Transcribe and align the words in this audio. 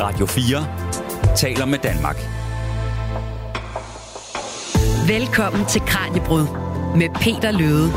Radio 0.00 0.26
4 0.26 1.36
taler 1.36 1.64
med 1.64 1.78
Danmark. 1.78 2.16
Velkommen 5.08 5.66
til 5.66 5.80
Kranjebrud 5.80 6.46
med 6.96 7.08
Peter 7.14 7.50
Løde. 7.50 7.90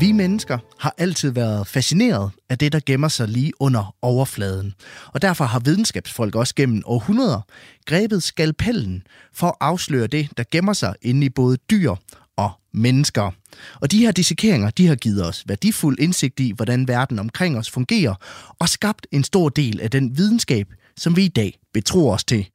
Vi 0.00 0.12
mennesker 0.12 0.58
har 0.78 0.94
altid 0.98 1.30
været 1.30 1.66
fascineret 1.66 2.30
af 2.48 2.58
det, 2.58 2.72
der 2.72 2.80
gemmer 2.86 3.08
sig 3.08 3.28
lige 3.28 3.52
under 3.60 3.94
overfladen. 4.02 4.74
Og 5.06 5.22
derfor 5.22 5.44
har 5.44 5.60
videnskabsfolk 5.60 6.34
også 6.34 6.54
gennem 6.54 6.82
århundreder 6.86 7.40
grebet 7.86 8.22
skalpellen 8.22 9.02
for 9.34 9.46
at 9.46 9.54
afsløre 9.60 10.06
det, 10.06 10.28
der 10.36 10.44
gemmer 10.50 10.72
sig 10.72 10.94
inde 11.02 11.26
i 11.26 11.28
både 11.28 11.56
dyr 11.56 11.94
og 12.38 12.50
mennesker. 12.74 13.30
Og 13.80 13.92
de 13.92 13.98
her 13.98 14.12
dissekeringer, 14.12 14.70
de 14.70 14.86
har 14.86 14.94
givet 14.94 15.26
os 15.26 15.44
værdifuld 15.46 15.98
indsigt 15.98 16.40
i, 16.40 16.52
hvordan 16.56 16.88
verden 16.88 17.18
omkring 17.18 17.58
os 17.58 17.70
fungerer, 17.70 18.14
og 18.58 18.68
skabt 18.68 19.06
en 19.12 19.24
stor 19.24 19.48
del 19.48 19.80
af 19.80 19.90
den 19.90 20.16
videnskab, 20.16 20.66
som 20.96 21.16
vi 21.16 21.24
i 21.24 21.28
dag 21.28 21.58
betror 21.74 22.14
os 22.14 22.24
til. 22.24 22.48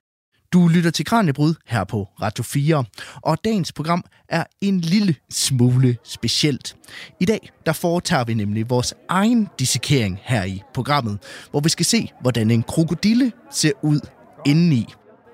Du 0.53 0.67
lytter 0.67 0.91
til 0.91 1.05
Kranjebrud 1.05 1.55
her 1.67 1.83
på 1.83 2.07
Radio 2.21 2.43
4, 2.43 2.83
og 3.15 3.37
dagens 3.43 3.71
program 3.71 4.03
er 4.29 4.43
en 4.61 4.79
lille 4.79 5.15
smule 5.29 5.97
specielt. 6.03 6.75
I 7.19 7.25
dag 7.25 7.49
der 7.65 7.73
foretager 7.73 8.23
vi 8.23 8.33
nemlig 8.33 8.69
vores 8.69 8.93
egen 9.09 9.47
dissekering 9.59 10.19
her 10.23 10.43
i 10.43 10.61
programmet, 10.73 11.17
hvor 11.51 11.59
vi 11.59 11.69
skal 11.69 11.85
se, 11.85 12.11
hvordan 12.21 12.51
en 12.51 12.63
krokodille 12.63 13.31
ser 13.51 13.71
ud 13.81 13.99
indeni. 14.45 14.93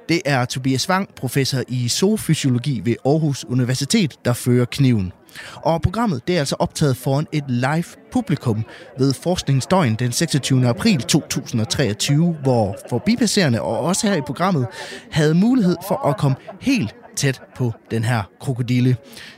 Det 0.09 0.21
er 0.25 0.45
Tobias 0.45 0.89
Wang, 0.89 1.09
professor 1.15 1.61
i 1.67 1.87
zoofysiologi 1.87 2.81
ved 2.85 2.95
Aarhus 3.05 3.45
Universitet, 3.45 4.15
der 4.25 4.33
fører 4.33 4.65
kniven. 4.65 5.11
Og 5.55 5.81
programmet 5.81 6.27
det 6.27 6.35
er 6.35 6.39
altså 6.39 6.55
optaget 6.59 6.97
foran 6.97 7.27
et 7.31 7.43
live 7.47 7.83
publikum 8.11 8.65
ved 8.97 9.13
Forskningsdøgn 9.13 9.95
den 9.95 10.11
26. 10.11 10.67
april 10.67 11.01
2023, 11.01 12.37
hvor 12.43 12.77
forbipasserende 12.89 13.61
og 13.61 13.79
også 13.79 14.07
her 14.07 14.15
i 14.15 14.21
programmet 14.21 14.67
havde 15.11 15.33
mulighed 15.33 15.75
for 15.87 16.07
at 16.07 16.17
komme 16.17 16.37
helt 16.61 16.95
tæt 17.15 17.41
på 17.55 17.71
den 17.91 18.03
her 18.03 18.23
krokodille. 18.39 18.97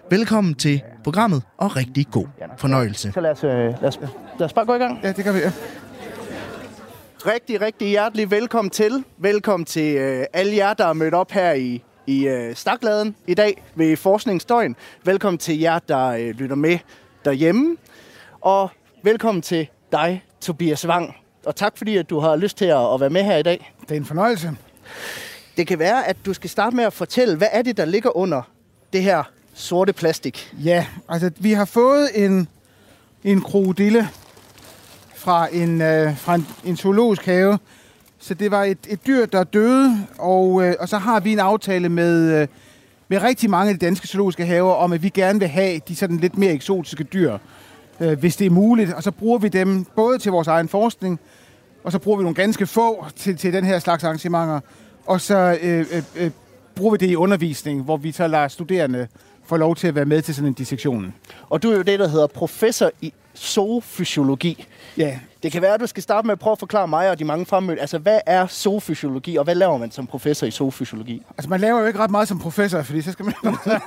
Velkommen 0.10 0.54
til 0.56 0.82
programmet, 1.04 1.42
og 1.58 1.76
rigtig 1.76 2.08
god 2.12 2.26
fornøjelse. 2.58 3.12
Så 3.12 3.22
lad 3.22 3.32
os, 3.32 3.44
øh, 3.44 3.52
lad 3.52 3.84
os, 3.84 4.00
lad 4.40 4.46
os 4.46 4.54
bare 4.54 4.66
gå 4.66 4.74
i 4.74 4.78
gang. 4.78 5.00
Ja, 5.04 5.12
det 5.12 5.24
kan 5.24 5.34
vi, 5.34 5.40
ja. 5.40 5.52
Rigtig, 7.26 7.62
rigtig 7.62 7.88
hjertelig 7.88 8.32
velkommen 8.32 8.70
til. 8.70 9.04
Velkommen 9.18 9.66
til 9.66 9.96
øh, 9.96 10.26
alle 10.34 10.56
jer, 10.56 10.74
der 10.74 10.86
er 10.86 10.94
mødt 10.94 11.14
op 11.14 11.32
her 11.32 11.54
i, 11.54 11.84
i 12.08 12.28
øh, 12.28 12.56
Stakladen 12.56 13.16
i 13.28 13.34
dag 13.34 13.64
ved 13.76 13.98
Forskningsdøgn. 13.98 14.76
Velkommen 15.04 15.38
til 15.38 15.60
jer, 15.60 15.80
der 15.80 16.08
øh, 16.08 16.30
lytter 16.30 16.56
med 16.56 16.80
derhjemme. 17.26 17.78
Og 18.42 18.70
velkommen 19.04 19.42
til 19.42 19.68
dig, 19.92 20.24
Tobias 20.42 20.88
Wang. 20.88 21.16
Og 21.46 21.56
tak 21.56 21.78
fordi, 21.78 21.98
at 21.98 22.10
du 22.10 22.20
har 22.20 22.36
lyst 22.36 22.58
til 22.58 22.66
at, 22.66 22.94
at 22.94 23.00
være 23.00 23.10
med 23.10 23.24
her 23.24 23.38
i 23.38 23.44
dag. 23.44 23.74
Det 23.82 23.92
er 23.92 23.96
en 23.96 24.06
fornøjelse. 24.06 24.52
Det 25.58 25.68
kan 25.68 25.80
være, 25.80 26.08
at 26.08 26.18
du 26.26 26.34
skal 26.34 26.50
starte 26.50 26.76
med 26.76 26.84
at 26.84 26.94
fortælle, 26.94 27.38
hvad 27.38 27.50
er 27.52 27.62
det, 27.62 27.78
der 27.78 27.86
ligger 27.86 28.18
under 28.18 28.42
det 28.94 29.04
her 29.04 29.24
sorte 29.54 29.94
plastik? 29.94 30.54
Ja, 30.64 30.86
altså 31.10 31.32
vi 31.40 31.52
har 31.52 31.66
fået 31.66 32.26
en, 32.26 32.48
en 33.24 33.42
krokodille 33.42 34.10
fra 35.22 35.48
en, 35.52 35.82
øh, 35.82 36.18
fra 36.18 36.36
en, 36.36 36.48
en 36.66 36.78
zoologisk 36.78 37.26
have. 37.26 37.60
Så 38.20 38.34
det 38.34 38.52
var 38.52 38.64
et, 38.64 38.78
et 38.88 39.08
dyr, 39.08 39.26
der 39.26 39.44
døde, 39.44 40.08
og, 40.18 40.64
øh, 40.64 40.76
og 40.80 40.90
så 40.90 40.98
har 40.98 41.20
vi 41.20 41.32
en 41.32 41.40
aftale 41.40 41.90
med, 41.90 42.42
øh, 42.42 42.48
med 43.08 43.22
rigtig 43.22 43.50
mange 43.50 43.74
af 43.74 43.80
de 43.80 43.86
danske 43.86 44.08
zoologiske 44.08 44.46
haver 44.46 44.74
om, 44.74 44.94
at 44.94 45.04
vi 45.04 45.10
gerne 45.10 45.40
vil 45.40 45.48
have 45.48 45.82
de 45.88 45.96
sådan 45.96 46.18
lidt 46.18 46.38
mere 46.38 46.52
eksotiske 46.52 47.04
dyr, 47.04 47.38
øh, 48.00 48.20
hvis 48.20 48.36
det 48.36 48.46
er 48.46 48.50
muligt. 48.50 48.94
Og 48.94 49.04
så 49.04 49.12
bruger 49.12 49.40
vi 49.40 49.48
dem 49.48 49.86
både 49.96 50.18
til 50.18 50.32
vores 50.32 50.48
egen 50.48 50.68
forskning, 50.68 51.20
og 51.84 51.92
så 51.92 52.00
bruger 52.00 52.18
vi 52.18 52.24
nogle 52.24 52.36
ganske 52.36 52.68
få 52.68 53.06
til, 53.16 53.38
til 53.38 53.54
den 53.54 53.66
her 53.66 53.80
slags 53.80 54.04
arrangementer. 54.04 54.60
Og 55.06 55.22
så 55.22 55.58
øh, 55.62 55.80
øh, 55.80 56.04
øh, 56.16 56.32
bruger 56.76 56.92
vi 56.92 56.98
det 56.98 57.10
i 57.10 57.16
undervisning, 57.16 57.82
hvor 57.84 57.98
vi 57.98 58.12
så 58.12 58.28
lader 58.28 58.48
studerende 58.48 59.08
få 59.46 59.58
lov 59.58 59.76
til 59.76 59.88
at 59.88 59.96
være 59.96 60.06
med 60.06 60.22
til 60.22 60.36
sådan 60.36 60.48
en 60.48 60.54
dissektion. 60.54 61.14
Og 61.50 61.64
du 61.64 61.72
er 61.72 61.76
jo 61.76 61.82
det, 61.82 62.00
der 62.00 62.08
hedder 62.08 62.28
professor 62.28 62.92
i 63.02 63.14
zoofysiologi. 63.38 64.66
Ja, 64.98 65.20
Det 65.44 65.52
kan 65.52 65.62
være, 65.62 65.74
at 65.74 65.80
du 65.80 65.88
skal 65.88 66.04
starte 66.04 66.28
med 66.28 66.32
at 66.32 66.40
prøve 66.40 66.52
at 66.52 66.60
forklare 66.60 66.88
mig 66.88 67.10
og 67.10 67.20
de 67.20 67.26
mange 67.26 67.46
fremmødte. 67.46 67.82
Altså, 67.82 67.98
hvad 67.98 68.20
er 68.26 68.48
zoofysiologi, 68.48 69.36
og 69.36 69.44
hvad 69.44 69.56
laver 69.56 69.78
man 69.78 69.92
som 69.92 70.08
professor 70.08 70.48
i 70.48 70.52
zoofysiologi? 70.52 71.22
Altså, 71.38 71.50
man 71.50 71.60
laver 71.60 71.80
jo 71.80 71.86
ikke 71.86 72.00
ret 72.00 72.12
meget 72.12 72.28
som 72.28 72.40
professor, 72.40 72.82
fordi 72.82 73.02
så 73.02 73.12
skal 73.12 73.26
man, 73.26 73.34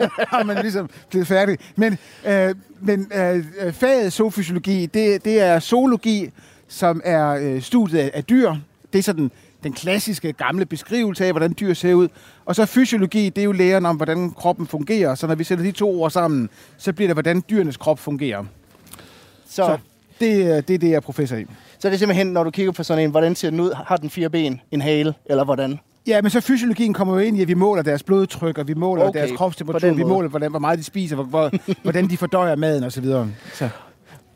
man 0.47 0.57
ligesom 0.57 0.91
blevet 1.11 1.27
færdig. 1.27 1.59
Men, 1.77 1.99
øh, 2.27 2.55
men 2.81 3.13
øh, 3.15 3.45
faget 3.73 4.13
zoofysiologi, 4.13 4.87
det, 4.87 5.25
det 5.25 5.41
er 5.41 5.61
zoologi, 5.61 6.31
som 6.69 7.01
er 7.05 7.29
øh, 7.31 7.63
studiet 7.63 7.99
af, 7.99 8.11
af 8.15 8.25
dyr. 8.25 8.55
Det 8.93 8.99
er 8.99 9.03
sådan 9.03 9.31
den 9.63 9.73
klassiske 9.73 10.33
gamle 10.33 10.67
beskrivelse 10.67 11.25
af, 11.27 11.33
hvordan 11.33 11.55
dyr 11.61 11.75
ser 11.75 11.95
ud. 11.95 12.09
Og 12.45 12.55
så 12.55 12.67
fysiologi, 12.67 13.29
det 13.29 13.39
er 13.39 13.45
jo 13.45 13.53
læren 13.53 13.87
om, 13.87 13.97
hvordan 13.97 14.31
kroppen 14.31 14.67
fungerer. 14.67 15.15
Så 15.15 15.27
når 15.27 15.35
vi 15.35 15.45
sætter 15.45 15.65
de 15.65 15.73
to 15.73 16.01
ord 16.03 16.11
sammen, 16.11 16.51
så 16.79 16.93
bliver 16.93 17.09
det, 17.09 17.15
hvordan 17.15 17.43
dyrenes 17.51 17.77
krop 17.77 17.99
fungerer. 17.99 18.45
Så, 19.55 19.63
Så 19.63 19.67
så. 19.67 19.77
det, 20.21 20.43
er- 20.43 20.61
det 20.61 20.75
er 20.75 20.79
det, 20.79 20.89
jeg 20.91 20.97
er 20.97 21.01
professor 21.01 21.37
i. 21.37 21.45
så 21.79 21.89
det 21.89 21.95
er 21.95 21.99
simpelthen, 21.99 22.27
når 22.27 22.45
du 22.45 22.51
kigger 22.51 22.73
på 22.73 22.83
sådan 22.83 23.05
en, 23.05 23.11
hvordan 23.11 23.35
ser 23.35 23.51
den 23.51 23.61
ud? 23.61 23.73
Har 23.87 23.97
den 23.97 24.11
fire 24.11 24.31
ben, 24.31 24.61
en 24.71 24.81
hale, 24.81 25.15
eller 25.27 25.45
hvordan? 25.45 25.79
Ja, 26.07 26.23
men 26.23 26.31
så 26.31 26.41
fysiologien 26.41 26.93
kommer 26.95 27.15
jo 27.15 27.21
ind 27.21 27.37
i, 27.39 27.43
at 27.43 27.49
vi 27.49 27.55
måler 27.55 27.83
deres 27.83 28.03
blodtryk, 28.03 28.59
og 28.59 28.69
vi 28.69 28.75
måler 28.75 29.05
Okay, 29.05 29.19
deres 29.19 29.33
kropstemperatur, 29.37 29.93
vi 29.93 30.03
måler, 30.05 30.29
hvordan, 30.29 30.51
hvor 30.51 30.59
meget 30.61 30.79
de 30.79 30.85
spiser, 30.85 31.17
hvor, 31.17 31.25
hvor, 31.25 31.51
hvordan 31.83 32.11
de 32.11 32.17
fordøjer 32.17 32.57
maden 32.57 32.85
osv. 32.85 33.05
Så. 33.55 33.69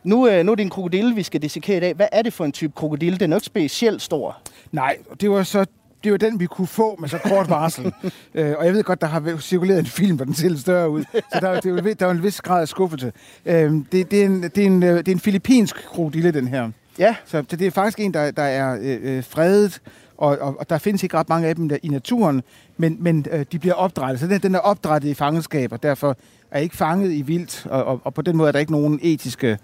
Nu, 0.05 0.28
øh, 0.28 0.45
nu 0.45 0.53
er 0.53 0.57
det 0.57 0.62
en 0.62 0.71
krokodille, 0.71 1.15
vi 1.15 1.23
skal 1.23 1.43
dissekere 1.43 1.77
i 1.77 1.81
dag. 1.81 1.95
Hvad 1.95 2.07
er 2.12 2.23
det 2.23 2.33
for 2.33 2.45
en 2.45 2.53
type 2.53 2.73
krokodille? 2.77 3.19
Den 3.19 3.33
er 3.33 3.37
jo 3.37 3.39
ikke 3.39 3.47
specielt 3.47 4.03
stor. 4.03 4.37
Nej, 4.73 4.97
det 5.21 5.31
var 5.31 5.43
så 5.43 5.65
det 6.04 6.12
var 6.12 6.19
den, 6.19 6.41
vi 6.41 6.47
kunne 6.47 6.66
få 6.66 6.97
med 7.00 7.09
så 7.09 7.19
kort 7.25 7.50
varsel. 7.50 7.92
øh, 8.34 8.54
og 8.59 8.66
jeg 8.66 8.75
ved 8.75 8.84
godt, 8.84 9.00
der 9.00 9.06
har 9.06 9.38
cirkuleret 9.41 9.78
en 9.78 9.86
film, 9.86 10.16
hvor 10.16 10.25
den 10.25 10.34
ser 10.34 10.48
lidt 10.48 10.60
større 10.60 10.91
ud. 10.91 11.04
Så 11.12 11.38
der, 11.41 11.60
det 11.60 11.66
er 11.66 11.70
jo, 11.70 11.94
der 11.98 12.06
er 12.06 12.10
en 12.10 12.22
vis 12.22 12.41
grad 12.41 12.60
af 12.60 12.69
skuffelse. 12.69 13.12
Øh, 13.47 13.72
det, 13.92 14.10
det, 14.10 14.22
er 14.22 14.26
en, 14.26 14.42
det, 14.42 14.59
er 14.59 14.66
en, 14.66 14.82
øh, 14.82 14.98
det 14.98 15.09
er 15.09 15.12
en 15.12 15.20
filippinsk 15.20 15.76
krokodille, 15.86 16.31
den 16.31 16.48
her. 16.48 16.70
Ja, 16.98 17.16
Så 17.25 17.42
det 17.42 17.62
er 17.62 17.70
faktisk 17.70 18.00
en, 18.00 18.14
der, 18.14 18.31
der 18.31 18.42
er 18.42 18.78
øh, 18.82 19.16
øh, 19.16 19.25
fredet, 19.25 19.81
og, 20.16 20.38
og, 20.41 20.56
og 20.60 20.70
der 20.70 20.78
findes 20.78 21.03
ikke 21.03 21.16
ret 21.16 21.28
mange 21.28 21.48
af 21.48 21.56
dem 21.56 21.69
der 21.69 21.76
i 21.82 21.88
naturen, 21.88 22.42
men, 22.76 22.97
men 23.00 23.26
øh, 23.30 23.47
de 23.53 23.59
bliver 23.59 23.75
opdrettet. 23.75 24.20
Så 24.20 24.26
den, 24.26 24.41
den 24.41 24.54
er 24.54 24.59
opdrettet 24.59 25.09
i 25.09 25.15
fangenskab, 25.15 25.72
og 25.72 25.82
derfor 25.82 26.16
er 26.50 26.60
ikke 26.60 26.76
fanget 26.76 27.12
i 27.12 27.22
vildt, 27.22 27.66
og, 27.70 27.84
og, 27.84 28.00
og 28.04 28.15
på 28.15 28.22
den 28.22 28.36
måde 28.36 28.48
er 28.48 28.53
der 28.53 28.59
ikke 28.59 28.72
nogen 28.72 29.00
etiske 29.03 29.59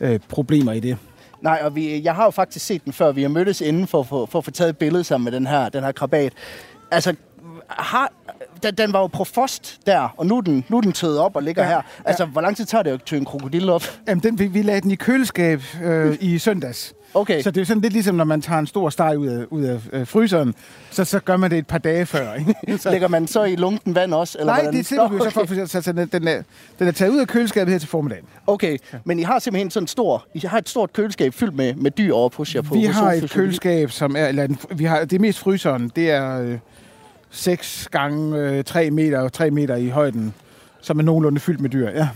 øh, 0.00 0.20
problemer 0.28 0.72
i 0.72 0.80
det. 0.80 0.96
Nej, 1.42 1.60
og 1.64 1.74
vi, 1.76 2.02
jeg 2.02 2.14
har 2.14 2.24
jo 2.24 2.30
faktisk 2.30 2.66
set 2.66 2.84
den 2.84 2.92
før. 2.92 3.12
Vi 3.12 3.22
har 3.22 3.28
mødtes 3.28 3.60
inden 3.60 3.86
for, 3.86 4.02
for, 4.02 4.26
for 4.26 4.38
at 4.38 4.44
få 4.44 4.50
taget 4.50 4.68
et 4.70 4.78
billede 4.78 5.04
sammen 5.04 5.24
med 5.24 5.32
den 5.32 5.46
her, 5.46 5.68
den 5.68 5.84
her 5.84 5.92
krabat. 5.92 6.32
Altså, 6.90 7.14
har, 7.68 8.12
den, 8.62 8.74
den 8.74 8.92
var 8.92 9.00
jo 9.00 9.06
profost 9.06 9.78
der, 9.86 10.14
og 10.16 10.26
nu 10.26 10.36
er 10.36 10.40
den, 10.40 10.64
nu 10.68 10.76
er 10.76 10.80
den 10.80 10.92
tøet 10.92 11.18
op 11.18 11.36
og 11.36 11.42
ligger 11.42 11.62
Ja, 11.62 11.68
her. 11.68 11.80
Altså, 12.04 12.24
hvor 12.24 12.40
lang 12.40 12.56
tid 12.56 12.64
tager 12.64 12.82
det 12.82 12.90
at 12.90 13.02
tø 13.02 13.16
en 13.16 13.24
krokodille 13.24 13.72
op? 13.72 13.82
Jamen, 14.08 14.22
den, 14.22 14.38
vi, 14.38 14.46
vi 14.46 14.62
lagde 14.62 14.80
den 14.80 14.90
i 14.90 14.94
køleskab 14.94 15.62
øh, 15.82 16.16
i 16.20 16.38
søndags. 16.38 16.94
Okay. 17.14 17.42
Så 17.42 17.50
det 17.50 17.60
er 17.60 17.64
sådan 17.64 17.80
lidt 17.80 17.92
ligesom, 17.92 18.14
når 18.14 18.24
man 18.24 18.42
tager 18.42 18.58
en 18.58 18.66
stor 18.66 18.90
steg 18.90 19.18
ud 19.18 19.26
af, 19.26 19.44
ud 19.50 19.62
af 19.62 19.80
øh, 19.92 20.06
fryseren, 20.06 20.54
så, 20.90 21.04
så 21.04 21.20
gør 21.20 21.36
man 21.36 21.50
det 21.50 21.58
et 21.58 21.66
par 21.66 21.78
dage 21.78 22.06
før. 22.06 22.34
Ikke? 22.34 22.54
Så, 22.82 22.90
Lægger 22.90 23.08
man 23.08 23.26
så 23.26 23.44
i 23.44 23.56
lunken 23.56 23.94
vand 23.94 24.14
også? 24.14 24.38
Eller 24.38 24.52
nej, 24.52 24.62
hvordan? 24.62 24.78
det 24.78 24.90
vi 24.90 24.96
jo 24.96 25.08
Nå, 25.08 25.24
så 25.24 25.30
for, 25.30 25.66
så, 25.66 25.82
så 25.82 25.92
den, 25.92 26.08
den, 26.08 26.28
er, 26.28 26.42
den 26.78 26.88
er 26.88 26.92
taget 26.92 27.12
ud 27.12 27.18
af 27.18 27.28
køleskabet 27.28 27.72
her 27.72 27.78
til 27.78 27.88
formiddagen. 27.88 28.24
Okay, 28.46 28.78
men 29.04 29.18
I 29.18 29.22
har 29.22 29.38
simpelthen 29.38 29.70
sådan 29.70 29.86
stor, 29.86 30.26
I 30.34 30.40
har 30.46 30.58
et 30.58 30.68
stort 30.68 30.92
køleskab 30.92 31.34
fyldt 31.34 31.56
med, 31.56 31.74
med 31.74 31.90
dyr 31.90 32.14
over 32.14 32.30
hos 32.34 32.54
jer 32.54 32.62
på 32.62 32.74
Vi 32.74 32.84
har 32.84 33.12
et 33.12 33.30
køleskab, 33.30 33.90
som 33.90 34.16
er, 34.16 34.26
eller 34.26 34.44
en, 34.44 34.58
vi 34.70 34.84
har, 34.84 35.00
det 35.00 35.12
er 35.12 35.20
mest 35.20 35.38
fryseren, 35.38 35.92
det 35.96 36.10
er 36.10 36.40
øh, 36.40 36.58
6 37.30 37.88
gange 37.90 38.38
øh, 38.38 38.64
3 38.64 38.90
meter 38.90 39.20
og 39.20 39.32
3 39.32 39.50
meter 39.50 39.76
i 39.76 39.88
højden, 39.88 40.34
som 40.80 40.98
er 40.98 41.02
nogenlunde 41.02 41.40
fyldt 41.40 41.60
med 41.60 41.70
dyr. 41.70 41.90
Ja. 41.90 42.08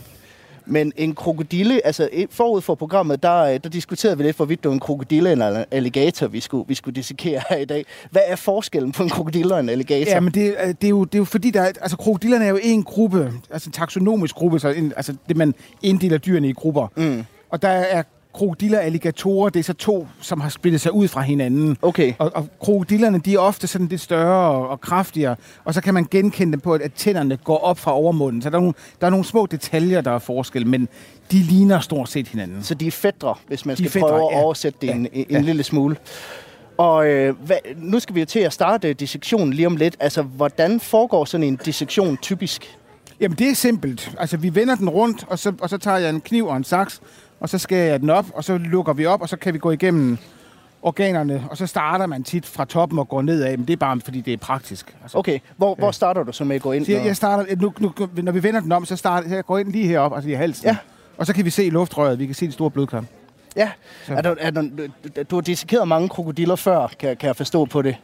Men 0.67 0.93
en 0.97 1.15
krokodille, 1.15 1.87
altså 1.87 2.09
forud 2.31 2.61
for 2.61 2.75
programmet, 2.75 3.23
der, 3.23 3.37
øh, 3.43 3.61
der 3.65 3.69
diskuterede 3.69 4.17
vi 4.19 4.23
lidt, 4.23 4.37
hvorvidt 4.37 4.63
det 4.63 4.69
var 4.69 4.75
en 4.75 4.81
krokodille 4.81 5.31
eller 5.31 5.59
en 5.59 5.65
alligator, 5.71 6.27
vi 6.27 6.41
skulle, 6.41 6.65
vi 6.69 6.75
skulle 6.75 6.95
dissekere 6.97 7.41
her 7.51 7.57
i 7.57 7.65
dag. 7.65 7.85
Hvad 8.11 8.23
er 8.27 8.37
forskellen 8.37 8.93
på 8.93 9.03
en 9.03 9.09
krokodille 9.09 9.55
og 9.55 9.61
en 9.61 9.69
alligator? 9.69 10.11
Ja, 10.13 10.21
men 10.21 10.35
det, 10.35 10.55
er- 10.59 10.73
det, 10.73 10.85
er 10.85 10.91
jo, 10.91 11.05
det 11.05 11.15
er 11.15 11.19
jo 11.19 11.25
fordi, 11.25 11.51
der 11.51 11.61
er, 11.61 11.67
altså 11.67 11.97
krokodillerne 11.97 12.45
er 12.45 12.49
jo 12.49 12.59
en 12.63 12.83
gruppe, 12.83 13.33
altså 13.51 13.69
en 13.69 13.73
taksonomisk 13.73 14.35
gruppe, 14.35 14.59
så 14.61 14.69
en, 14.69 14.93
altså 14.97 15.15
det, 15.29 15.37
man 15.37 15.55
inddeler 15.83 16.19
dyrene 16.19 16.49
i 16.49 16.53
grupper. 16.53 16.87
Mm. 16.97 17.25
Og 17.51 17.63
der 17.63 17.69
er 17.69 18.03
krokodiller 18.35 18.79
og 18.79 18.85
alligatorer, 18.85 19.49
det 19.51 19.61
er 19.61 19.65
så 19.65 19.73
to, 19.73 20.09
som 20.21 20.41
har 20.41 20.49
splittet 20.49 20.81
sig 20.81 20.93
ud 20.93 21.09
fra 21.09 21.21
hinanden. 21.21 21.77
Okay. 21.83 22.13
Og, 22.19 22.31
og 22.35 22.49
krokodillerne, 22.61 23.19
de 23.19 23.35
er 23.35 23.39
ofte 23.39 23.67
sådan 23.67 23.87
lidt 23.87 24.01
større 24.01 24.51
og, 24.51 24.69
og 24.69 24.81
kraftigere, 24.81 25.37
og 25.65 25.75
så 25.75 25.81
kan 25.81 25.95
man 25.95 26.07
genkende 26.11 26.53
dem 26.53 26.61
på, 26.61 26.75
at, 26.75 26.83
at 26.83 26.93
tænderne 26.93 27.37
går 27.37 27.59
op 27.59 27.79
fra 27.79 27.93
overmunden. 27.95 28.43
Så 28.43 28.51
der 28.51 28.57
er, 28.57 28.61
nogle, 28.61 28.75
der 29.01 29.07
er 29.07 29.11
nogle 29.11 29.25
små 29.25 29.47
detaljer, 29.47 30.01
der 30.01 30.11
er 30.11 30.19
forskel, 30.19 30.67
men 30.67 30.89
de 31.33 31.37
ligner 31.39 31.81
stort 31.81 32.09
set 32.09 32.29
hinanden. 32.29 32.63
Så 32.63 32.75
de 32.75 32.87
er 32.87 32.91
fædre, 32.91 33.35
hvis 33.49 33.67
man 33.67 33.77
De 33.77 33.83
skal 33.83 33.91
fætre, 33.91 34.09
prøve 34.09 34.33
at 34.33 34.37
ja. 34.39 34.43
oversætte 34.43 34.79
det 34.83 34.91
en, 34.91 35.09
en 35.13 35.27
Ja. 35.31 35.41
lille 35.41 35.63
smule. 35.63 35.97
Og 36.77 37.07
øh, 37.07 37.35
hvad, 37.47 37.57
nu 37.77 38.01
skal 38.01 38.15
vi 38.15 38.21
jo 38.21 38.27
til 38.27 38.39
at 38.41 38.53
starte 38.53 38.93
dissektionen 38.93 39.53
lige 39.53 39.67
om 39.67 39.77
lidt. 39.77 39.97
Altså, 40.01 40.23
hvordan 40.23 40.81
foregår 40.81 41.25
sådan 41.25 41.45
en 41.45 41.57
dissektion 41.65 42.17
typisk? 42.17 42.79
Jamen, 43.21 43.39
det 43.39 43.49
er 43.49 43.55
simpelt. 43.55 44.15
Altså, 44.19 44.37
vi 44.37 44.55
vender 44.55 44.75
den 44.75 44.89
rundt, 44.89 45.25
og 45.29 45.39
så, 45.39 45.53
og 45.61 45.71
så 45.71 45.79
tager 45.79 45.99
jeg 45.99 46.11
en 46.11 46.21
kniv 46.21 46.47
og 46.47 46.57
en 46.57 46.65
saks, 46.65 47.01
og 47.43 47.49
så 47.49 47.59
skærer 47.59 47.91
jeg 47.91 48.01
den 48.01 48.11
op, 48.11 48.27
og 48.35 48.45
så 48.45 48.59
lukker 48.59 48.93
vi 48.93 49.07
op, 49.07 49.23
og 49.23 49.29
så 49.29 49.37
kan 49.37 49.55
vi 49.55 49.59
gå 49.59 49.71
igennem 49.71 50.19
organerne, 50.83 51.45
og 51.51 51.57
så 51.57 51.67
starter 51.67 52.07
man 52.07 52.23
tit 52.25 52.47
fra 52.47 52.65
toppen 52.65 52.99
og 52.99 53.09
går 53.09 53.23
nedad, 53.23 53.57
men 53.57 53.67
det 53.67 53.73
er 53.73 53.77
bare 53.77 54.01
fordi, 54.05 54.21
det 54.21 54.33
er 54.33 54.37
praktisk. 54.37 54.97
Altså, 55.03 55.19
Okay, 55.19 55.39
hvor, 55.57 55.75
hvor 55.75 55.91
starter 55.91 56.23
du 56.23 56.33
så 56.33 56.45
med 56.45 56.57
at 56.57 56.63
gå 56.63 56.73
ind? 56.73 56.85
Så 56.85 56.93
jeg, 56.93 57.07
jeg 57.07 57.17
starter, 57.17 57.57
nu, 57.57 57.73
nu, 57.79 57.93
når 58.23 58.33
vi 58.33 58.43
vender 58.43 58.61
den 58.61 58.73
om, 58.73 58.85
så 58.85 58.97
starter 58.97 59.29
så 59.29 59.35
jeg 59.35 59.45
går 59.45 59.59
ind 59.59 59.73
lige 59.73 59.87
herop, 59.87 60.15
altså 60.15 60.31
i 60.31 60.33
halsen. 60.33 60.67
Ja. 60.67 60.77
Og 61.19 61.27
så 61.27 61.33
kan 61.35 61.45
vi 61.45 61.51
se 61.51 61.69
luftrøret, 61.71 62.19
vi 62.19 62.27
kan 62.27 62.35
se 62.35 62.47
de 62.47 62.53
store 62.53 62.71
blodkar. 62.71 63.05
Ja, 63.57 63.71
Så- 64.07 64.15
er 64.15 64.23
du, 64.23 64.37
er 64.41 64.51
du, 64.51 64.69
du 65.31 65.37
har 65.37 65.41
dissekeret 65.41 65.89
mange 65.89 66.09
krokodiller 66.09 66.57
før, 66.57 66.87
kan, 66.99 67.17
kan 67.17 67.27
jeg 67.27 67.37
forstå 67.37 67.65
på 67.65 67.83
det. 67.83 67.97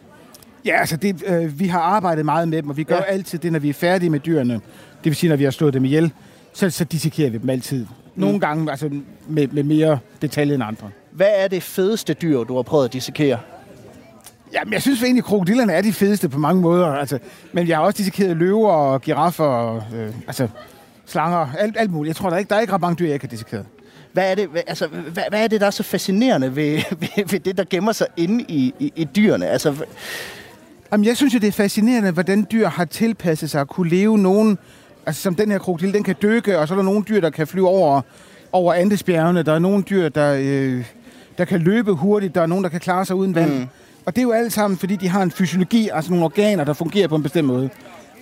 Ja, 0.64 0.81
altså 0.81 0.96
det, 0.96 1.23
øh, 1.26 1.61
vi 1.61 1.67
har 1.67 1.81
arbejdet 1.81 2.25
meget 2.25 2.49
med 2.49 2.62
dem, 2.62 2.70
og 2.70 2.76
vi 2.76 2.82
gør 2.85 2.94
Ja. 2.94 3.00
ja. 3.08 3.12
altid 3.12 3.38
det, 3.38 3.52
når 3.52 3.58
vi 3.58 3.69
er 3.69 3.75
færdige 3.75 4.11
med 4.11 4.20
dyrene. 4.20 4.55
Det 4.55 4.61
vil 5.05 5.17
sige, 5.17 5.31
når 5.31 5.37
vi 5.37 5.44
har 5.44 5.50
slået 5.50 5.75
dem 5.75 5.85
ihjel, 5.85 6.12
så, 6.59 6.71
så 6.71 6.85
dissekerer 6.85 7.31
vi 7.31 7.39
dem 7.39 7.51
altid. 7.51 7.87
Nogle 8.15 8.35
mm. 8.35 8.41
gange 8.41 8.71
altså 8.71 8.91
med, 9.29 9.49
med 9.49 9.63
mere 9.63 9.99
detalje 10.23 10.55
end 10.55 10.63
andre. 10.63 10.91
Hvad 11.11 11.31
er 11.37 11.49
det 11.49 11.63
fedeste 11.63 12.15
dyr, 12.15 12.45
du 12.45 12.55
har 12.55 12.63
prøvet 12.63 12.85
at 12.85 12.93
dissekere? 12.93 13.39
Jamen, 14.53 14.73
jeg 14.73 14.83
synes 14.83 15.03
egentlig, 15.03 15.21
at 15.21 15.25
krokodillerne 15.25 15.73
er 15.73 15.83
de 15.83 15.93
fedeste 15.93 16.29
på 16.29 16.39
mange 16.39 16.63
måder. 16.63 16.87
Altså, 16.87 17.19
men 17.53 17.69
jeg 17.69 17.77
har 17.77 17.85
også 17.85 17.97
dissekeret 17.97 18.37
løver 18.37 18.71
og 18.71 19.03
giraffer 19.03 19.45
og 19.45 19.83
øh, 19.95 20.15
altså, 20.27 20.49
slanger, 21.07 21.49
alt, 21.59 21.77
alt 21.79 21.91
muligt. 21.91 22.09
Jeg 22.09 22.17
tror, 22.17 22.29
der 22.29 22.35
er 22.35 22.39
ikke, 22.39 22.49
der 22.49 22.57
er 22.57 22.61
ikke 22.61 22.73
ret 22.73 22.81
mange 22.81 22.97
dyr, 22.97 23.05
jeg 23.05 23.15
ikke 23.15 23.27
har 23.27 23.31
dissekeret. 23.31 23.67
Hvad 24.13 24.31
er 24.31 24.35
det, 24.35 24.49
altså, 24.67 24.87
hvad, 24.87 25.25
hvad 25.29 25.45
er 25.45 25.49
det, 25.49 25.61
der 25.61 25.67
er 25.67 25.71
så 25.71 25.83
fascinerende 25.83 26.57
ved, 26.57 26.83
ved, 27.01 27.27
ved 27.31 27.41
det, 27.41 27.59
der 27.59 27.65
gemmer 27.71 27.93
sig 27.93 28.07
inde 28.17 28.45
i, 28.49 28.75
i, 28.79 28.93
i 28.97 29.05
dyrene? 29.05 29.47
Altså, 29.47 29.85
Jamen, 30.93 31.07
jeg 31.07 31.17
synes 31.17 31.35
jo, 31.35 31.39
det 31.39 31.49
er 31.49 31.53
fascinerende, 31.53 32.11
hvordan 32.11 32.47
dyr 32.53 32.69
har 32.69 32.85
tilpasset 32.85 33.51
sig 33.51 33.61
at 33.61 33.69
kunne 33.69 33.91
leve 33.91 34.19
nogen... 34.19 34.59
Altså, 35.09 35.23
som 35.23 35.35
den 35.35 35.51
her 35.51 35.59
krokodil, 35.59 35.95
den 35.95 36.03
kan 36.03 36.15
dykke, 36.23 36.59
og 36.59 36.69
så 36.69 36.75
er 36.75 36.77
der 36.77 36.83
nogle 36.83 37.05
dyr, 37.09 37.21
der 37.21 37.31
kan 37.31 37.47
flyve 37.47 37.69
over, 37.69 38.01
over 38.53 38.75
Andesbjergene. 38.75 39.43
Der 39.43 39.53
er 39.53 39.59
nogle 39.59 39.83
dyr, 39.83 40.09
der, 40.09 40.37
øh, 40.41 40.85
der 41.39 41.45
kan 41.45 41.61
løbe 41.61 41.93
hurtigt. 41.93 42.35
Der 42.35 42.41
er 42.41 42.47
nogen, 42.47 42.65
der 42.65 42.71
kan 42.71 42.81
klare 42.81 43.05
sig 43.05 43.17
uden 43.17 43.35
vand. 43.35 43.53
Mm. 43.53 43.67
Og 44.07 44.17
det 44.17 44.19
er 44.19 44.23
jo 44.23 44.33
alt 44.33 44.53
sammen, 44.53 44.79
fordi 44.79 44.97
de 44.97 45.09
har 45.09 45.23
en 45.23 45.31
fysiologi, 45.31 45.89
altså 45.93 46.11
nogle 46.11 46.25
organer, 46.25 46.65
der 46.65 46.73
fungerer 46.73 47.09
på 47.09 47.17
en 47.17 47.23
bestemt 47.23 47.47
måde. 47.49 47.71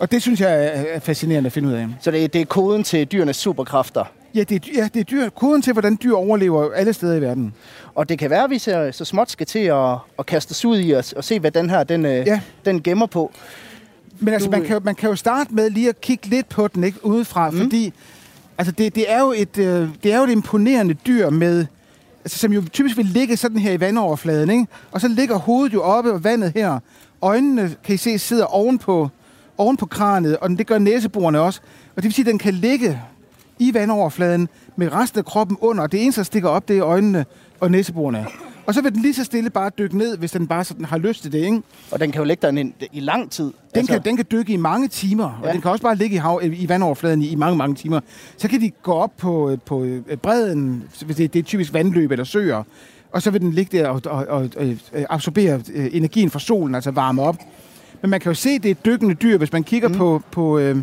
Og 0.00 0.12
det 0.12 0.22
synes 0.22 0.40
jeg 0.40 0.64
er, 0.64 0.84
er 0.94 0.98
fascinerende 1.00 1.46
at 1.46 1.52
finde 1.52 1.68
ud 1.68 1.74
af. 1.74 1.86
så 2.00 2.10
det, 2.10 2.32
det 2.32 2.40
er 2.40 2.44
koden 2.44 2.84
til 2.84 3.04
dyrenes 3.04 3.36
superkræfter. 3.36 4.04
Ja, 4.34 4.42
det 4.42 4.68
er, 4.68 4.72
ja, 4.74 4.88
det 4.94 5.00
er 5.00 5.04
dyr. 5.04 5.28
Koden 5.28 5.62
til, 5.62 5.72
hvordan 5.72 5.98
dyr 6.02 6.14
overlever 6.14 6.72
alle 6.72 6.92
steder 6.92 7.14
i 7.14 7.20
verden. 7.20 7.54
Og 7.94 8.08
det 8.08 8.18
kan 8.18 8.30
være, 8.30 8.44
at 8.44 8.50
vi 8.50 8.58
så, 8.58 8.88
så 8.92 9.04
småt 9.04 9.30
skal 9.30 9.46
til 9.46 9.58
at, 9.58 9.96
at 10.18 10.26
kaste 10.26 10.52
os 10.52 10.64
ud 10.64 10.80
i 10.80 10.90
og, 10.90 11.04
og 11.16 11.24
se, 11.24 11.40
hvad 11.40 11.50
den 11.50 11.70
her 11.70 11.84
den, 11.84 12.04
ja. 12.04 12.22
Ja. 12.26 12.40
den 12.64 12.82
gemmer 12.82 13.06
på. 13.06 13.32
Men 14.20 14.34
altså, 14.34 14.50
man 14.50 14.62
kan, 14.62 14.72
jo- 14.72 14.80
man 14.84 14.94
kan 14.94 15.10
jo 15.10 15.16
starte 15.16 15.54
med 15.54 15.70
lige 15.70 15.88
at 15.88 16.00
kigge 16.00 16.26
lidt 16.26 16.48
på 16.48 16.68
den 16.68 16.84
ikke, 16.84 17.06
udefra, 17.06 17.50
mm. 17.50 17.56
fordi 17.58 17.92
altså, 18.58 18.72
det, 18.72 18.94
det, 18.94 19.12
er 19.12 19.20
jo 19.20 19.32
et, 19.36 19.58
øh, 19.58 19.88
det 20.02 20.12
er 20.12 20.18
jo 20.18 20.24
et 20.24 20.30
imponerende 20.30 20.94
dyr 20.94 21.30
med, 21.30 21.66
altså, 22.24 22.38
som 22.38 22.52
jo 22.52 22.62
typisk 22.72 22.96
vil 22.96 23.06
ligge 23.06 23.36
sådan 23.36 23.58
her 23.58 23.72
i 23.72 23.80
vandoverfladen, 23.80 24.50
ikke? 24.50 24.66
og 24.92 25.00
så 25.00 25.08
ligger 25.08 25.36
hovedet 25.38 25.74
jo 25.74 25.82
oppe 25.82 26.12
og 26.12 26.24
vandet 26.24 26.52
her. 26.56 26.78
Øjnene, 27.22 27.74
kan 27.84 27.94
I 27.94 27.98
se, 27.98 28.18
sidder 28.18 28.44
oven 28.44 28.78
på, 28.78 29.08
oven 29.58 29.76
på 29.76 29.86
kranet, 29.86 30.36
og 30.36 30.50
det 30.50 30.66
gør 30.66 30.78
næseborene 30.78 31.40
også. 31.40 31.60
Og 31.96 31.96
det 31.96 32.04
vil 32.04 32.12
sige, 32.12 32.22
at 32.22 32.30
den 32.30 32.38
kan 32.38 32.54
ligge 32.54 33.00
i 33.58 33.74
vandoverfladen 33.74 34.48
med 34.76 34.92
resten 34.92 35.18
af 35.18 35.24
kroppen 35.24 35.56
under, 35.60 35.82
og 35.82 35.92
det 35.92 36.02
eneste, 36.02 36.18
der 36.18 36.24
stikker 36.24 36.48
op, 36.48 36.68
det 36.68 36.78
er 36.78 36.84
øjnene 36.86 37.24
og 37.60 37.70
næseborene. 37.70 38.26
Og 38.66 38.74
så 38.74 38.82
vil 38.82 38.94
den 38.94 39.02
lige 39.02 39.14
så 39.14 39.24
stille 39.24 39.50
bare 39.50 39.70
dykke 39.78 39.98
ned, 39.98 40.18
hvis 40.18 40.30
den 40.30 40.46
bare 40.46 40.64
sådan 40.64 40.84
har 40.84 40.98
lyst 40.98 41.22
til 41.22 41.32
det, 41.32 41.38
ikke? 41.38 41.62
Og 41.90 42.00
den 42.00 42.12
kan 42.12 42.20
jo 42.20 42.24
ligge 42.24 42.46
der 42.46 42.70
i, 42.92 43.00
lang 43.00 43.30
tid. 43.30 43.44
Den, 43.44 43.52
altså, 43.74 43.92
kan, 43.92 44.02
den 44.04 44.16
kan 44.16 44.24
dykke 44.30 44.52
i 44.52 44.56
mange 44.56 44.88
timer, 44.88 45.24
og 45.24 45.34
Ja. 45.42 45.48
ja. 45.48 45.52
den 45.52 45.60
kan 45.60 45.70
også 45.70 45.82
bare 45.82 45.96
ligge 45.96 46.14
i, 46.14 46.18
hav, 46.18 46.40
i 46.44 46.68
vandoverfladen 46.68 47.22
i, 47.22 47.28
i 47.28 47.34
mange, 47.34 47.56
mange 47.56 47.74
timer. 47.74 48.00
Så 48.36 48.48
kan 48.48 48.60
de 48.60 48.70
gå 48.70 48.92
op 48.92 49.16
på, 49.16 49.56
på 49.66 49.84
øh, 49.84 50.16
bredden, 50.16 50.82
hvis 51.04 51.16
det, 51.16 51.32
det 51.32 51.38
er 51.38 51.42
typisk 51.42 51.72
vandløb 51.72 52.10
eller 52.10 52.24
søer, 52.24 52.62
og 53.12 53.22
så 53.22 53.30
vil 53.30 53.40
den 53.40 53.52
ligge 53.52 53.78
der 53.78 53.88
og, 53.88 54.00
og, 54.06 54.26
og, 54.28 54.48
og 54.56 54.66
øh, 54.66 54.76
absorbere 55.10 55.60
øh, 55.74 55.88
energien 55.92 56.30
fra 56.30 56.38
solen, 56.38 56.74
altså 56.74 56.90
varme 56.90 57.22
op. 57.22 57.36
Men 58.02 58.10
man 58.10 58.20
kan 58.20 58.30
jo 58.30 58.34
se, 58.34 58.58
det 58.58 58.70
er 58.70 58.74
dykkende 58.74 59.14
dyr, 59.14 59.38
hvis 59.38 59.52
man 59.52 59.64
kigger 59.64 59.88
mm. 59.88 59.94
på, 59.94 60.22
på, 60.30 60.58
øh, 60.58 60.76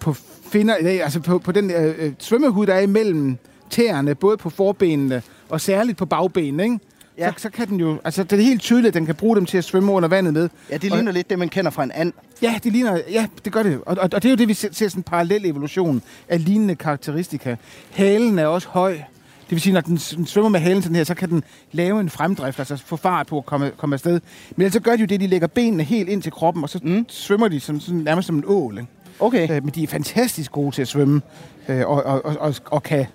på, 0.00 0.12
finder, 0.50 0.74
altså 1.02 1.20
på, 1.20 1.38
på 1.38 1.52
den 1.52 1.70
øh, 1.70 2.12
svømmehud, 2.18 2.66
der 2.66 2.74
er 2.74 2.80
imellem 2.80 3.36
tæerne, 3.70 4.14
både 4.14 4.36
på 4.36 4.50
forbenene 4.50 5.22
og 5.48 5.60
særligt 5.60 5.98
på 5.98 6.06
bagbenene, 6.06 6.62
ikke? 6.62 6.78
Ja. 7.20 7.32
Så, 7.36 7.42
så 7.42 7.50
kan 7.50 7.68
den 7.68 7.80
jo, 7.80 7.98
altså 8.04 8.24
det 8.24 8.38
er 8.38 8.42
helt 8.42 8.60
tydeligt, 8.60 8.88
at 8.88 8.94
den 8.94 9.06
kan 9.06 9.14
bruge 9.14 9.36
dem 9.36 9.46
til 9.46 9.58
at 9.58 9.64
svømme 9.64 9.92
under 9.92 10.08
vandet 10.08 10.32
med. 10.34 10.48
Ja, 10.70 10.76
det 10.76 10.90
Og- 10.92 10.96
ligner 10.98 11.12
lidt 11.12 11.30
det, 11.30 11.38
man 11.38 11.48
kender 11.48 11.70
fra 11.70 11.84
en 11.84 11.92
and. 11.92 12.12
Ja, 12.42 12.54
det 12.64 12.72
ligner, 12.72 12.98
ja, 13.10 13.26
det 13.44 13.52
gør 13.52 13.62
det. 13.62 13.76
Og, 13.86 13.96
og, 14.00 14.08
og 14.12 14.22
det 14.22 14.24
er 14.24 14.30
jo 14.30 14.36
det, 14.36 14.48
vi 14.48 14.54
ser, 14.54 14.68
ser 14.72 14.88
sådan 14.88 14.98
en 14.98 15.02
parallel 15.02 15.46
evolution 15.46 16.02
af 16.28 16.44
lignende 16.44 16.74
karakteristika. 16.74 17.56
Halen 17.90 18.38
er 18.38 18.46
også 18.46 18.68
høj. 18.68 18.92
Det 18.92 19.56
vil 19.56 19.60
sige, 19.60 19.72
når 19.72 19.80
den 19.80 19.98
svømmer 20.26 20.48
med 20.48 20.60
halen 20.60 20.82
sådan 20.82 20.96
her, 20.96 21.04
så 21.04 21.14
kan 21.14 21.28
den 21.30 21.44
lave 21.72 22.00
en 22.00 22.10
fremdrift, 22.10 22.58
altså 22.58 22.76
få 22.76 22.96
fart 22.96 23.26
på 23.26 23.38
at 23.38 23.46
komme, 23.46 23.70
komme 23.76 23.94
afsted. 23.94 24.20
Men 24.56 24.62
ellers 24.62 24.72
så 24.72 24.80
gør 24.80 24.92
de 24.96 25.00
jo 25.00 25.06
det, 25.06 25.20
de 25.20 25.26
lægger 25.26 25.46
benene 25.46 25.82
helt 25.82 26.08
ind 26.08 26.22
til 26.22 26.32
kroppen, 26.32 26.62
og 26.62 26.70
så 26.70 26.80
mm. 26.82 27.04
svømmer 27.08 27.48
de 27.48 27.60
som, 27.60 27.80
sådan, 27.80 28.00
nærmest 28.00 28.26
som 28.26 28.36
en 28.36 28.44
ål. 28.46 28.78
Ikke? 28.78 28.90
Okay. 29.20 29.56
Øh, 29.56 29.64
men 29.64 29.74
de 29.74 29.82
er 29.82 29.86
fantastisk 29.86 30.52
gode 30.52 30.74
til 30.74 30.82
at 30.82 30.88
svømme, 30.88 31.20
øh, 31.68 31.80
og, 31.88 32.02
og, 32.02 32.24
og, 32.24 32.36
og, 32.40 32.54
og 32.66 32.82
kan 32.82 33.06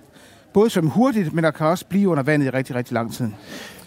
både 0.56 0.70
svømme 0.70 0.90
hurtigt, 0.90 1.32
men 1.32 1.44
der 1.44 1.50
kan 1.50 1.66
også 1.66 1.84
blive 1.86 2.08
under 2.08 2.22
vandet 2.22 2.46
i 2.46 2.50
rigtig, 2.50 2.76
rigtig 2.76 2.94
lang 2.94 3.14
tid. 3.14 3.28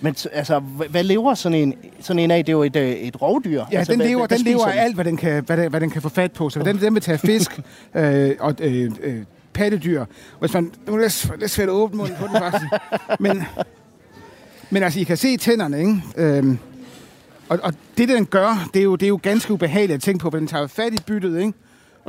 Men 0.02 0.16
altså, 0.32 0.58
hva- 0.58 0.88
hvad 0.90 1.04
lever 1.04 1.34
sådan 1.34 1.58
en, 1.58 1.74
sådan 2.00 2.20
en 2.20 2.32
af? 2.32 2.46
Det 2.46 2.52
er 2.52 2.58
jo 2.58 2.64
et, 2.64 2.76
øh, 2.76 2.90
et 2.90 3.22
rovdyr. 3.22 3.64
Ja, 3.72 3.78
altså, 3.78 3.94
den 3.94 4.02
lever, 4.02 4.28
hvad 4.28 4.38
den 4.38 4.46
lever 4.46 4.66
af 4.66 4.84
alt, 4.84 4.96
hvad 4.96 5.06
den 5.06 5.18
kan, 5.18 5.44
hvad 5.44 5.58
den, 5.58 5.70
hvad 5.70 5.82
den 5.82 5.90
kan 5.90 6.02
få 6.02 6.10
fat 6.10 6.32
på. 6.32 6.50
Så 6.50 6.60
den, 6.60 6.82
den 6.82 6.94
vil 6.94 7.02
tage 7.02 7.18
fisk 7.18 7.60
øh, 7.96 8.32
og 8.40 8.56
øh, 8.60 8.92
øh, 9.04 9.24
pattedyr. 9.54 10.06
Hvis 10.40 10.54
man, 10.54 10.72
nu 10.88 10.94
er 10.94 10.98
det 10.98 11.32
lidt, 11.40 11.52
svært 11.52 11.70
at 11.70 11.74
åbne 11.74 11.98
munden 11.98 12.16
på 12.20 12.28
den 12.28 12.36
faktisk. 12.38 12.66
Men, 13.20 13.44
men 14.70 14.84
altså, 14.84 15.00
I 15.00 15.04
kan 15.04 15.18
se 15.18 15.38
tænderne, 15.38 15.80
ikke? 15.80 15.96
Øhm, 16.18 16.58
og, 17.50 17.60
og 17.64 17.74
det, 17.98 18.10
den 18.10 18.26
gør, 18.26 18.70
det 18.74 18.80
er, 18.80 18.84
jo, 18.84 18.96
det 18.96 19.06
er 19.06 19.10
jo 19.10 19.20
ganske 19.24 19.54
ubehageligt 19.54 19.96
at 19.96 20.02
tænke 20.02 20.22
på, 20.22 20.32
for 20.32 20.38
den 20.38 20.48
tager 20.48 20.68
fat 20.68 20.94
i 20.94 20.98
byttet, 21.08 21.40
ikke? 21.40 21.54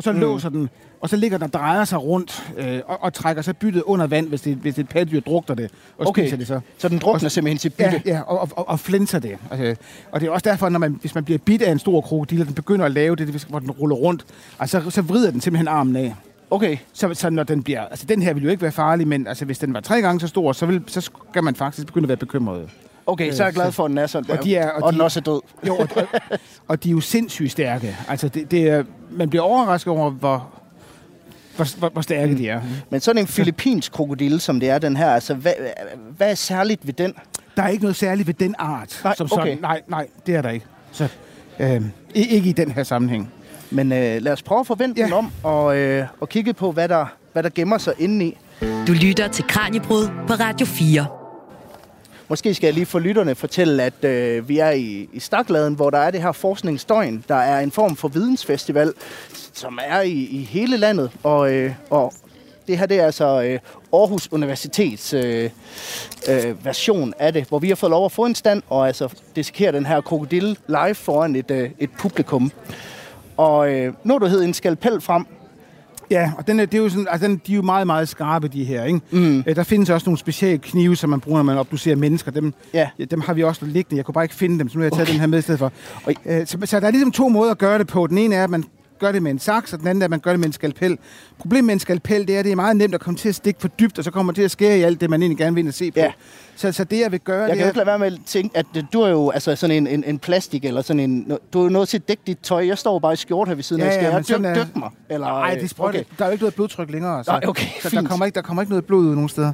Og 0.00 0.04
så 0.04 0.12
mm. 0.12 0.20
låser 0.20 0.48
den, 0.48 0.68
og 1.00 1.08
så 1.08 1.16
ligger 1.16 1.38
den 1.38 1.44
og 1.44 1.52
drejer 1.52 1.84
sig 1.84 2.02
rundt, 2.02 2.52
øh, 2.56 2.80
og, 2.86 3.02
og 3.02 3.12
trækker 3.12 3.42
så 3.42 3.54
byttet 3.54 3.82
under 3.82 4.06
vand, 4.06 4.28
hvis 4.28 4.40
det, 4.40 4.56
hvis 4.56 4.74
det 4.74 4.82
et 4.82 4.88
pattedyr 4.88 5.20
drukner 5.20 5.54
det, 5.54 5.70
og 5.98 6.06
Okay. 6.06 6.22
spiser 6.22 6.36
det 6.36 6.46
så. 6.46 6.60
Så 6.78 6.88
den 6.88 6.98
drukner 6.98 7.28
simpelthen 7.28 7.58
sit 7.58 7.74
bytte. 7.74 8.02
Ja, 8.06 8.12
ja 8.14 8.20
og, 8.20 8.40
og, 8.40 8.48
og, 8.56 8.68
og 8.68 8.80
flænser 8.80 9.18
det. 9.18 9.36
Altså, 9.50 9.76
og 10.12 10.20
det 10.20 10.26
er 10.26 10.30
også 10.30 10.50
derfor, 10.50 10.68
når 10.68 10.78
man, 10.78 10.98
hvis 11.00 11.14
man 11.14 11.24
bliver 11.24 11.38
bidt 11.38 11.62
af 11.62 11.72
en 11.72 11.78
stor 11.78 12.00
krokodil, 12.00 12.40
og 12.40 12.46
den 12.46 12.54
begynder 12.54 12.86
at 12.86 12.92
lave 12.92 13.16
det, 13.16 13.46
hvor 13.48 13.58
den 13.58 13.70
ruller 13.70 13.96
rundt, 13.96 14.24
altså, 14.60 14.82
så, 14.84 14.90
så 14.90 15.02
vrider 15.02 15.30
den 15.30 15.40
simpelthen 15.40 15.68
armen 15.68 15.96
af. 15.96 16.14
Okay. 16.50 16.76
Så, 16.92 17.14
så 17.14 17.30
når 17.30 17.42
den 17.42 17.62
bliver... 17.62 17.80
Altså, 17.80 18.06
den 18.06 18.22
her 18.22 18.34
vil 18.34 18.42
jo 18.42 18.48
ikke 18.48 18.62
være 18.62 18.72
farlig, 18.72 19.08
men 19.08 19.26
altså, 19.26 19.44
hvis 19.44 19.58
den 19.58 19.74
var 19.74 19.80
tre 19.80 20.00
gange 20.00 20.20
så 20.20 20.26
stor, 20.26 20.52
så, 20.52 20.66
vil, 20.66 20.82
så 20.86 21.00
skal 21.00 21.44
man 21.44 21.54
faktisk 21.54 21.86
begynde 21.86 22.04
at 22.04 22.08
være 22.08 22.16
bekymret. 22.16 22.68
Okay, 23.10 23.32
så 23.32 23.42
er 23.42 23.46
jeg 23.46 23.54
glad 23.54 23.72
for, 23.72 23.84
at 23.84 23.88
den 23.88 23.98
er 23.98 24.06
sådan. 24.06 24.30
Og 24.38 24.44
de 24.44 24.56
er- 24.56 24.70
og 24.70 24.82
og 24.82 24.92
den 24.92 25.00
de- 25.00 25.04
også 25.04 25.20
er 25.20 25.22
død. 25.22 25.40
Jo, 25.66 25.76
og, 25.76 25.88
og, 26.68 26.84
de 26.84 26.88
er 26.88 26.92
jo 26.92 27.00
sindssygt 27.00 27.52
stærke. 27.52 27.96
Altså, 28.08 28.28
det, 28.28 28.50
det 28.50 28.68
er, 28.68 28.84
man 29.10 29.30
bliver 29.30 29.42
overrasket 29.42 29.92
over, 29.92 30.10
hvor, 30.10 30.50
hvor, 31.56 31.68
hvor, 31.78 31.88
hvor 31.88 32.02
stærke 32.02 32.36
de 32.38 32.48
er. 32.48 32.60
Men 32.90 33.00
sådan 33.00 33.22
en 33.22 33.26
filippinsk 33.26 33.92
krokodille, 33.92 34.40
som 34.40 34.60
det 34.60 34.70
er 34.70 34.78
den 34.78 34.96
her, 34.96 35.10
altså, 35.10 35.34
hvad, 35.34 35.52
hvad 36.16 36.30
er 36.30 36.34
særligt 36.34 36.86
ved 36.86 36.92
den? 36.94 37.14
Der 37.56 37.62
er 37.62 37.68
ikke 37.68 37.82
noget 37.84 37.96
særligt 37.96 38.26
ved 38.26 38.34
den 38.34 38.54
art. 38.58 39.00
Nej, 39.04 39.14
som 39.16 39.28
sådan. 39.28 39.42
okay. 39.42 39.56
Nej, 39.60 39.82
nej, 39.88 40.06
det 40.26 40.34
er 40.34 40.42
der 40.42 40.50
ikke. 40.50 40.66
Så, 40.92 41.08
øh, 41.60 41.82
ikke 42.14 42.48
i 42.50 42.52
den 42.52 42.70
her 42.70 42.82
sammenhæng. 42.82 43.32
Men 43.70 43.92
øh, 43.92 44.22
lad 44.22 44.32
os 44.32 44.42
prøve 44.42 44.60
at 44.60 44.66
forvente. 44.66 45.00
Ja. 45.00 45.06
den 45.06 45.12
om 45.12 45.32
og, 45.42 45.76
øh, 45.78 46.06
og 46.20 46.28
kigge 46.28 46.52
på, 46.54 46.72
hvad 46.72 46.88
der, 46.88 47.06
hvad 47.32 47.42
der 47.42 47.50
gemmer 47.54 47.78
sig 47.78 47.92
indeni. 47.98 48.36
Du 48.86 48.92
lytter 48.92 49.28
til 49.28 49.44
Kranjebrud 49.48 50.08
på 50.26 50.32
Radio 50.34 50.66
4. 50.66 51.06
Måske 52.30 52.54
skal 52.54 52.66
jeg 52.66 52.74
lige 52.74 52.86
for 52.86 52.98
lytterne 52.98 53.34
fortælle, 53.34 53.82
at 53.82 54.04
øh, 54.04 54.48
vi 54.48 54.58
er 54.58 54.70
i, 54.70 55.08
i 55.12 55.20
Stakladen, 55.20 55.74
hvor 55.74 55.90
der 55.90 55.98
er 55.98 56.10
det 56.10 56.22
her 56.22 56.32
forskningsdøgn. 56.32 57.24
Der 57.28 57.34
er 57.34 57.60
en 57.60 57.70
form 57.70 57.96
for 57.96 58.08
vidensfestival, 58.08 58.92
som 59.52 59.78
er 59.86 60.00
i, 60.00 60.12
i 60.12 60.42
hele 60.42 60.76
landet. 60.76 61.10
Og, 61.22 61.52
øh, 61.52 61.72
og 61.90 62.12
det 62.68 62.78
her 62.78 62.86
det 62.86 63.00
er 63.00 63.04
altså 63.04 63.42
øh, 63.42 63.58
Aarhus 63.92 64.28
Universitets 64.32 65.14
øh, 65.14 65.50
øh, 66.28 66.64
version 66.64 67.14
af 67.18 67.32
det, 67.32 67.48
hvor 67.48 67.58
vi 67.58 67.68
har 67.68 67.74
fået 67.74 67.90
lov 67.90 68.04
at 68.04 68.12
få 68.12 68.24
en 68.24 68.34
stand 68.34 68.62
og 68.68 68.86
altså 68.86 69.14
dissekere 69.36 69.72
den 69.72 69.86
her 69.86 70.00
krokodille 70.00 70.56
live 70.66 70.94
foran 70.94 71.36
et, 71.36 71.50
øh, 71.50 71.70
et 71.78 71.90
publikum. 71.98 72.52
Og 73.36 73.72
øh, 73.72 73.94
nu 74.04 74.18
du 74.18 74.26
hed 74.26 74.42
en 74.42 74.54
skalpel 74.54 75.00
frem. 75.00 75.26
Ja, 76.10 76.32
og 76.38 76.46
den 76.46 76.60
er, 76.60 76.64
det 76.66 76.78
er 76.78 76.82
jo 76.82 76.88
sådan, 76.88 77.06
altså 77.10 77.28
den, 77.28 77.40
de 77.46 77.52
er 77.52 77.56
jo 77.56 77.62
meget, 77.62 77.86
meget 77.86 78.08
skarpe, 78.08 78.48
de 78.48 78.64
her. 78.64 78.84
Ikke? 78.84 79.00
Mm. 79.10 79.42
Der 79.54 79.62
findes 79.62 79.90
også 79.90 80.08
nogle 80.10 80.18
specielle 80.18 80.58
knive, 80.58 80.96
som 80.96 81.10
man 81.10 81.20
bruger, 81.20 81.38
når 81.38 81.42
man 81.44 81.58
obducerer 81.58 81.96
mennesker. 81.96 82.30
Dem, 82.30 82.54
Ja. 82.74 82.88
dem 83.10 83.20
har 83.20 83.34
vi 83.34 83.42
også 83.44 83.64
liggende. 83.64 83.96
Jeg 83.96 84.04
kunne 84.04 84.12
bare 84.12 84.24
ikke 84.24 84.34
finde 84.34 84.58
dem, 84.58 84.68
så 84.68 84.78
nu 84.78 84.80
har 84.80 84.84
jeg 84.84 84.92
taget 84.92 85.02
Okay. 85.02 85.12
den 85.12 85.20
her 85.20 85.26
med 85.26 85.38
i 85.38 85.42
stedet 85.42 85.58
for. 85.58 85.72
Oj. 86.06 86.14
Øh, 86.26 86.46
så, 86.46 86.58
så 86.64 86.80
der 86.80 86.86
er 86.86 86.90
ligesom 86.90 87.12
to 87.12 87.28
måder 87.28 87.50
at 87.50 87.58
gøre 87.58 87.78
det 87.78 87.86
på. 87.86 88.06
Den 88.06 88.18
ene 88.18 88.34
er, 88.34 88.44
at 88.44 88.50
man 88.50 88.64
gør 89.00 89.12
det 89.12 89.22
med 89.22 89.30
en 89.30 89.38
saks, 89.38 89.72
og 89.72 89.78
den 89.78 89.88
anden 89.88 90.02
er, 90.02 90.06
at 90.06 90.10
man 90.10 90.20
gør 90.20 90.30
det 90.30 90.40
med 90.40 90.46
en 90.46 90.52
skalpel. 90.52 90.98
Problemet 91.38 91.64
med 91.64 91.74
en 91.74 91.80
skalpel, 91.80 92.26
det 92.28 92.34
er, 92.34 92.38
at 92.38 92.44
det 92.44 92.52
er 92.52 92.56
meget 92.56 92.76
nemt 92.76 92.94
at 92.94 93.00
komme 93.00 93.18
til 93.18 93.28
at 93.28 93.34
stikke 93.34 93.60
for 93.60 93.68
dybt, 93.68 93.98
og 93.98 94.04
så 94.04 94.10
kommer 94.10 94.26
man 94.26 94.34
til 94.34 94.42
at 94.42 94.50
skære 94.50 94.78
i 94.78 94.82
alt 94.82 95.00
det, 95.00 95.10
man 95.10 95.22
egentlig 95.22 95.38
gerne 95.38 95.54
vil 95.54 95.72
se 95.72 95.90
på. 95.90 95.98
Ja. 96.00 96.12
Så, 96.56 96.72
så 96.72 96.84
det, 96.84 97.00
jeg 97.00 97.12
vil 97.12 97.20
gøre, 97.20 97.40
Jeg 97.40 97.48
det 97.48 97.56
kan 97.56 97.60
jo 97.60 97.64
er... 97.64 97.68
ikke 97.68 97.76
lade 97.78 97.86
være 97.86 97.98
med 97.98 98.06
at 98.06 98.18
tænke, 98.26 98.56
at 98.58 98.66
øh, 98.76 98.82
du 98.92 99.00
er 99.00 99.08
jo 99.08 99.30
altså 99.30 99.56
sådan 99.56 99.76
en, 99.76 99.86
en, 99.86 100.04
en 100.04 100.18
plastik, 100.18 100.64
eller 100.64 100.82
sådan 100.82 101.00
en... 101.00 101.32
Du 101.52 101.58
er 101.58 101.62
jo 101.62 101.68
noget 101.68 101.88
til 101.88 101.96
at 101.98 102.08
dække 102.08 102.22
dit 102.26 102.38
tøj. 102.42 102.66
Jeg 102.66 102.78
står 102.78 102.98
bare 102.98 103.12
i 103.12 103.16
skjort 103.16 103.48
her 103.48 103.54
ved 103.54 103.62
siden 103.62 103.82
Ja, 103.82 103.88
af. 103.88 103.92
Skal 103.92 104.02
ja, 104.04 104.08
jeg 104.10 104.16
men 104.16 104.24
sådan 104.24 104.44
dyk, 104.54 104.60
er- 104.62 104.64
dyk 104.66 104.76
mig? 104.76 104.90
Eller, 105.10 105.26
Nej, 105.26 105.54
øh, 105.54 105.60
det 105.60 105.70
sprøjter. 105.70 105.98
okay. 105.98 106.06
Okay. 106.06 106.14
Der 106.18 106.24
er 106.24 106.28
jo 106.28 106.32
ikke 106.32 106.42
noget 106.42 106.54
blodtryk 106.54 106.90
længere. 106.90 107.24
Så, 107.24 107.30
Nej, 107.30 107.40
okay, 107.48 107.66
så 107.82 107.88
der 107.90 108.02
kommer, 108.02 108.26
ikke, 108.26 108.34
der 108.36 108.42
kommer 108.42 108.62
ikke 108.62 108.70
noget 108.72 108.84
blod 108.84 109.04
ud 109.04 109.14
nogen 109.14 109.28
steder. 109.28 109.52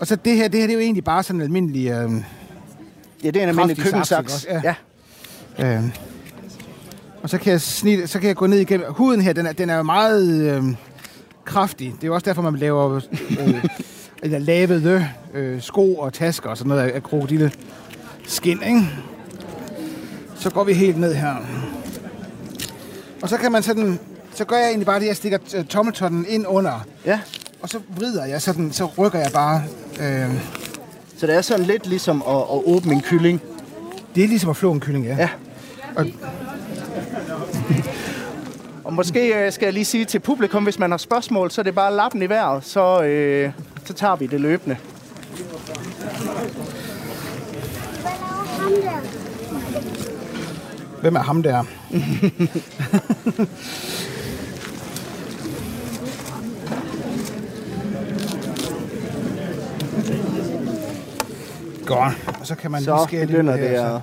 Og 0.00 0.06
så 0.06 0.16
det 0.16 0.36
her, 0.36 0.48
det 0.48 0.60
her 0.60 0.66
det 0.66 0.72
er 0.72 0.76
jo 0.76 0.80
egentlig 0.80 1.04
bare 1.04 1.22
sådan 1.22 1.40
en 1.40 1.42
almindelig... 1.44 1.86
Øh, 1.90 2.10
Ja, 3.24 3.30
det 3.30 3.36
er 3.36 3.42
en 3.42 3.48
almindelig 3.48 3.78
køkkensaks. 3.84 4.34
også? 4.34 4.46
Ja. 4.64 4.74
Øh, 5.76 5.82
og 7.26 7.30
så 7.30 7.38
kan, 7.38 7.52
jeg 7.52 7.60
snit, 7.60 8.10
så 8.10 8.18
kan 8.18 8.28
jeg 8.28 8.36
gå 8.36 8.46
ned 8.46 8.58
igennem. 8.58 8.86
Huden 8.92 9.20
her, 9.20 9.32
den 9.32 9.46
er, 9.46 9.52
den 9.52 9.70
er 9.70 9.76
jo 9.76 9.82
meget 9.82 10.40
øh, 10.42 10.64
kraftig. 11.44 11.92
Det 11.96 12.02
er 12.04 12.06
jo 12.06 12.14
også 12.14 12.24
derfor, 12.24 12.42
man 12.42 12.56
laver 12.56 13.00
øh, 13.40 13.64
eller 14.22 14.38
lavede 14.38 15.08
øh, 15.34 15.62
sko 15.62 15.94
og 15.94 16.12
tasker 16.12 16.50
og 16.50 16.56
sådan 16.56 16.68
noget 16.68 16.82
af, 16.82 16.94
af 16.94 17.02
krokodille 17.02 17.52
skin, 18.26 18.62
ikke? 18.66 18.88
Så 20.36 20.50
går 20.50 20.64
vi 20.64 20.72
helt 20.72 20.98
ned 21.00 21.14
her. 21.14 21.34
Og 23.22 23.28
så 23.28 23.36
kan 23.36 23.52
man 23.52 23.62
sådan... 23.62 23.98
Så 24.34 24.44
gør 24.44 24.56
jeg 24.56 24.68
egentlig 24.68 24.86
bare 24.86 25.00
det, 25.00 25.06
jeg 25.06 25.16
stikker 25.16 25.38
øh, 25.56 25.64
tommeltotten 25.64 26.26
ind 26.28 26.44
under. 26.48 26.86
ja. 27.06 27.20
Og 27.62 27.68
så 27.68 27.78
vrider 27.96 28.24
jeg 28.24 28.42
sådan, 28.42 28.72
så 28.72 28.86
rykker 28.98 29.18
jeg 29.18 29.30
bare. 29.32 29.62
Øh, 30.00 30.30
Så 31.18 31.26
det 31.26 31.34
er 31.36 31.40
sådan 31.40 31.66
lidt 31.66 31.86
ligesom 31.86 32.22
at, 32.28 32.36
at 32.36 32.60
åbne 32.66 32.92
en 32.94 33.00
kylling. 33.02 33.40
det 34.14 34.24
er 34.24 34.28
ligesom 34.28 34.50
at 34.50 34.56
flå 34.56 34.72
en 34.72 34.80
kylling, 34.80 35.04
ja. 35.04 35.16
Ja. 35.16 35.28
Og, 35.96 36.06
Og 38.86 38.92
måske 38.92 39.44
øh, 39.44 39.52
skal 39.52 39.66
jeg 39.66 39.72
lige 39.72 39.84
sige 39.84 40.04
til 40.04 40.18
publikum, 40.18 40.64
hvis 40.64 40.78
man 40.78 40.90
har 40.90 40.98
spørgsmål, 40.98 41.50
så 41.50 41.60
er 41.60 41.62
det 41.62 41.74
bare 41.74 41.94
lappen 41.94 42.22
i 42.22 42.28
vejret, 42.28 42.64
så, 42.64 43.02
øh, 43.02 43.52
så 43.84 43.92
tager 43.92 44.16
vi 44.16 44.26
det 44.26 44.40
løbende. 44.40 44.76
hvem 51.00 51.16
er 51.16 51.20
ham 51.20 51.42
der? 51.42 51.58
Godt. 61.86 62.14
Og 62.40 62.46
så 62.46 62.54
kan 62.54 62.70
man 62.70 62.80
lige 62.80 62.86
Så 62.86 63.04
skære 63.08 63.20
lidt 63.20 63.30
begynder 63.30 63.54
ud 63.54 63.58
det 63.58 63.64
at... 63.64 64.00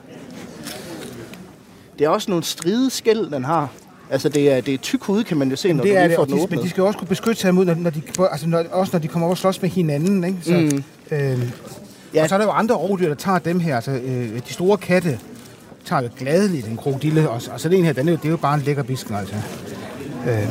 Det 1.99 2.05
er 2.05 2.09
også 2.09 2.31
nogle 2.31 2.43
stride 2.43 2.89
skæld, 2.89 3.31
den 3.31 3.43
har. 3.43 3.69
Altså, 4.13 4.29
det 4.29 4.51
er, 4.51 4.61
det 4.61 4.73
er 4.73 4.77
tyk 4.77 5.03
hud, 5.03 5.23
kan 5.23 5.37
man 5.37 5.49
jo 5.49 5.55
se, 5.55 5.73
når 5.73 5.83
Det 5.83 5.97
er 5.97 6.07
det, 6.07 6.15
får 6.15 6.25
den 6.25 6.37
de, 6.37 6.47
men 6.49 6.59
de 6.59 6.69
skal 6.69 6.81
jo 6.81 6.87
også 6.87 6.99
kunne 6.99 7.07
beskytte 7.07 7.41
sig 7.41 7.49
imod, 7.49 7.65
når, 7.65 7.73
når 7.75 7.89
de, 7.89 8.01
altså 8.31 8.47
når, 8.47 8.63
også 8.71 8.89
når 8.93 8.99
de 8.99 9.07
kommer 9.07 9.25
over 9.27 9.33
og 9.33 9.37
slås 9.37 9.61
med 9.61 9.69
hinanden. 9.69 10.23
Ikke? 10.23 10.37
Så, 10.41 10.51
mm. 10.53 10.83
øh, 11.17 11.39
Ja. 12.13 12.23
Og 12.23 12.29
så 12.29 12.35
er 12.35 12.39
der 12.39 12.45
jo 12.45 12.51
andre 12.51 12.75
rovdyr, 12.75 13.07
der 13.07 13.15
tager 13.15 13.39
dem 13.39 13.59
her. 13.59 13.75
Altså, 13.75 13.91
øh, 13.91 14.35
de 14.47 14.53
store 14.53 14.77
katte 14.77 15.19
tager 15.85 16.01
jo 16.01 16.09
gladeligt 16.19 16.67
en 16.67 16.77
krokodille, 16.77 17.29
og, 17.29 17.41
og 17.53 17.59
så 17.59 17.69
den 17.69 17.85
her, 17.85 17.93
den 17.93 18.07
er, 18.07 18.11
jo- 18.11 18.17
det 18.17 18.25
er 18.25 18.29
jo 18.29 18.37
bare 18.37 18.55
en 18.55 18.61
lækker 18.61 18.83
bisken, 18.83 19.15
altså. 19.15 19.35
Øh. 20.27 20.47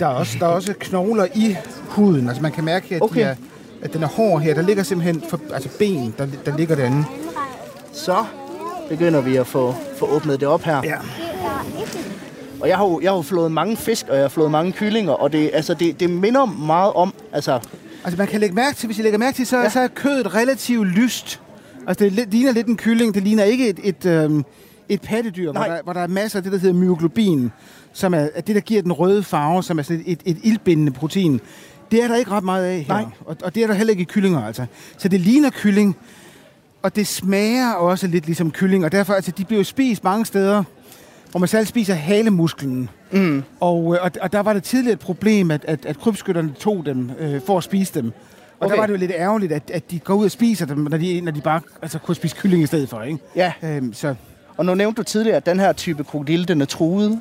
Der 0.00 0.06
er, 0.06 0.10
også, 0.10 0.36
der 0.40 0.46
er 0.46 0.50
også 0.50 0.74
knogler 0.80 1.26
i 1.34 1.56
huden. 1.88 2.28
Altså 2.28 2.42
man 2.42 2.52
kan 2.52 2.64
mærke, 2.64 2.94
at, 2.94 3.02
Okay. 3.02 3.20
de 3.20 3.24
er, 3.24 3.34
at 3.82 3.92
den 3.92 4.02
er 4.02 4.06
hård 4.06 4.40
her. 4.42 4.54
Der 4.54 4.62
ligger 4.62 4.82
simpelthen 4.82 5.22
for, 5.30 5.40
altså 5.52 5.68
ben, 5.78 6.14
der, 6.18 6.26
der 6.46 6.56
ligger 6.56 6.74
derinde. 6.76 7.04
Så 7.92 8.24
begynder 8.88 9.20
vi 9.20 9.36
at 9.36 9.46
få, 9.46 9.74
få 9.98 10.06
åbnet 10.06 10.40
det 10.40 10.48
op 10.48 10.62
her. 10.62 10.80
Ja. 10.84 10.96
Og 12.60 12.68
jeg 12.68 12.76
har, 12.76 12.84
jo, 12.84 13.00
jeg 13.02 13.10
har 13.10 13.16
jo 13.16 13.22
flået 13.22 13.52
mange 13.52 13.76
fisk, 13.76 14.08
og 14.08 14.14
jeg 14.14 14.24
har 14.24 14.28
flået 14.28 14.50
mange 14.50 14.72
kyllinger, 14.72 15.12
og 15.12 15.32
det, 15.32 15.50
altså, 15.52 15.74
det, 15.74 16.00
det 16.00 16.10
minder 16.10 16.44
meget 16.44 16.92
om... 16.92 17.14
Altså, 17.32 17.60
Altså 18.04 18.18
man 18.18 18.26
kan 18.26 18.40
lægge 18.40 18.54
mærke 18.54 18.76
til, 18.76 18.86
hvis 18.86 18.98
I 18.98 19.02
lægger 19.02 19.18
mærke 19.18 19.36
til, 19.36 19.46
så, 19.46 19.58
Ja. 19.58 19.68
så 19.68 19.80
er 19.80 19.88
kødet 19.88 20.34
relativt 20.34 20.86
lyst. 20.88 21.40
Altså 21.86 22.04
det 22.04 22.28
ligner 22.32 22.52
lidt 22.52 22.66
en 22.66 22.76
kylling, 22.76 23.14
det 23.14 23.22
ligner 23.22 23.44
ikke 23.44 23.68
et, 23.68 23.78
et, 23.84 24.06
øhm, 24.06 24.44
et 24.88 25.00
pattedyr, 25.02 25.52
hvor 25.52 25.62
der, 25.62 25.82
hvor 25.84 25.92
der 25.92 26.00
er 26.00 26.06
masser 26.06 26.38
af 26.38 26.42
det, 26.42 26.52
der 26.52 26.58
hedder 26.58 26.74
myoglobin, 26.74 27.52
som 27.92 28.14
er, 28.14 28.28
er 28.34 28.40
det, 28.40 28.54
der 28.54 28.60
giver 28.60 28.82
den 28.82 28.92
røde 28.92 29.22
farve, 29.22 29.62
som 29.62 29.78
er 29.78 29.82
sådan 29.82 30.02
et, 30.06 30.22
et, 30.26 30.36
et 30.36 30.38
ildbindende 30.42 30.92
protein. 30.92 31.40
Det 31.90 32.02
er 32.04 32.08
der 32.08 32.16
ikke 32.16 32.30
ret 32.30 32.44
meget 32.44 32.64
af 32.64 32.78
her. 32.80 32.94
Nej. 32.94 33.04
Og, 33.26 33.36
og 33.44 33.54
det 33.54 33.62
er 33.62 33.66
der 33.66 33.74
heller 33.74 33.90
ikke 33.90 34.00
i 34.02 34.04
kyllinger, 34.04 34.46
altså. 34.46 34.66
Så 34.98 35.08
det 35.08 35.20
ligner 35.20 35.50
kylling, 35.50 35.96
og 36.82 36.96
det 36.96 37.06
smager 37.06 37.72
også 37.72 38.06
lidt 38.06 38.26
ligesom 38.26 38.50
kylling, 38.50 38.84
og 38.84 38.92
derfor, 38.92 39.14
altså, 39.14 39.30
de 39.30 39.44
bliver 39.44 39.60
jo 39.60 39.64
spist 39.64 40.04
mange 40.04 40.26
steder, 40.26 40.62
hvor 41.30 41.38
man 41.40 41.48
selv 41.48 41.66
spiser 41.66 41.94
halemusklen. 41.94 42.90
Mm. 43.10 43.42
Og, 43.60 43.94
øh, 43.94 44.04
og, 44.04 44.10
og 44.20 44.32
der 44.32 44.40
var 44.40 44.52
det 44.52 44.62
tidligere 44.62 44.92
et 44.92 44.98
problem, 44.98 45.50
at, 45.50 45.64
at, 45.64 45.86
at 45.86 45.98
krybskytterne 45.98 46.52
tog 46.60 46.86
dem 46.86 47.10
øh, 47.18 47.40
for 47.46 47.58
at 47.58 47.64
spise 47.64 47.94
dem. 47.94 48.06
Og 48.06 48.12
okay. 48.60 48.66
Okay. 48.66 48.74
der 48.74 48.80
var 48.80 48.86
det 48.86 48.92
jo 48.92 48.98
lidt 48.98 49.12
ærgerligt, 49.14 49.52
at, 49.52 49.70
at 49.70 49.90
de 49.90 49.98
går 49.98 50.14
ud 50.14 50.24
og 50.24 50.30
spiser 50.30 50.66
dem, 50.66 50.78
når 50.78 50.98
de, 50.98 51.20
når 51.20 51.32
de 51.32 51.40
bare 51.40 51.60
altså, 51.82 51.98
kunne 51.98 52.14
spise 52.14 52.36
kylling 52.36 52.62
i 52.62 52.66
stedet 52.66 52.88
for. 52.88 53.02
Ikke? 53.02 53.18
ja, 53.36 53.52
Øhm, 53.62 53.92
så 53.92 54.14
og 54.58 54.66
nu 54.66 54.74
nævnte 54.74 54.98
du 54.98 55.02
tidligere, 55.02 55.36
at 55.36 55.46
den 55.46 55.60
her 55.60 55.72
type 55.72 56.04
krokodille, 56.04 56.44
den 56.44 56.60
er 56.60 56.64
truet. 56.64 57.20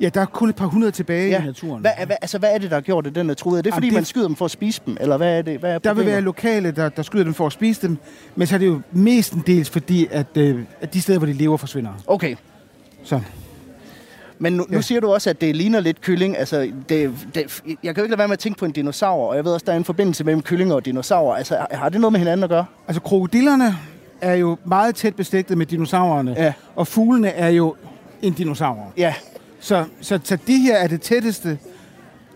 Ja, 0.00 0.08
der 0.08 0.20
er 0.20 0.24
kun 0.26 0.48
et 0.48 0.56
par 0.56 0.66
hundrede 0.66 0.90
tilbage 0.92 1.28
Ja. 1.30 1.42
i 1.42 1.46
naturen. 1.46 1.80
Hvad, 1.80 1.90
er- 1.96 2.06
hvad, 2.06 2.16
altså, 2.22 2.38
hvad 2.38 2.48
er 2.54 2.58
det, 2.58 2.70
der 2.70 2.76
har 2.76 2.80
gjort, 2.80 3.06
at 3.06 3.14
den 3.14 3.30
er 3.30 3.34
truet? 3.34 3.58
Er 3.58 3.62
det, 3.62 3.66
Jamen, 3.70 3.76
fordi 3.76 3.86
det- 3.86 3.94
man 3.94 4.04
skyder 4.04 4.26
dem 4.26 4.36
for 4.36 4.44
at 4.44 4.50
spise 4.50 4.80
dem? 4.86 4.96
Eller 5.00 5.16
hvad 5.16 5.38
er 5.38 5.42
det? 5.42 5.58
Hvad 5.60 5.70
er 5.74 5.78
Der 5.78 5.94
vil 5.94 6.06
være 6.06 6.20
lokale, 6.20 6.70
der, 6.70 6.88
der 6.88 7.02
skyder 7.02 7.24
dem 7.24 7.34
for 7.34 7.46
at 7.46 7.52
spise 7.52 7.82
dem, 7.88 7.98
men 8.36 8.46
så 8.46 8.54
er 8.54 8.58
det 8.58 8.66
jo 8.66 8.80
mestendels 8.92 9.70
fordi, 9.70 10.08
at, 10.10 10.26
øh, 10.36 10.60
at 10.80 10.94
de 10.94 11.00
steder, 11.02 11.18
hvor 11.18 11.26
de 11.26 11.32
lever, 11.32 11.56
forsvinder. 11.56 11.90
Okay, 12.06 12.36
Så. 13.04 13.20
men 14.38 14.52
nu, 14.52 14.66
nu 14.68 14.76
Ja. 14.76 14.80
siger 14.80 15.00
du 15.00 15.12
også, 15.12 15.30
at 15.30 15.40
det 15.40 15.56
ligner 15.56 15.80
lidt 15.80 16.00
kylling. 16.00 16.38
Altså, 16.38 16.70
det, 16.88 17.10
det, 17.34 17.62
jeg 17.82 17.94
kan 17.94 17.96
jo 17.96 18.02
ikke 18.02 18.10
lade 18.12 18.18
være 18.18 18.28
med 18.28 18.32
at 18.32 18.38
tænke 18.38 18.58
på 18.58 18.64
en 18.64 18.72
dinosaur, 18.72 19.28
og 19.30 19.36
jeg 19.36 19.44
ved 19.44 19.52
også, 19.52 19.64
der 19.66 19.72
er 19.72 19.76
en 19.76 19.84
forbindelse 19.84 20.24
mellem 20.24 20.42
kyllinger 20.42 20.74
og 20.74 20.84
dinosaurer. 20.84 21.36
Altså, 21.36 21.54
har- 21.56 21.68
har 21.72 21.88
det 21.88 22.00
noget 22.00 22.12
med 22.12 22.20
hinanden 22.20 22.44
at 22.44 22.50
gøre? 22.50 22.64
Altså, 22.88 23.00
krokodillerne 23.02 23.76
er 24.20 24.34
jo 24.34 24.56
meget 24.64 24.94
tæt 24.94 25.14
beslægtet 25.16 25.58
med 25.58 25.66
dinosaurerne, 25.66 26.34
Ja. 26.38 26.52
og 26.76 26.86
fuglene 26.86 27.28
er 27.28 27.48
jo 27.48 27.74
en 28.22 28.32
dinosaur. 28.32 28.92
Ja, 28.96 29.14
Så, 29.60 29.84
så, 30.00 30.18
så 30.24 30.38
det 30.46 30.58
her 30.60 30.76
er 30.76 30.86
det 30.86 31.00
tætteste, 31.02 31.58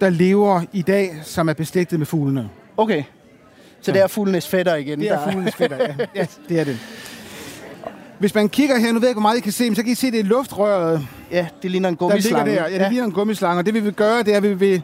der 0.00 0.10
lever 0.10 0.62
i 0.72 0.82
dag, 0.82 1.20
som 1.22 1.48
er 1.48 1.52
beslægtet 1.52 1.98
med 1.98 2.06
fuglene. 2.06 2.48
okay. 2.76 3.02
Så 3.82 3.92
det 3.92 4.00
er 4.02 4.06
fuglenes 4.06 4.48
fætter 4.48 4.74
igen. 4.74 5.00
Det 5.00 5.08
er 5.10 5.16
der- 5.18 5.24
fuglenes 5.32 5.54
fætter, 5.54 5.76
ja. 5.76 5.94
ja. 6.20 6.26
det 6.48 6.60
er 6.60 6.64
det. 6.64 6.78
Hvis 8.18 8.34
man 8.34 8.48
kigger 8.48 8.78
her, 8.78 8.92
nu 8.92 8.98
ved 8.98 9.08
jeg 9.08 9.10
ikke, 9.10 9.20
hvor 9.20 9.28
meget 9.28 9.38
I 9.38 9.40
kan 9.40 9.52
se, 9.52 9.64
men 9.64 9.76
så 9.76 9.82
kan 9.82 9.92
I 9.92 9.94
se, 9.94 10.10
det 10.10 10.20
er 10.20 10.24
luftrøret, 10.24 11.06
Ja, 11.30 11.46
det 11.62 11.70
ligner 11.70 11.88
en 11.88 11.94
der 11.94 12.00
ligger 12.00 12.08
gummislange. 12.08 12.54
der. 12.56 12.68
Ja, 12.68 12.78
det 12.78 12.88
ligner 12.90 13.04
en 13.06 13.12
gummislange, 13.12 13.58
og 13.58 13.66
det 13.66 13.74
vi 13.74 13.80
vil 13.80 13.92
gøre, 13.92 14.22
det 14.22 14.32
er, 14.32 14.36
at 14.36 14.42
vi 14.42 14.54
vil, 14.54 14.82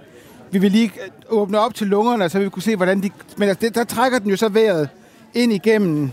vi 0.50 0.58
vil 0.58 0.72
lige 0.72 0.92
åbne 1.28 1.58
op 1.58 1.74
til 1.74 1.86
lungerne, 1.86 2.28
så 2.28 2.38
vi 2.38 2.44
vil 2.44 2.50
kunne 2.50 2.62
se, 2.62 2.76
hvordan 2.76 3.02
de... 3.02 3.10
Men 3.36 3.48
altså, 3.48 3.66
det, 3.66 3.74
der 3.74 3.84
trækker 3.84 4.18
den 4.18 4.30
jo 4.30 4.36
så 4.36 4.48
vejret 4.48 4.88
ind 5.34 5.52
igennem 5.52 6.10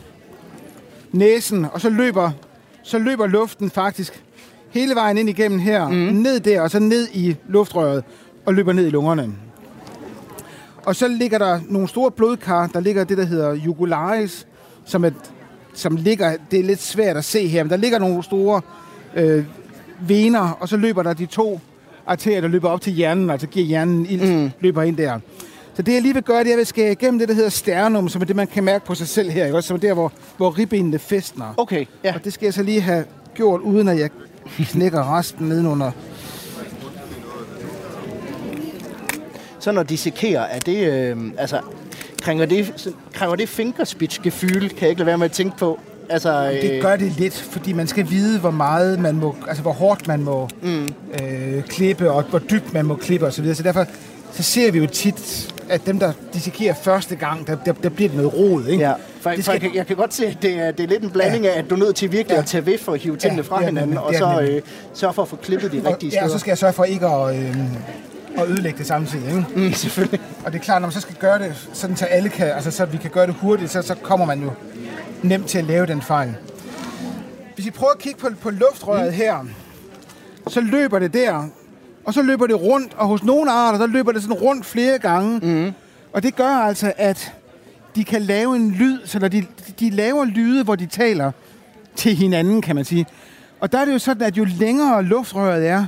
næsen, 1.11 1.65
og 1.73 1.81
så 1.81 1.89
løber, 1.89 2.31
så 2.83 2.97
løber 2.99 3.27
luften 3.27 3.69
faktisk 3.71 4.22
hele 4.73 4.95
vejen 4.95 5.17
ind 5.17 5.29
igennem 5.29 5.59
her, 5.59 5.87
mm. 5.87 5.95
ned 5.95 6.39
der, 6.39 6.61
og 6.61 6.71
så 6.71 6.79
ned 6.79 7.07
i 7.13 7.35
luftrøret, 7.47 8.03
og 8.45 8.53
løber 8.53 8.73
ned 8.73 8.87
i 8.87 8.89
lungerne. 8.89 9.33
Og 10.85 10.95
så 10.95 11.07
ligger 11.07 11.37
der 11.37 11.59
nogle 11.69 11.87
store 11.87 12.11
blodkar, 12.11 12.67
der 12.67 12.79
ligger 12.79 13.03
det, 13.03 13.17
der 13.17 13.25
hedder 13.25 13.53
jugularis, 13.53 14.47
som, 14.85 15.05
er, 15.05 15.09
som 15.73 15.95
ligger, 15.95 16.35
det 16.51 16.59
er 16.59 16.63
lidt 16.63 16.81
svært 16.81 17.17
at 17.17 17.25
se 17.25 17.47
her, 17.47 17.63
men 17.63 17.69
der 17.69 17.77
ligger 17.77 17.99
nogle 17.99 18.23
store 18.23 18.61
øh, 19.15 19.43
vener, 20.07 20.57
og 20.59 20.69
så 20.69 20.77
løber 20.77 21.03
der 21.03 21.13
de 21.13 21.25
to 21.25 21.59
arterier, 22.05 22.41
der 22.41 22.47
løber 22.47 22.69
op 22.69 22.81
til 22.81 22.93
hjernen, 22.93 23.29
altså 23.29 23.47
giver 23.47 23.65
hjernen 23.65 24.05
ild, 24.05 24.33
mm. 24.33 24.51
løber 24.59 24.83
ind 24.83 24.97
der. 24.97 25.19
Så 25.73 25.81
det 25.81 25.93
jeg 25.93 26.01
lige 26.01 26.13
vil 26.13 26.23
gøre, 26.23 26.39
det 26.39 26.49
er, 26.49 26.53
at 26.53 26.59
jeg 26.59 26.67
skal 26.67 26.91
igennem 26.91 27.19
det, 27.19 27.27
der 27.27 27.33
hedder 27.33 27.49
sternum, 27.49 28.09
som 28.09 28.21
er 28.21 28.25
det, 28.25 28.35
man 28.35 28.47
kan 28.47 28.63
mærke 28.63 28.85
på 28.85 28.95
sig 28.95 29.07
selv 29.07 29.29
her, 29.29 29.45
ikke? 29.45 29.61
som 29.61 29.75
er 29.75 29.79
der, 29.79 29.93
hvor, 29.93 30.11
hvor 30.37 30.57
ribbenene 30.57 30.99
festner. 30.99 31.53
Okay, 31.57 31.85
ja. 32.03 32.13
Og 32.15 32.23
det 32.23 32.33
skal 32.33 32.45
jeg 32.45 32.53
så 32.53 32.63
lige 32.63 32.81
have 32.81 33.05
gjort, 33.35 33.61
uden 33.61 33.87
at 33.87 33.99
jeg 33.99 34.09
knækker 34.45 35.17
resten 35.17 35.49
nedenunder. 35.49 35.91
Så 39.59 39.71
når 39.71 39.83
de 39.83 39.97
sekerer, 39.97 40.41
er 40.41 40.59
det... 40.59 40.87
Øh, 40.87 41.17
altså, 41.37 41.59
krænger 42.21 42.45
det, 42.45 42.87
krænger 43.13 43.35
det 43.35 43.49
fingerspitzgefühl, 43.49 44.69
kan 44.69 44.81
jeg 44.81 44.89
ikke 44.89 44.99
lade 44.99 45.07
være 45.07 45.17
med 45.17 45.25
at 45.25 45.31
tænke 45.31 45.57
på. 45.57 45.79
Altså, 46.09 46.51
øh, 46.51 46.61
Det 46.61 46.81
gør 46.81 46.95
det 46.95 47.11
lidt, 47.11 47.41
fordi 47.41 47.73
man 47.73 47.87
skal 47.87 48.09
vide, 48.09 48.39
hvor 48.39 48.51
meget 48.51 48.99
man 48.99 49.15
må, 49.15 49.35
altså 49.47 49.61
hvor 49.61 49.71
hårdt 49.71 50.07
man 50.07 50.23
må 50.23 50.49
mm. 50.61 50.87
øh, 51.23 51.63
klippe, 51.63 52.11
og 52.11 52.23
hvor 52.23 52.39
dybt 52.39 52.73
man 52.73 52.85
må 52.85 52.95
klippe 52.95 53.25
osv. 53.25 53.31
Så, 53.31 53.41
videre. 53.41 53.55
så 53.55 53.63
derfor 53.63 53.85
så 54.31 54.43
ser 54.43 54.71
vi 54.71 54.79
jo 54.79 54.85
tit, 54.85 55.53
at 55.69 55.85
dem, 55.85 55.99
der 55.99 56.13
dissekerer 56.33 56.73
første 56.83 57.15
gang, 57.15 57.47
der, 57.47 57.55
der, 57.65 57.73
der 57.73 57.89
bliver 57.89 58.09
det 58.09 58.17
noget 58.17 58.33
rod, 58.37 58.67
ikke? 58.67 58.83
Ja, 58.83 58.93
for, 59.23 59.29
Det 59.29 59.37
det 59.37 59.45
skal- 59.45 59.51
for 59.51 59.51
jeg, 59.53 59.61
kan, 59.61 59.75
jeg 59.75 59.87
kan 59.87 59.95
godt 59.95 60.13
se, 60.13 60.25
at 60.27 60.37
det 60.41 60.53
er, 60.53 60.71
det 60.71 60.83
er 60.83 60.87
lidt 60.87 61.03
en 61.03 61.09
blanding 61.09 61.43
ja. 61.45 61.51
af, 61.53 61.57
at 61.59 61.69
du 61.69 61.75
er 61.75 61.79
nødt 61.79 61.95
til 61.95 62.11
virkelig 62.11 62.29
ja. 62.29 62.35
Ja. 62.35 62.41
at 62.41 62.45
tage 62.47 62.65
ved 62.65 62.77
for 62.77 62.93
at 62.93 62.99
hive 62.99 63.17
tingene 63.17 63.43
Ja, 63.43 63.47
fra 63.55 63.61
er 63.61 63.65
hinanden, 63.65 63.97
og 63.97 64.13
så 64.15 64.41
øh, 64.41 64.61
sørge 64.93 65.13
for 65.13 65.21
at 65.21 65.27
få 65.27 65.35
klippet 65.35 65.71
de 65.71 65.81
Og, 65.85 65.91
rigtige 65.91 66.11
ja, 66.13 66.23
og 66.23 66.29
steder. 66.29 66.37
så 66.37 66.39
skal 66.39 66.51
jeg 66.51 66.57
sørge 66.57 66.73
for 66.73 66.83
ikke 66.83 67.05
at, 67.07 67.35
øh, 67.35 67.57
at 68.37 68.47
ødelægge 68.49 68.77
det 68.77 68.87
samtidig. 68.87 69.27
Ikke? 69.27 69.45
Mm, 69.55 69.73
selvfølgelig. 69.73 70.19
Og 70.45 70.51
det 70.53 70.59
er 70.59 70.63
klart, 70.63 70.81
når 70.81 70.87
man 70.87 70.93
så 70.93 71.01
skal 71.01 71.15
gøre 71.15 71.39
det, 71.39 71.69
sådan 71.73 71.95
så 71.97 72.05
alle 72.05 72.29
kan, 72.29 72.47
altså 72.47 72.71
så 72.71 72.85
vi 72.85 72.97
kan 72.97 73.09
gøre 73.09 73.27
det 73.27 73.35
hurtigt, 73.35 73.71
så, 73.71 73.81
så 73.81 73.95
kommer 73.95 74.25
man 74.25 74.41
jo 74.43 74.51
nemt 75.21 75.47
til 75.47 75.57
at 75.57 75.63
lave 75.63 75.85
den 75.85 76.01
fejl. 76.01 76.35
Hvis 77.55 77.65
I 77.65 77.71
prøver 77.71 77.91
at 77.93 77.99
kigge 77.99 78.19
på, 78.19 78.27
på 78.41 78.49
luftrøret 78.49 79.05
mm. 79.07 79.13
her, 79.13 79.35
så 80.47 80.61
løber 80.61 80.99
det 80.99 81.13
der, 81.13 81.47
og 82.05 82.13
så 82.13 82.21
løber 82.21 82.47
det 82.47 82.61
rundt, 82.61 82.93
og 82.97 83.07
hos 83.07 83.23
nogle 83.23 83.51
arter, 83.51 83.79
så 83.79 83.87
løber 83.87 84.11
det 84.11 84.21
sådan 84.21 84.37
rundt 84.37 84.65
flere 84.65 84.99
gange. 84.99 85.39
Mm. 85.43 85.71
Og 86.13 86.23
det 86.23 86.35
gør 86.35 86.49
altså, 86.49 86.93
at 86.97 87.33
de 87.95 88.03
kan 88.03 88.21
lave 88.21 88.55
en 88.55 88.71
lyd, 88.71 88.99
så 89.05 89.19
når 89.19 89.27
de, 89.27 89.45
de 89.79 89.89
laver 89.89 90.25
lyde, 90.25 90.63
hvor 90.63 90.75
de 90.75 90.85
taler 90.85 91.31
til 91.95 92.15
hinanden, 92.15 92.61
kan 92.61 92.75
man 92.75 92.85
sige. 92.85 93.05
Og 93.59 93.71
der 93.71 93.77
er 93.79 93.85
det 93.85 93.93
jo 93.93 93.99
sådan, 93.99 94.27
at 94.27 94.37
jo 94.37 94.45
længere 94.59 95.03
luftrøret 95.03 95.67
er, 95.67 95.85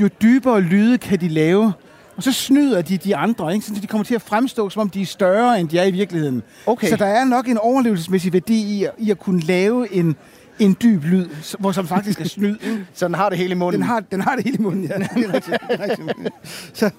jo 0.00 0.08
dybere 0.22 0.60
lyde 0.60 0.98
kan 0.98 1.20
de 1.20 1.28
lave 1.28 1.72
Og 2.16 2.22
så 2.22 2.32
snyder 2.32 2.82
de 2.82 2.96
de 2.98 3.16
andre, 3.16 3.54
ikke? 3.54 3.66
så 3.66 3.72
de 3.82 3.86
kommer 3.86 4.04
til 4.04 4.14
at 4.14 4.22
fremstå, 4.22 4.70
som 4.70 4.80
om 4.80 4.90
de 4.90 5.02
er 5.02 5.06
større, 5.06 5.60
end 5.60 5.68
de 5.68 5.78
er 5.78 5.84
i 5.84 5.90
virkeligheden. 5.90 6.42
Okay. 6.66 6.88
Så 6.88 6.96
der 6.96 7.06
er 7.06 7.24
nok 7.24 7.48
en 7.48 7.58
overlevelsesmæssig 7.58 8.32
værdi 8.32 8.54
i, 8.78 8.84
at- 8.84 8.92
i 8.98 9.10
at 9.10 9.18
kunne 9.18 9.40
lave 9.40 9.92
en, 9.94 10.16
en 10.58 10.76
dyb 10.82 11.04
lyd, 11.04 11.26
hvor 11.58 11.72
som 11.72 11.86
faktisk 11.86 12.20
er 12.20 12.24
snyd. 12.28 12.56
Så 12.94 13.06
den 13.06 13.14
har 13.14 13.28
det 13.28 13.38
hele 13.38 13.50
i 13.50 13.54
munden. 13.54 13.80
Den 13.80 13.88
har, 13.88 14.00
den 14.00 14.20
har 14.20 14.34
det 14.36 14.44
hele 14.44 14.56
i 14.58 14.62
munden, 14.62 14.84
ja. 14.84 14.98
Så. 16.74 16.90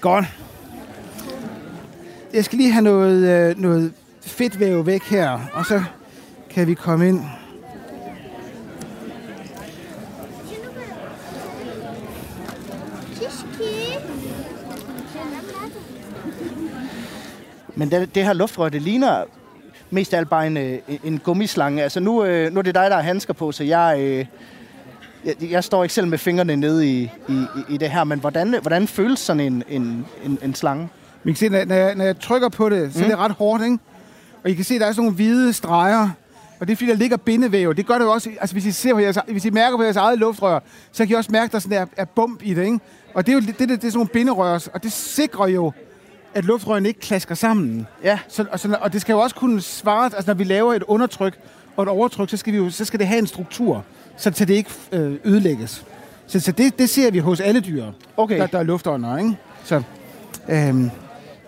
Godt. 0.00 0.24
Jeg 2.34 2.44
skal 2.44 2.58
lige 2.58 2.72
have 2.72 2.82
noget, 2.82 3.50
øh, 3.50 3.58
noget 3.58 3.92
fedtvæv 4.22 4.86
væk 4.86 5.02
her, 5.02 5.38
og 5.52 5.66
så 5.66 5.82
kan 6.50 6.66
vi 6.66 6.74
komme 6.74 7.08
ind. 7.08 7.20
Men 17.74 17.90
det, 17.90 18.14
det 18.14 18.24
her 18.24 18.32
luftrør, 18.32 18.68
det 18.68 18.82
ligner 18.82 19.24
mest 19.90 20.14
af 20.14 20.18
alt 20.18 20.28
bare 20.30 20.46
en, 20.46 20.56
øh, 20.56 20.78
en 21.04 21.18
gummislange. 21.18 21.82
Altså 21.82 22.00
nu, 22.00 22.24
øh, 22.24 22.52
nu 22.52 22.58
er 22.58 22.62
det 22.62 22.74
dig, 22.74 22.90
der 22.90 22.96
har 22.96 23.02
handsker 23.02 23.34
på, 23.34 23.52
så 23.52 23.64
jeg, 23.64 24.26
jeg, 25.24 25.34
jeg 25.50 25.64
står 25.64 25.82
ikke 25.82 25.94
selv 25.94 26.06
med 26.06 26.18
fingrene 26.18 26.56
nede 26.56 26.88
i, 26.90 27.02
i, 27.28 27.32
i- 27.32 27.74
i 27.74 27.76
det 27.76 27.90
her. 27.90 28.04
Men 28.04 28.18
hvordan, 28.18 28.54
hvordan 28.62 28.88
føles 28.88 29.18
sådan 29.18 29.40
en, 29.40 29.62
en, 29.68 30.06
en, 30.24 30.38
en 30.42 30.54
slange? 30.54 30.88
Vi 31.24 31.32
kan 31.32 31.36
se, 31.36 31.48
når, 31.48 31.74
jeg, 31.74 31.94
når 31.94 32.04
jeg 32.04 32.20
trykker 32.20 32.48
på 32.48 32.68
det, 32.68 32.92
så 32.92 32.98
mm. 32.98 33.04
er 33.04 33.08
det 33.08 33.18
ret 33.18 33.32
hårdt, 33.32 33.64
ikke? 33.64 33.78
Og 34.44 34.50
I 34.50 34.54
kan 34.54 34.64
se, 34.64 34.78
der 34.78 34.86
er 34.86 34.92
sådan 34.92 35.02
nogle 35.02 35.14
hvide 35.14 35.52
streger, 35.52 36.10
og 36.60 36.66
det 36.66 36.72
er 36.72 36.76
fordi, 36.76 36.90
der 36.90 36.96
ligger 36.96 37.16
bindevæv. 37.16 37.74
Det 37.74 37.86
gør 37.86 37.94
det 37.94 38.04
jo 38.04 38.12
også, 38.12 38.30
altså 38.40 38.54
hvis 38.54 38.66
I, 38.66 38.72
ser 38.72 38.94
på 38.94 39.00
jeres, 39.00 39.18
hvis 39.28 39.44
I 39.44 39.50
mærker 39.50 39.76
på 39.76 39.82
jeres 39.82 39.96
eget 39.96 40.18
luftrør, 40.18 40.60
så 40.92 41.06
kan 41.06 41.12
I 41.12 41.14
også 41.14 41.32
mærke, 41.32 41.44
at 41.44 41.52
der 41.52 41.58
sådan 41.58 41.78
er, 41.78 41.86
er 41.96 42.04
bump 42.04 42.40
i 42.42 42.54
det, 42.54 42.64
ikke? 42.64 42.80
Og 43.14 43.26
det 43.26 43.32
er 43.32 43.36
jo 43.36 43.40
det, 43.40 43.58
det, 43.58 43.68
det 43.68 43.74
er 43.74 43.78
sådan 43.80 43.92
nogle 43.94 44.08
binderør, 44.08 44.68
og 44.74 44.82
det 44.82 44.92
sikrer 44.92 45.46
jo, 45.46 45.72
at 46.34 46.44
luftrørene 46.44 46.88
ikke 46.88 47.00
klasker 47.00 47.34
sammen. 47.34 47.86
Ja, 48.04 48.18
Så, 48.28 48.44
og, 48.52 48.60
så, 48.60 48.76
og 48.80 48.92
det 48.92 49.00
skal 49.00 49.12
jo 49.12 49.18
også 49.20 49.36
kunne 49.36 49.60
svare, 49.60 50.04
altså 50.04 50.24
når 50.26 50.34
vi 50.34 50.44
laver 50.44 50.74
et 50.74 50.82
undertryk 50.82 51.38
og 51.76 51.82
et 51.82 51.88
overtryk, 51.88 52.30
så 52.30 52.36
skal, 52.36 52.52
vi 52.52 52.58
jo, 52.58 52.70
så 52.70 52.84
skal 52.84 52.98
det 53.00 53.06
have 53.08 53.18
en 53.18 53.26
struktur, 53.26 53.84
så, 54.16 54.32
så 54.34 54.44
det 54.44 54.54
ikke 54.54 54.70
øh, 54.92 55.16
ødelægges. 55.24 55.84
Så, 56.26 56.40
så 56.40 56.52
det, 56.52 56.78
det 56.78 56.90
ser 56.90 57.10
vi 57.10 57.18
hos 57.18 57.40
alle 57.40 57.60
dyr, 57.60 57.84
Okay. 58.16 58.38
der, 58.38 58.46
der 58.46 58.58
er 58.58 58.62
luftånder, 58.62 59.18
ikke? 59.18 59.36
Så, 59.64 59.82
øhm, 60.48 60.90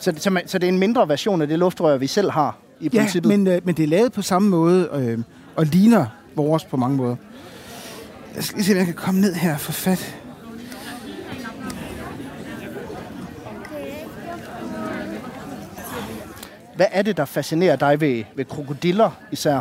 så, 0.03 0.13
så, 0.17 0.31
man, 0.31 0.49
så 0.49 0.59
det 0.59 0.67
er 0.67 0.73
en 0.73 0.79
mindre 0.79 1.09
version 1.09 1.43
af 1.43 1.49
det 1.49 1.59
luftrør, 1.59 1.97
vi 1.97 2.07
selv 2.07 2.31
har 2.31 2.59
i 2.81 2.91
ja, 2.93 2.99
princippet. 2.99 3.29
men, 3.29 3.47
øh, 3.47 3.61
men 3.65 3.75
det 3.75 3.83
er 3.83 3.87
lavet 3.87 4.13
på 4.13 4.23
samme 4.23 4.49
måde 4.49 4.89
øh, 4.95 5.19
og 5.57 5.67
ligner 5.67 6.07
vores 6.37 6.65
på 6.65 6.77
mange 6.77 6.97
måder. 6.97 7.17
Jeg 8.35 8.45
skal 8.45 8.57
lige 8.57 8.67
se, 8.67 8.73
om 8.73 8.79
jeg 8.79 8.87
kan 8.87 8.95
komme 8.95 9.21
ned 9.21 9.35
her 9.35 9.59
for 9.59 9.73
fat. 9.73 10.19
Hvad 16.77 16.87
er 16.91 17.03
det, 17.03 17.17
der 17.17 17.25
fascinerer 17.25 17.77
dig 17.77 18.01
ved, 18.01 18.25
ved 18.37 18.45
krokodiller 18.45 19.11
især? 19.33 19.61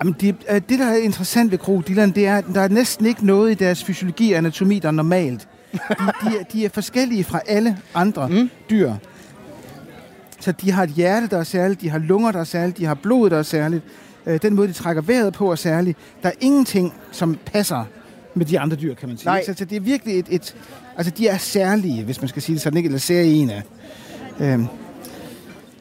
Jamen, 0.00 0.16
det, 0.20 0.36
øh, 0.50 0.60
det, 0.68 0.78
der 0.78 0.86
er 0.86 0.96
interessant 0.96 1.50
ved 1.50 1.58
krokodillerne, 1.58 2.12
det 2.12 2.26
er, 2.26 2.36
at 2.36 2.44
der 2.54 2.60
er 2.60 2.68
næsten 2.68 3.06
ikke 3.06 3.26
noget 3.26 3.50
i 3.50 3.54
deres 3.54 3.84
fysiologi 3.84 4.32
og 4.32 4.38
anatomi, 4.38 4.78
der 4.78 4.88
er 4.88 4.92
normalt. 4.92 5.48
De, 5.72 5.78
de, 5.98 6.38
er, 6.38 6.44
de 6.52 6.64
er 6.64 6.68
forskellige 6.68 7.24
fra 7.24 7.40
alle 7.46 7.78
andre 7.94 8.28
mm. 8.28 8.50
dyr. 8.70 8.94
Så 10.40 10.52
de 10.52 10.70
har 10.70 10.82
et 10.82 10.90
hjerte, 10.90 11.26
der 11.26 11.38
er 11.38 11.44
særligt, 11.44 11.80
de 11.80 11.90
har 11.90 11.98
lunger, 11.98 12.32
der 12.32 12.40
er 12.40 12.44
særligt, 12.44 12.78
de 12.78 12.84
har 12.86 12.94
blod, 12.94 13.30
der 13.30 13.38
er 13.38 13.42
særligt. 13.42 13.84
Øh, 14.26 14.42
Den 14.42 14.54
måde, 14.54 14.68
de 14.68 14.72
trækker 14.72 15.02
vejret 15.02 15.32
på, 15.32 15.50
er 15.50 15.54
særlig. 15.54 15.96
Der 16.22 16.28
er 16.28 16.32
ingenting, 16.40 16.94
som 17.12 17.38
passer 17.44 17.84
med 18.34 18.46
de 18.46 18.58
andre 18.58 18.76
dyr, 18.76 18.94
kan 18.94 19.08
man 19.08 19.18
sige. 19.18 19.26
Nej. 19.26 19.44
Så, 19.46 19.54
så 19.56 19.64
det 19.64 19.76
er 19.76 19.80
virkelig 19.80 20.18
et, 20.18 20.26
et... 20.30 20.56
Altså, 20.96 21.12
de 21.18 21.28
er 21.28 21.38
særlige, 21.38 22.04
hvis 22.04 22.20
man 22.20 22.28
skal 22.28 22.42
sige 22.42 22.54
det 22.54 22.62
sådan, 22.62 22.76
ikke? 22.76 22.86
Eller 22.86 22.98
særlige. 22.98 23.62
Øhm, 24.40 24.66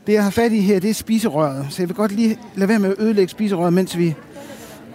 det, 0.07 0.13
jeg 0.13 0.23
har 0.23 0.29
fat 0.29 0.51
i 0.51 0.59
her, 0.61 0.79
det 0.79 0.89
er 0.89 0.93
spiserøret. 0.93 1.67
Så 1.69 1.81
jeg 1.81 1.89
vil 1.89 1.95
godt 1.95 2.11
lige 2.11 2.39
lade 2.55 2.69
være 2.69 2.79
med 2.79 2.89
at 2.89 2.95
ødelægge 2.99 3.29
spiserøret, 3.29 3.73
mens 3.73 3.97
vi 3.97 4.15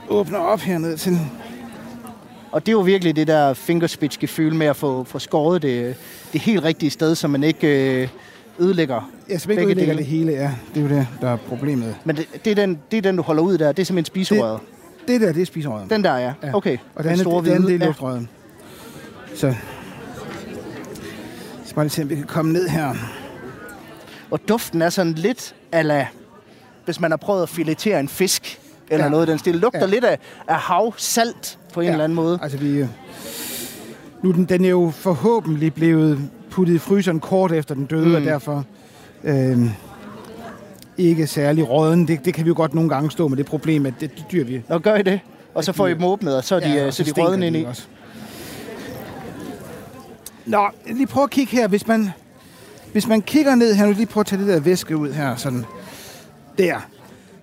åbner 0.08 0.38
op 0.38 0.60
hernede 0.60 0.96
til... 0.96 1.18
Og 2.52 2.66
det 2.66 2.68
er 2.68 2.72
jo 2.72 2.80
virkelig 2.80 3.16
det 3.16 3.26
der 3.26 3.54
fingerspidsgefühl 3.54 4.54
med 4.54 4.66
at 4.66 4.76
få, 4.76 5.04
få 5.04 5.18
skåret 5.18 5.62
det, 5.62 5.96
det 6.32 6.40
helt 6.40 6.64
rigtige 6.64 6.90
sted, 6.90 7.14
så 7.14 7.28
man 7.28 7.42
ikke 7.42 8.02
øh, 8.02 8.08
ødelægger 8.58 9.10
Jeg 9.28 9.40
skal 9.40 9.50
ikke 9.52 9.60
begge 9.60 9.70
ødelægge 9.82 9.90
dele. 9.92 9.98
det 9.98 10.06
hele, 10.06 10.32
ja. 10.32 10.50
Det 10.74 10.84
er 10.84 10.88
jo 10.88 10.96
det, 10.96 11.06
der 11.20 11.28
er 11.30 11.36
problemet. 11.36 11.96
Men 12.04 12.16
det, 12.16 12.26
det, 12.44 12.50
er 12.50 12.54
den, 12.54 12.78
det 12.90 12.96
er 12.98 13.02
den, 13.02 13.16
du 13.16 13.22
holder 13.22 13.42
ud 13.42 13.58
der. 13.58 13.72
Det 13.72 13.82
er 13.82 13.86
simpelthen 13.86 14.12
spiserøret. 14.14 14.60
Det 15.08 15.20
der, 15.20 15.32
det 15.32 15.42
er 15.42 15.46
spiserøret. 15.46 15.90
Den 15.90 16.04
der, 16.04 16.16
ja. 16.16 16.32
Ja. 16.42 16.54
Okay. 16.54 16.76
Og 16.94 17.04
Den 17.04 17.04
det 17.04 17.08
andet, 17.10 17.20
store 17.20 17.36
det, 17.38 17.44
det 17.44 17.50
andet 17.50 17.68
det 17.68 17.76
hvide. 17.76 17.82
er 17.84 17.86
luftrøret. 17.86 18.26
Så... 19.34 19.54
Så 21.64 21.74
bare 21.74 21.84
lige 21.84 21.90
se, 21.92 22.02
om 22.02 22.10
vi 22.10 22.14
kan 22.14 22.24
komme 22.24 22.52
ned 22.52 22.68
her. 22.68 22.94
Og 24.30 24.40
duften 24.48 24.82
er 24.82 24.90
sådan 24.90 25.12
lidt 25.12 25.54
ala, 25.72 26.06
hvis 26.84 27.00
man 27.00 27.10
har 27.10 27.16
prøvet 27.16 27.42
at 27.42 27.48
filetere 27.48 28.00
en 28.00 28.08
fisk, 28.08 28.60
eller 28.90 29.04
Ja. 29.04 29.10
noget 29.10 29.28
den 29.28 29.38
stil. 29.38 29.52
Det 29.52 29.60
lugter 29.60 29.80
Ja. 29.80 29.86
lidt 29.86 30.04
af, 30.04 30.18
af 30.48 30.56
havsalt 30.56 31.58
på 31.74 31.80
en 31.80 31.88
eller 31.90 32.04
anden 32.04 32.16
måde. 32.16 32.38
Altså, 32.42 32.58
vi... 32.58 32.68
øh, 32.78 32.86
Nu 34.22 34.32
den, 34.32 34.44
den 34.44 34.64
er 34.64 34.68
jo 34.68 34.90
forhåbentlig 34.90 35.74
blevet 35.74 36.18
puttet 36.52 36.74
i 36.74 36.78
fryseren 36.78 37.20
kort 37.20 37.52
efter 37.52 37.74
den 37.74 37.86
døde, 37.86 38.06
mm. 38.06 38.14
og 38.14 38.20
derfor 38.20 38.64
øh, 39.24 39.58
ikke 40.98 41.26
særlig 41.26 41.70
råden. 41.70 42.08
Det, 42.08 42.24
det 42.24 42.34
kan 42.34 42.44
vi 42.44 42.48
jo 42.48 42.54
godt 42.56 42.74
nogle 42.74 42.90
gange 42.90 43.10
stå 43.10 43.28
med 43.28 43.36
det 43.36 43.46
problem, 43.46 43.86
at 43.86 43.94
det, 44.00 44.16
det 44.16 44.24
dyr 44.32 44.44
vi... 44.44 44.62
Nå, 44.68 44.78
gør 44.78 44.96
I 44.96 45.02
det? 45.02 45.20
Og 45.54 45.64
så 45.64 45.72
får 45.72 45.86
I 45.86 45.94
dem 45.94 46.04
åbnet, 46.04 46.36
og 46.36 46.44
så 46.44 46.54
er 46.54 46.60
de, 46.60 46.74
ja, 46.74 46.86
og 46.86 46.94
så 46.94 47.02
er 47.02 47.12
de 47.12 47.22
rødden 47.22 47.42
ind 47.42 47.56
i. 47.56 47.64
også. 47.64 47.82
Nå, 50.46 50.68
lige 50.86 51.06
prøv 51.06 51.24
at 51.24 51.30
kigge 51.30 51.56
her. 51.56 51.68
Hvis 51.68 51.86
man, 51.86 52.10
hvis 52.92 53.06
man 53.06 53.22
kigger 53.22 53.54
ned 53.54 53.74
her, 53.74 53.86
nu 53.86 53.92
lige 53.92 54.06
prøv 54.06 54.20
at 54.20 54.26
tage 54.26 54.40
det 54.40 54.48
der 54.48 54.60
væske 54.60 54.96
ud 54.96 55.12
her, 55.12 55.36
sådan 55.36 55.64
der. 56.58 56.76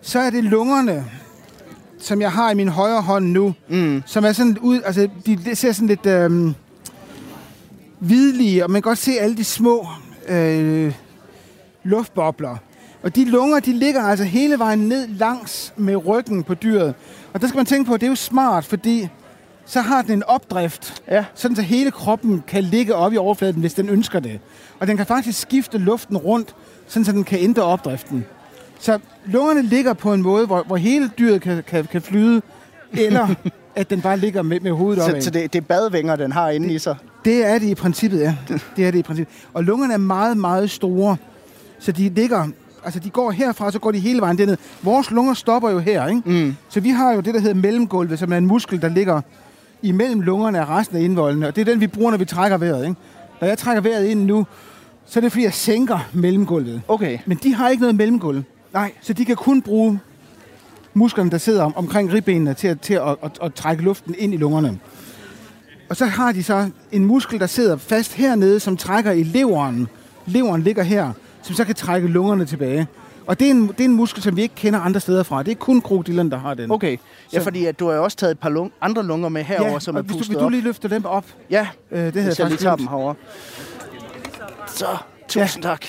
Så 0.01 0.19
er 0.19 0.29
det 0.29 0.43
lungerne, 0.43 1.05
som 1.99 2.21
jeg 2.21 2.31
har 2.31 2.51
i 2.51 2.53
min 2.53 2.69
højre 2.69 3.01
hånd 3.01 3.31
nu, 3.31 3.53
mm. 3.67 4.03
som 4.05 4.25
er 4.25 4.31
sådan 4.31 4.57
ud, 4.61 4.81
altså 4.85 5.09
de, 5.25 5.35
de 5.35 5.55
ser 5.55 5.71
sådan 5.71 5.87
lidt 5.87 6.05
øhm, 6.05 6.55
hvidlige, 7.99 8.63
og 8.63 8.71
man 8.71 8.81
kan 8.81 8.89
godt 8.89 8.97
se 8.97 9.11
alle 9.19 9.37
de 9.37 9.43
små 9.43 9.87
øh, 10.27 10.93
luftbobler. 11.83 12.57
Og 13.03 13.15
de 13.15 13.25
lunger, 13.25 13.59
de 13.59 13.73
ligger 13.73 14.03
altså 14.03 14.25
hele 14.25 14.59
vejen 14.59 14.79
ned 14.79 15.07
langs 15.07 15.73
med 15.77 16.07
ryggen 16.07 16.43
på 16.43 16.53
dyret. 16.53 16.93
Og 17.33 17.41
der 17.41 17.47
skal 17.47 17.57
man 17.57 17.65
tænke 17.65 17.87
på, 17.87 17.93
at 17.93 18.01
det 18.01 18.07
er 18.07 18.11
jo 18.11 18.15
smart, 18.15 18.65
fordi 18.65 19.07
så 19.65 19.81
har 19.81 20.01
den 20.01 20.11
en 20.11 20.23
opdrift, 20.23 21.01
Ja. 21.11 21.25
sådan 21.35 21.55
så 21.55 21.61
hele 21.61 21.91
kroppen 21.91 22.43
kan 22.47 22.63
ligge 22.63 22.95
op 22.95 23.13
i 23.13 23.17
overfladen, 23.17 23.59
hvis 23.59 23.73
den 23.73 23.89
ønsker 23.89 24.19
det. 24.19 24.39
Og 24.79 24.87
den 24.87 24.97
kan 24.97 25.05
faktisk 25.05 25.41
skifte 25.41 25.77
luften 25.77 26.17
rundt, 26.17 26.55
sådan 26.87 27.05
så 27.05 27.11
den 27.11 27.23
kan 27.23 27.39
ændre 27.39 27.63
opdriften. 27.63 28.25
Så 28.79 28.99
lungerne 29.25 29.61
ligger 29.61 29.93
på 29.93 30.13
en 30.13 30.21
måde, 30.21 30.45
hvor, 30.45 30.63
hvor 30.63 30.77
hele 30.77 31.11
dyret 31.19 31.41
kan, 31.41 31.63
kan, 31.67 31.85
kan 31.85 32.01
flyde, 32.01 32.41
eller 32.93 33.27
at 33.79 33.89
den 33.89 34.01
bare 34.01 34.17
ligger 34.17 34.41
med, 34.41 34.59
med 34.59 34.71
hovedet 34.71 35.03
Så, 35.03 35.09
opad. 35.09 35.21
så 35.21 35.29
det, 35.29 35.53
det 35.53 35.59
er 35.59 35.65
badvinger, 35.65 36.15
den 36.15 36.31
har 36.31 36.49
inde 36.49 36.73
i 36.73 36.79
sig. 36.79 36.95
Det 37.25 37.45
er 37.45 37.59
det 37.59 37.67
i 37.67 37.75
princippet, 37.75 38.19
ja. 38.19 38.35
Det 38.75 38.87
er 38.87 38.91
det 38.91 38.99
i 38.99 39.01
princippet. 39.03 39.35
Og 39.53 39.63
lungerne 39.63 39.93
er 39.93 39.97
meget, 39.97 40.37
meget 40.37 40.69
store. 40.69 41.17
Så 41.79 41.91
de 41.91 42.09
ligger... 42.09 42.47
Altså, 42.83 42.99
de 42.99 43.09
går 43.09 43.31
herfra, 43.31 43.71
så 43.71 43.79
går 43.79 43.91
de 43.91 43.99
hele 43.99 44.21
vejen 44.21 44.37
derned. 44.37 44.57
Vores 44.83 45.11
lunger 45.11 45.33
stopper 45.33 45.69
jo 45.69 45.79
her, 45.79 46.07
ikke? 46.07 46.21
Mm. 46.25 46.55
Så 46.69 46.79
vi 46.79 46.89
har 46.89 47.11
jo 47.13 47.19
det, 47.19 47.33
der 47.33 47.39
hedder 47.39 47.55
mellemgulvet, 47.55 48.19
som 48.19 48.33
er 48.33 48.37
en 48.37 48.45
muskel, 48.45 48.81
der 48.81 48.89
ligger 48.89 49.21
imellem 49.81 50.21
lungerne 50.21 50.61
og 50.61 50.69
resten 50.69 50.97
af 50.97 51.01
indvoldene. 51.01 51.47
Og 51.47 51.55
det 51.55 51.61
er 51.61 51.65
den, 51.65 51.79
vi 51.81 51.87
bruger, 51.87 52.11
når 52.11 52.17
vi 52.17 52.25
trækker 52.25 52.57
vejret, 52.57 52.83
ikke? 52.83 52.95
Når 53.41 53.47
jeg 53.47 53.57
trækker 53.57 53.81
vejret 53.81 54.05
ind 54.05 54.25
nu, 54.25 54.45
så 55.05 55.19
er 55.19 55.21
det, 55.21 55.31
fordi 55.31 55.43
jeg 55.43 55.53
sænker 55.53 55.99
mellemgulvet. 56.13 56.81
Okay. 56.87 57.17
Men 57.25 57.39
de 57.43 57.55
har 57.55 57.69
ikke 57.69 57.81
noget 57.81 57.95
mellemgulv. 57.95 58.43
Nej. 58.73 58.91
Så 59.01 59.13
de 59.13 59.25
kan 59.25 59.35
kun 59.35 59.61
bruge 59.61 59.99
musklerne, 60.93 61.31
der 61.31 61.37
sidder 61.37 61.63
om, 61.63 61.75
omkring 61.77 62.13
ribbenene, 62.13 62.53
til, 62.53 62.67
at, 62.67 62.81
til 62.81 62.93
at, 62.93 63.15
at, 63.23 63.31
at 63.41 63.53
trække 63.53 63.83
luften 63.83 64.15
ind 64.17 64.33
i 64.33 64.37
lungerne. 64.37 64.79
Og 65.89 65.95
så 65.95 66.05
har 66.05 66.31
de 66.31 66.43
så 66.43 66.69
en 66.91 67.05
muskel, 67.05 67.39
der 67.39 67.47
sidder 67.47 67.77
fast 67.77 68.13
hernede, 68.13 68.59
som 68.59 68.77
trækker 68.77 69.11
i 69.11 69.23
leveren. 69.23 69.87
Leveren 70.25 70.61
ligger 70.61 70.83
her, 70.83 71.11
som 71.41 71.55
så 71.55 71.65
kan 71.65 71.75
trække 71.75 72.07
lungerne 72.07 72.45
tilbage. 72.45 72.87
Og 73.27 73.39
det 73.39 73.47
er 73.47 73.51
en, 73.51 73.67
det 73.67 73.79
er 73.79 73.85
en 73.85 73.95
muskel, 73.95 74.23
som 74.23 74.35
vi 74.35 74.41
ikke 74.41 74.55
kender 74.55 74.79
andre 74.79 74.99
steder 74.99 75.23
fra. 75.23 75.43
Det 75.43 75.51
er 75.51 75.55
kun 75.55 75.81
krokodillerne, 75.81 76.31
der 76.31 76.37
har 76.37 76.53
den. 76.53 76.71
Okay. 76.71 76.97
Ja, 77.33 77.37
Så- 77.39 77.43
fordi 77.43 77.65
at 77.65 77.79
du 77.79 77.87
har 77.87 77.95
jo 77.95 78.03
også 78.03 78.17
taget 78.17 78.31
et 78.31 78.39
par 78.39 78.49
lung- 78.49 78.71
andre 78.81 79.03
lunger 79.03 79.29
med 79.29 79.43
herover, 79.43 79.71
ja, 79.71 79.79
som 79.79 79.95
er 79.95 80.01
hvis 80.01 80.11
du, 80.11 80.17
pustet 80.17 80.39
du 80.39 80.43
op. 80.45 80.51
lige 80.51 80.61
løfter 80.63 80.89
dem 80.89 81.05
op. 81.05 81.25
Ja, 81.49 81.67
Øh, 81.91 82.13
det 82.13 82.23
hvis 82.23 82.39
jeg 82.39 82.47
lige 82.47 82.57
tager 82.57 82.75
dem 82.75 82.87
herover. 82.87 83.13
Så, 84.67 84.85
tusind 85.27 85.63
tak. 85.63 85.85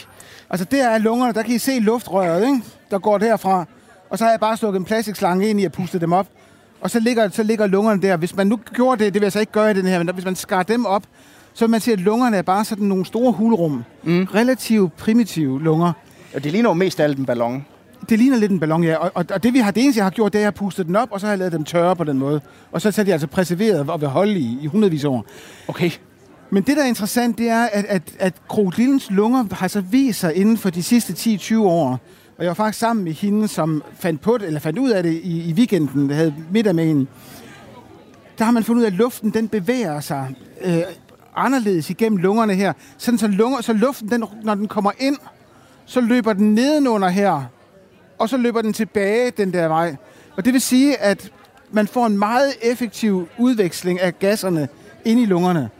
Altså, 0.50 0.66
der 0.70 0.88
er 0.88 0.98
lungerne, 0.98 1.32
der 1.32 1.42
kan 1.42 1.54
I 1.54 1.58
se 1.58 1.78
luftrøret, 1.78 2.46
ikke? 2.46 2.62
der 2.90 2.98
går 2.98 3.18
derfra. 3.18 3.64
Og 4.10 4.18
så 4.18 4.24
har 4.24 4.30
jeg 4.30 4.40
bare 4.40 4.56
stukket 4.56 4.78
en 4.78 4.84
plastikslange 4.84 5.48
ind 5.48 5.60
i 5.60 5.64
og 5.64 5.72
pustet 5.72 6.00
dem 6.00 6.12
op. 6.12 6.26
Og 6.80 6.90
så 6.90 7.00
ligger, 7.00 7.28
så 7.28 7.42
ligger 7.42 7.66
lungerne 7.66 8.02
der. 8.02 8.16
Hvis 8.16 8.36
man 8.36 8.46
nu 8.46 8.60
gjorde 8.74 9.04
det, 9.04 9.14
det 9.14 9.20
vil 9.20 9.26
jeg 9.26 9.32
så 9.32 9.40
ikke 9.40 9.52
gøre 9.52 9.70
i 9.70 9.74
den 9.74 9.86
her, 9.86 10.02
men 10.02 10.14
hvis 10.14 10.24
man 10.24 10.36
skar 10.36 10.62
dem 10.62 10.86
op, 10.86 11.02
så 11.54 11.64
vil 11.64 11.70
man 11.70 11.80
se, 11.80 11.92
at 11.92 12.00
lungerne 12.00 12.36
er 12.36 12.42
bare 12.42 12.64
sådan 12.64 12.86
nogle 12.86 13.06
store 13.06 13.32
hulrum. 13.32 13.84
Mm. 14.02 14.24
Relativt 14.34 14.96
primitive 14.96 15.62
lunger. 15.62 15.92
Og 16.34 16.44
det 16.44 16.52
ligner 16.52 16.70
jo 16.70 16.74
mest 16.74 17.00
alt 17.00 17.18
en 17.18 17.26
ballon. 17.26 17.66
Det 18.08 18.18
ligner 18.18 18.36
lidt 18.36 18.52
en 18.52 18.60
ballon, 18.60 18.84
ja. 18.84 18.96
Og, 18.96 19.10
og, 19.14 19.24
og 19.34 19.42
det, 19.42 19.54
vi 19.54 19.58
har, 19.58 19.70
det 19.70 19.82
eneste, 19.82 19.98
jeg 19.98 20.04
har 20.04 20.10
gjort, 20.10 20.32
det 20.32 20.38
er, 20.38 20.40
at 20.40 20.42
jeg 20.42 20.46
har 20.46 20.66
pustet 20.66 20.86
den 20.86 20.96
op, 20.96 21.08
og 21.12 21.20
så 21.20 21.26
har 21.26 21.32
jeg 21.32 21.38
lavet 21.38 21.52
dem 21.52 21.64
tørre 21.64 21.96
på 21.96 22.04
den 22.04 22.18
måde. 22.18 22.40
Og 22.72 22.80
så 22.80 22.94
er 22.98 23.04
de 23.04 23.12
altså 23.12 23.26
preserveret 23.26 23.90
og 23.90 24.00
vil 24.00 24.08
holde 24.08 24.38
i, 24.38 24.58
i 24.62 24.66
hundredvis 24.66 25.04
af 25.04 25.08
år. 25.08 25.24
Okay. 25.68 25.90
Men 26.50 26.62
det, 26.62 26.76
der 26.76 26.82
er 26.82 26.86
interessant, 26.86 27.38
det 27.38 27.48
er, 27.48 27.64
at, 27.64 27.84
at, 27.84 28.02
at 28.18 28.34
krokodillens 28.48 29.10
lunger 29.10 29.44
har 29.52 29.68
så 29.68 29.80
vist 29.80 30.20
sig 30.20 30.34
inden 30.34 30.56
for 30.56 30.70
de 30.70 30.82
sidste 30.82 31.12
10-20 31.12 31.58
år. 31.58 32.00
Og 32.40 32.44
jeg 32.44 32.48
var 32.48 32.54
faktisk 32.54 32.78
sammen 32.78 33.04
med 33.04 33.12
hende, 33.12 33.48
som 33.48 33.82
fandt, 33.98 34.20
på 34.20 34.38
det, 34.38 34.46
eller 34.46 34.60
fandt 34.60 34.78
ud 34.78 34.90
af 34.90 35.02
det 35.02 35.12
i, 35.12 35.50
i 35.50 35.52
weekenden, 35.52 36.08
der 36.08 36.14
havde 36.14 36.34
middag 36.50 36.74
med 36.74 36.86
hende. 36.86 37.06
Der 38.38 38.44
har 38.44 38.52
man 38.52 38.64
fundet 38.64 38.80
ud 38.80 38.84
af, 38.84 38.90
at 38.90 38.96
luften 38.96 39.30
den 39.30 39.48
bevæger 39.48 40.00
sig 40.00 40.34
øh, 40.60 40.78
anderledes 41.36 41.90
igennem 41.90 42.16
lungerne 42.16 42.54
her. 42.54 42.72
Sådan 42.98 43.18
så, 43.18 43.26
lunger, 43.26 43.60
så 43.60 43.72
luften, 43.72 44.10
den, 44.10 44.24
når 44.42 44.54
den 44.54 44.68
kommer 44.68 44.90
ind, 44.98 45.16
så 45.86 46.00
løber 46.00 46.32
den 46.32 46.54
nedenunder 46.54 47.08
her, 47.08 47.42
og 48.18 48.28
så 48.28 48.36
løber 48.36 48.62
den 48.62 48.72
tilbage 48.72 49.30
den 49.30 49.52
der 49.52 49.68
vej. 49.68 49.96
Og 50.36 50.44
det 50.44 50.52
vil 50.52 50.60
sige, 50.60 50.96
at 50.96 51.32
man 51.70 51.86
får 51.86 52.06
en 52.06 52.18
meget 52.18 52.52
effektiv 52.62 53.28
udveksling 53.38 54.00
af 54.00 54.18
gasserne 54.18 54.68
ind 55.04 55.20
i 55.20 55.24
lungerne. 55.24 55.70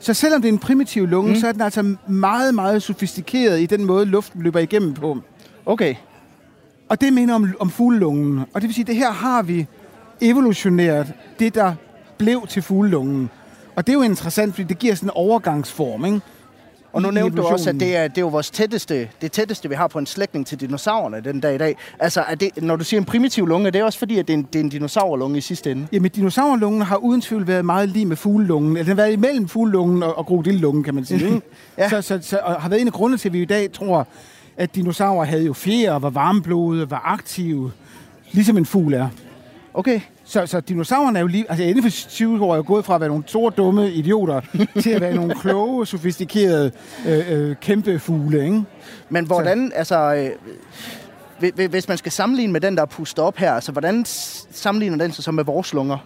Så 0.00 0.14
selvom 0.14 0.42
det 0.42 0.48
er 0.48 0.52
en 0.52 0.58
primitiv 0.58 1.06
lunge, 1.06 1.30
mm. 1.30 1.36
så 1.40 1.48
er 1.48 1.52
den 1.52 1.60
altså 1.60 1.94
meget, 2.08 2.54
meget 2.54 2.82
sofistikeret 2.82 3.60
i 3.60 3.66
den 3.66 3.84
måde, 3.84 4.06
luften 4.06 4.42
løber 4.42 4.60
igennem 4.60 4.94
på. 4.94 5.18
Okay. 5.66 5.94
Og 6.88 7.00
det 7.00 7.12
minder 7.12 7.34
om, 7.34 7.54
om 7.60 7.70
fuglelungen. 7.70 8.38
Og 8.38 8.60
det 8.60 8.62
vil 8.62 8.74
sige, 8.74 8.82
at 8.82 8.86
det 8.86 8.96
her 8.96 9.12
har 9.12 9.42
vi 9.42 9.66
evolutioneret 10.20 11.12
det, 11.38 11.54
der 11.54 11.74
blev 12.18 12.46
til 12.46 12.62
fuglelungen. 12.62 13.30
Og 13.76 13.86
det 13.86 13.92
er 13.92 13.94
jo 13.94 14.02
interessant, 14.02 14.54
fordi 14.54 14.68
det 14.68 14.78
giver 14.78 14.94
sådan 14.94 15.06
en 15.06 15.12
overgangsform, 15.14 16.04
ikke? 16.04 16.20
Og 16.92 17.02
nu 17.02 17.10
nævnte 17.10 17.36
du 17.36 17.42
også, 17.42 17.70
at 17.70 17.80
det 17.80 17.96
er, 17.96 18.08
det 18.08 18.18
er 18.18 18.22
jo 18.22 18.28
vores 18.28 18.50
tætteste, 18.50 19.08
det 19.22 19.32
tætteste, 19.32 19.68
vi 19.68 19.74
har 19.74 19.86
på 19.86 19.98
en 19.98 20.06
slægtning 20.06 20.46
til 20.46 20.60
dinosaurerne 20.60 21.20
den 21.20 21.40
dag 21.40 21.54
i 21.54 21.58
dag. 21.58 21.76
Altså, 21.98 22.20
er 22.28 22.34
det, 22.34 22.62
når 22.62 22.76
du 22.76 22.84
siger 22.84 23.00
en 23.00 23.04
primitiv 23.04 23.46
lunge, 23.46 23.66
er 23.66 23.70
det 23.70 23.82
også 23.82 23.98
fordi, 23.98 24.18
at 24.18 24.28
det 24.28 24.34
er 24.34 24.38
en, 24.38 24.48
det 24.52 24.58
er 24.58 24.64
en 24.64 24.68
dinosaurlunge 24.68 25.38
i 25.38 25.40
sidste 25.40 25.70
ende? 25.70 25.86
Jamen, 25.92 26.10
dinosaurlungen 26.10 26.82
har 26.82 26.96
uden 26.96 27.20
tvivl 27.20 27.46
været 27.46 27.64
meget 27.64 27.88
lige 27.88 28.06
med 28.06 28.16
fuglelungen. 28.16 28.70
Eller 28.70 28.82
den 28.82 28.88
har 28.88 29.04
været 29.04 29.12
imellem 29.12 29.48
fuglelungen 29.48 30.02
og, 30.02 30.18
og 30.18 30.26
krokodillungen, 30.26 30.84
kan 30.84 30.94
man 30.94 31.04
sige. 31.04 31.42
Ja. 31.78 31.88
så, 31.88 32.02
så, 32.02 32.18
så, 32.22 32.38
og 32.38 32.62
har 32.62 32.68
været 32.68 32.80
en 32.80 32.86
af 32.86 32.92
grundene 32.92 33.18
til, 33.18 33.28
at 33.28 33.32
vi 33.32 33.42
i 33.42 33.44
dag 33.44 33.72
tror, 33.72 34.06
at 34.58 34.74
dinosaurer 34.74 35.24
havde 35.24 35.44
jo 35.44 35.52
fjer, 35.52 35.98
var 35.98 36.10
varmblodede, 36.10 36.90
var 36.90 37.02
aktive, 37.04 37.72
ligesom 38.32 38.56
en 38.56 38.66
fugl 38.66 38.94
er. 38.94 39.08
Okay. 39.74 40.00
Så, 40.24 40.46
så 40.46 40.60
dinosaurerne 40.60 41.18
er 41.18 41.20
jo 41.20 41.26
lige... 41.26 41.46
Altså 41.48 41.64
inden 41.64 41.82
for 41.82 41.90
20 41.90 42.44
år 42.44 42.52
er 42.52 42.56
jo 42.56 42.64
gået 42.66 42.84
fra 42.84 42.94
at 42.94 43.00
være 43.00 43.08
nogle 43.08 43.24
store, 43.26 43.52
dumme 43.56 43.90
idioter, 43.90 44.40
til 44.82 44.90
at 44.90 45.00
være 45.00 45.14
nogle 45.14 45.34
kloge, 45.34 45.86
sofistikerede, 45.86 46.70
øh, 47.06 47.32
øh, 47.32 47.56
kæmpe 47.56 47.98
fugle, 47.98 48.44
ikke? 48.44 48.62
Men 49.08 49.26
hvordan, 49.26 49.72
altså... 49.74 50.14
Øh, 50.14 50.30
hvi- 51.38 51.54
hvi- 51.54 51.66
hvis 51.66 51.88
man 51.88 51.98
skal 51.98 52.12
sammenligne 52.12 52.52
med 52.52 52.60
den, 52.60 52.76
der 52.76 52.82
er 52.82 52.86
pustet 52.86 53.24
op 53.24 53.36
her, 53.36 53.52
altså 53.52 53.72
hvordan 53.72 54.04
sammenligner 54.50 54.98
den 54.98 55.12
sig 55.12 55.24
så 55.24 55.32
med 55.32 55.44
vores 55.44 55.72
lunger? 55.72 55.98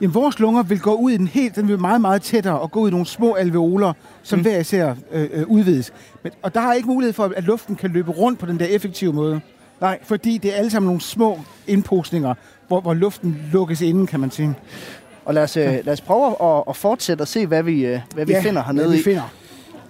Jamen, 0.00 0.14
vores 0.14 0.38
lunger 0.38 0.62
vil 0.62 0.80
gå 0.80 0.94
ud 0.94 1.10
i 1.10 1.16
den 1.16 1.26
helt, 1.26 1.56
den 1.56 1.68
vil 1.68 1.80
meget, 1.80 2.00
meget 2.00 2.22
tættere 2.22 2.58
og 2.60 2.70
gå 2.70 2.80
ud 2.80 2.88
i 2.88 2.90
nogle 2.90 3.06
små 3.06 3.34
alveoler, 3.34 3.92
som 4.22 4.38
mm. 4.38 4.42
hver 4.42 4.58
især 4.58 4.94
øh, 5.12 5.28
øh, 5.32 5.46
udvides. 5.46 5.92
Men, 6.24 6.32
og 6.42 6.54
der 6.54 6.60
er 6.60 6.72
ikke 6.72 6.88
mulighed 6.88 7.12
for, 7.12 7.32
at 7.36 7.44
luften 7.44 7.76
kan 7.76 7.90
løbe 7.90 8.10
rundt 8.10 8.38
på 8.38 8.46
den 8.46 8.58
der 8.58 8.66
effektive 8.66 9.12
måde. 9.12 9.40
Nej, 9.80 9.98
fordi 10.02 10.38
det 10.38 10.52
er 10.52 10.56
alle 10.56 10.70
sammen 10.70 10.86
nogle 10.86 11.00
små 11.00 11.40
indpustninger, 11.66 12.34
hvor, 12.68 12.80
hvor 12.80 12.94
luften 12.94 13.40
lukkes 13.52 13.80
inden, 13.80 14.06
kan 14.06 14.20
man 14.20 14.30
sige. 14.30 14.54
Og 15.24 15.34
lad 15.34 15.42
os, 15.42 15.56
øh, 15.56 15.64
lad 15.64 15.88
os 15.88 16.00
prøve 16.00 16.56
at, 16.56 16.62
at 16.68 16.76
fortsætte 16.76 17.22
og 17.22 17.28
se, 17.28 17.46
hvad 17.46 17.62
vi, 17.62 17.86
øh, 17.86 18.00
hvad 18.14 18.26
vi 18.26 18.34
finder 18.42 18.62
hernede 18.64 18.86
hvad 18.86 18.94
vi 18.94 19.00
i. 19.00 19.04
finder. 19.04 19.22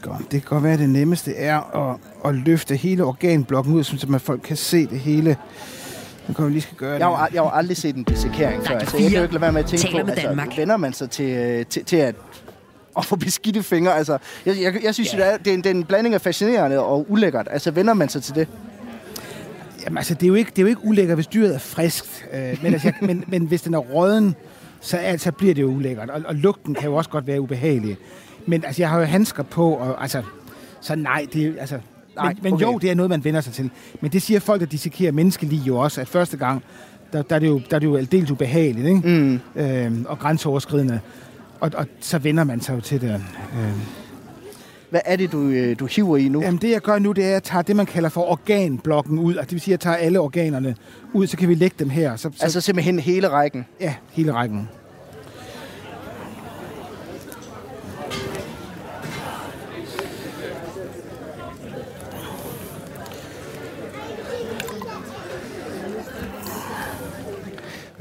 Godt. 0.03 0.21
Det 0.21 0.31
kan 0.31 0.41
godt 0.43 0.63
være, 0.63 0.73
at 0.73 0.79
det 0.79 0.89
nemmeste 0.91 1.37
er 1.37 1.91
at, 1.91 1.99
at 2.25 2.35
løfte 2.35 2.77
hele 2.77 3.05
organblokken 3.05 3.75
ud, 3.75 3.85
så 3.85 4.07
man 4.09 4.21
folk 4.21 4.41
kan 4.45 4.57
se 4.57 4.87
det 4.87 4.99
hele. 5.01 5.37
Nu 6.29 6.35
kan 6.35 6.47
vi 6.47 6.51
lige 6.51 6.63
skal 6.63 6.77
gøre 6.77 6.99
Jeg 6.99 7.07
har, 7.07 7.27
det. 7.27 7.35
jeg 7.35 7.43
har 7.43 7.51
aldrig 7.51 7.77
set 7.77 7.97
en 7.97 8.05
dissekering 8.05 8.67
før. 8.67 8.75
Radio 8.75 8.79
Altså, 8.81 8.97
jeg 8.97 9.03
kan 9.03 9.11
jo 9.11 9.11
4 9.11 9.23
ikke 9.23 9.35
lade 9.35 9.41
være 9.41 9.53
med 9.53 9.61
at 9.61 9.67
tænke 9.67 9.83
taler 9.83 9.99
på, 10.01 10.07
med 10.07 10.13
altså, 10.13 10.57
vender 10.57 10.77
man 10.77 10.93
sig 10.93 11.11
til, 11.11 11.31
øh, 11.31 11.67
til, 11.67 11.85
til 11.85 11.97
at, 11.97 12.15
at 12.99 13.05
få 13.05 13.17
beskidte 13.17 13.63
fingre? 13.63 13.97
Altså, 13.97 14.19
jeg, 14.47 14.57
jeg, 14.63 14.85
jeg 14.85 14.95
synes, 14.95 15.11
yeah. 15.11 15.21
det, 15.21 15.33
er, 15.33 15.37
det, 15.37 15.47
er 15.47 15.55
en, 15.55 15.63
det 15.63 15.67
er 15.67 15.75
en 15.75 15.85
blanding 15.85 16.15
af 16.15 16.21
fascinerende 16.21 16.79
og 16.79 17.07
ulækkert. 17.09 17.49
Altså, 17.51 17.71
vender 17.71 17.95
man 17.95 18.09
sig 18.09 18.23
til 18.23 18.35
det? 18.35 18.49
Jamen, 19.85 19.99
altså, 19.99 20.15
det 20.15 20.23
er 20.23 20.29
jo 20.29 20.35
ikke, 20.35 20.51
det 20.51 20.59
er 20.59 20.63
jo 20.63 20.69
ikke 20.69 20.85
ulækkert, 20.85 21.17
hvis 21.17 21.27
dyret 21.27 21.55
er 21.55 21.59
friskt. 21.59 22.27
Øh, 22.33 22.59
men, 22.63 22.73
altså, 22.73 22.89
jeg, 22.89 22.95
men, 23.07 23.25
men 23.29 23.47
hvis 23.47 23.63
den 23.63 23.75
er 23.75 23.79
råden, 23.79 24.35
så, 24.81 24.99
er, 25.01 25.17
så 25.17 25.33
bliver 25.33 25.55
det 25.55 25.63
jo 25.63 25.69
ulækkert. 25.69 26.11
Og, 26.11 26.23
og 26.27 26.35
lugten 26.35 26.75
kan 26.75 26.85
jo 26.85 26.95
også 26.95 27.11
godt 27.11 27.27
være 27.27 27.41
ubehagelig. 27.41 27.97
Men 28.47 28.65
altså, 28.65 28.83
jeg 28.83 28.91
har 28.91 28.99
jo 28.99 29.05
handsker 29.05 29.43
på, 29.43 29.71
og 29.71 30.03
altså, 30.03 30.23
så 30.81 30.95
nej, 30.95 31.27
det 31.33 31.47
er 31.47 31.61
altså... 31.61 31.79
Nej, 32.17 32.35
men, 32.35 32.43
men 32.43 32.53
okay. 32.53 32.65
jo, 32.65 32.79
det 32.79 32.91
er 32.91 32.95
noget, 32.95 33.11
man 33.11 33.25
vender 33.25 33.41
sig 33.41 33.53
til. 33.53 33.71
Men 34.01 34.13
det 34.13 34.23
siger 34.23 34.41
folk, 34.41 34.61
der 34.61 34.67
dissekerer 34.67 35.13
menneskelig 35.13 35.59
jo 35.67 35.77
også, 35.77 36.01
at 36.01 36.09
første 36.09 36.37
gang, 36.37 36.63
der, 37.13 37.23
der, 37.23 37.35
er, 37.35 37.39
det 37.39 37.47
jo, 37.47 37.61
der 37.71 37.77
er 37.77 37.79
det 37.79 37.87
jo 37.87 37.97
aldeles 37.97 38.31
ubehageligt, 38.31 38.87
ikke? 38.87 39.01
Mm. 39.09 39.41
Øhm, 39.63 40.07
og 40.09 40.19
grænseoverskridende. 40.19 41.01
Og, 41.65 41.71
og 41.75 41.87
så 42.01 42.19
vender 42.19 42.45
man 42.45 42.61
sig 42.61 42.75
jo 42.75 42.81
til 42.81 43.01
det. 43.01 43.11
Øhm. 43.11 43.81
Hvad 44.91 45.01
er 45.05 45.17
det, 45.17 45.33
du, 45.33 45.49
øh, 45.49 45.79
du 45.79 45.87
hiver 45.87 46.17
i 46.17 46.29
nu? 46.29 46.43
Jamen 46.43 46.61
det 46.61 46.71
jeg 46.71 46.81
gør 46.81 46.99
nu, 46.99 47.13
det 47.13 47.25
er, 47.25 47.29
at 47.29 47.33
jeg 47.33 47.43
tager 47.43 47.63
det, 47.63 47.77
man 47.77 47.87
kalder 47.87 48.09
for 48.09 48.31
organblokken 48.31 49.19
ud. 49.19 49.37
Altså, 49.37 49.45
det 49.45 49.53
vil 49.53 49.61
sige, 49.61 49.75
at 49.75 49.79
jeg 49.79 49.81
tager 49.81 49.97
alle 49.97 50.21
organerne 50.21 50.77
ud, 51.13 51.27
så 51.27 51.37
kan 51.37 51.49
vi 51.49 51.55
lægge 51.55 51.77
dem 51.79 51.91
her. 51.91 52.17
Så, 52.17 52.31
så, 52.37 52.45
Altså 52.45 52.61
simpelthen 52.61 52.99
hele 52.99 53.29
rækken. 53.29 53.67
ja, 53.81 53.95
hele 54.13 54.33
rækken. 54.33 54.69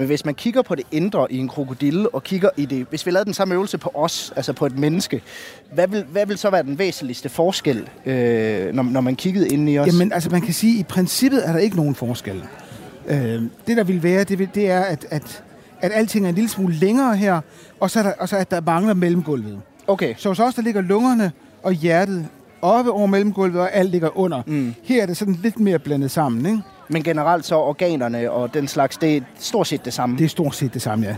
Men 0.04 0.08
hvis 0.08 0.26
man 0.26 0.36
kigger 0.36 0.62
på 0.62 0.76
det 0.76 0.84
indre 0.92 1.32
i 1.32 1.38
en 1.38 1.48
krokodille, 1.48 2.10
og 2.10 2.24
kigger 2.24 2.50
i 2.58 2.66
det... 2.66 2.86
Hvis 2.90 3.06
vi 3.06 3.12
lavede 3.12 3.26
den 3.26 3.34
samme 3.34 3.54
øvelse 3.54 3.78
på 3.78 3.92
os, 3.94 4.34
altså 4.36 4.54
på 4.54 4.66
et 4.66 4.80
menneske, 4.80 5.22
hvad 5.74 5.88
vil, 5.88 6.04
hvad 6.04 6.26
vil 6.26 6.38
så 6.38 6.50
være 6.50 6.64
den 6.64 6.80
væsentligste 6.80 7.30
forskel, 7.30 7.90
øh, 8.06 8.74
når, 8.74 8.84
når 8.84 9.02
man 9.02 9.16
kiggede 9.16 9.48
ind 9.48 9.70
i 9.70 9.78
os? 9.78 9.88
Jamen 9.88 10.14
altså 10.14 10.30
man 10.30 10.42
kan 10.42 10.54
sige, 10.54 10.74
at 10.74 10.80
i 10.80 10.84
princippet 10.84 11.48
er 11.48 11.52
der 11.52 11.60
ikke 11.60 11.76
nogen 11.76 11.96
forskel. 11.96 12.44
Øh, 13.08 13.42
det 13.68 13.78
der 13.78 13.84
vil 13.84 14.04
være, 14.04 14.24
det, 14.24 14.40
vil, 14.40 14.50
det 14.56 14.70
er, 14.70 14.82
at, 14.82 15.06
at, 15.10 15.44
at 15.82 15.92
alting 15.94 16.26
er 16.26 16.30
en 16.30 16.36
lille 16.36 16.50
smule 16.50 16.76
længere 16.76 17.18
her, 17.18 17.42
og 17.80 17.92
så, 17.92 18.00
er 18.00 18.04
der, 18.04 18.14
og 18.20 18.30
så 18.30 18.38
at 18.38 18.52
der 18.52 18.62
mangler 18.62 18.94
mellemgulvet. 18.94 19.60
Okay. 19.88 20.14
Så 20.18 20.30
hos 20.30 20.40
os, 20.40 20.56
der 20.56 20.62
ligger 20.62 20.82
lungerne 20.82 21.32
og 21.64 21.74
hjertet 21.74 22.28
oppe 22.64 22.92
over 22.92 23.08
mellemgulvet, 23.08 23.62
og 23.62 23.74
alt 23.74 23.92
ligger 23.92 24.18
under. 24.18 24.42
Mm. 24.48 24.74
Her 24.84 25.02
er 25.02 25.06
det 25.06 25.18
sådan 25.18 25.40
lidt 25.44 25.60
mere 25.60 25.80
blandet 25.80 26.12
sammen, 26.12 26.46
ikke? 26.46 26.60
Men 26.90 27.04
generelt 27.04 27.46
så 27.46 27.56
organerne 27.56 28.32
og 28.32 28.54
den 28.54 28.68
slags, 28.68 28.98
det 28.98 29.18
er 29.18 29.22
stort 29.40 29.68
set 29.68 29.86
det 29.86 29.94
samme. 29.94 30.18
Det 30.18 30.26
er 30.26 30.30
stort 30.30 30.56
set 30.56 30.74
det 30.74 30.82
samme, 30.82 31.06
ja. 31.06 31.16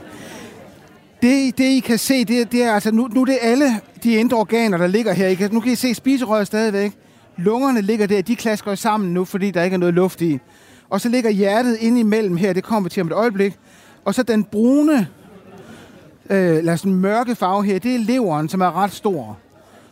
Det, 1.21 1.57
det 1.57 1.63
I 1.63 1.79
kan 1.79 1.97
se, 1.97 2.25
det, 2.25 2.51
det 2.51 2.63
er 2.63 2.73
altså, 2.73 2.91
nu, 2.91 3.07
nu 3.07 3.21
er 3.21 3.25
det 3.25 3.37
alle 3.41 3.65
de 4.03 4.13
indre 4.13 4.37
organer, 4.37 4.77
der 4.77 4.87
ligger 4.87 5.13
her. 5.13 5.27
I 5.27 5.35
kan, 5.35 5.49
nu 5.51 5.59
kan 5.59 5.71
I 5.71 5.75
se 5.75 5.93
spiserøret 5.93 6.47
stadigvæk. 6.47 6.91
Lungerne 7.37 7.81
ligger 7.81 8.07
der, 8.07 8.21
de 8.21 8.35
klasker 8.35 8.75
sammen 8.75 9.13
nu, 9.13 9.25
fordi 9.25 9.51
der 9.51 9.63
ikke 9.63 9.73
er 9.73 9.77
noget 9.77 9.93
luft 9.93 10.21
i. 10.21 10.39
Og 10.89 11.01
så 11.01 11.09
ligger 11.09 11.29
hjertet 11.29 11.77
inde 11.79 11.99
imellem 11.99 12.37
her, 12.37 12.53
det 12.53 12.63
kommer 12.63 12.89
til 12.89 13.01
om 13.01 13.07
et 13.07 13.13
øjeblik. 13.13 13.53
Og 14.05 14.15
så 14.15 14.23
den 14.23 14.43
brune, 14.43 15.07
øh, 16.29 16.57
eller 16.57 16.75
sådan 16.75 16.93
mørke 16.93 17.35
farve 17.35 17.65
her, 17.65 17.79
det 17.79 17.95
er 17.95 17.99
leveren, 17.99 18.49
som 18.49 18.61
er 18.61 18.83
ret 18.83 18.91
stor. 18.91 19.37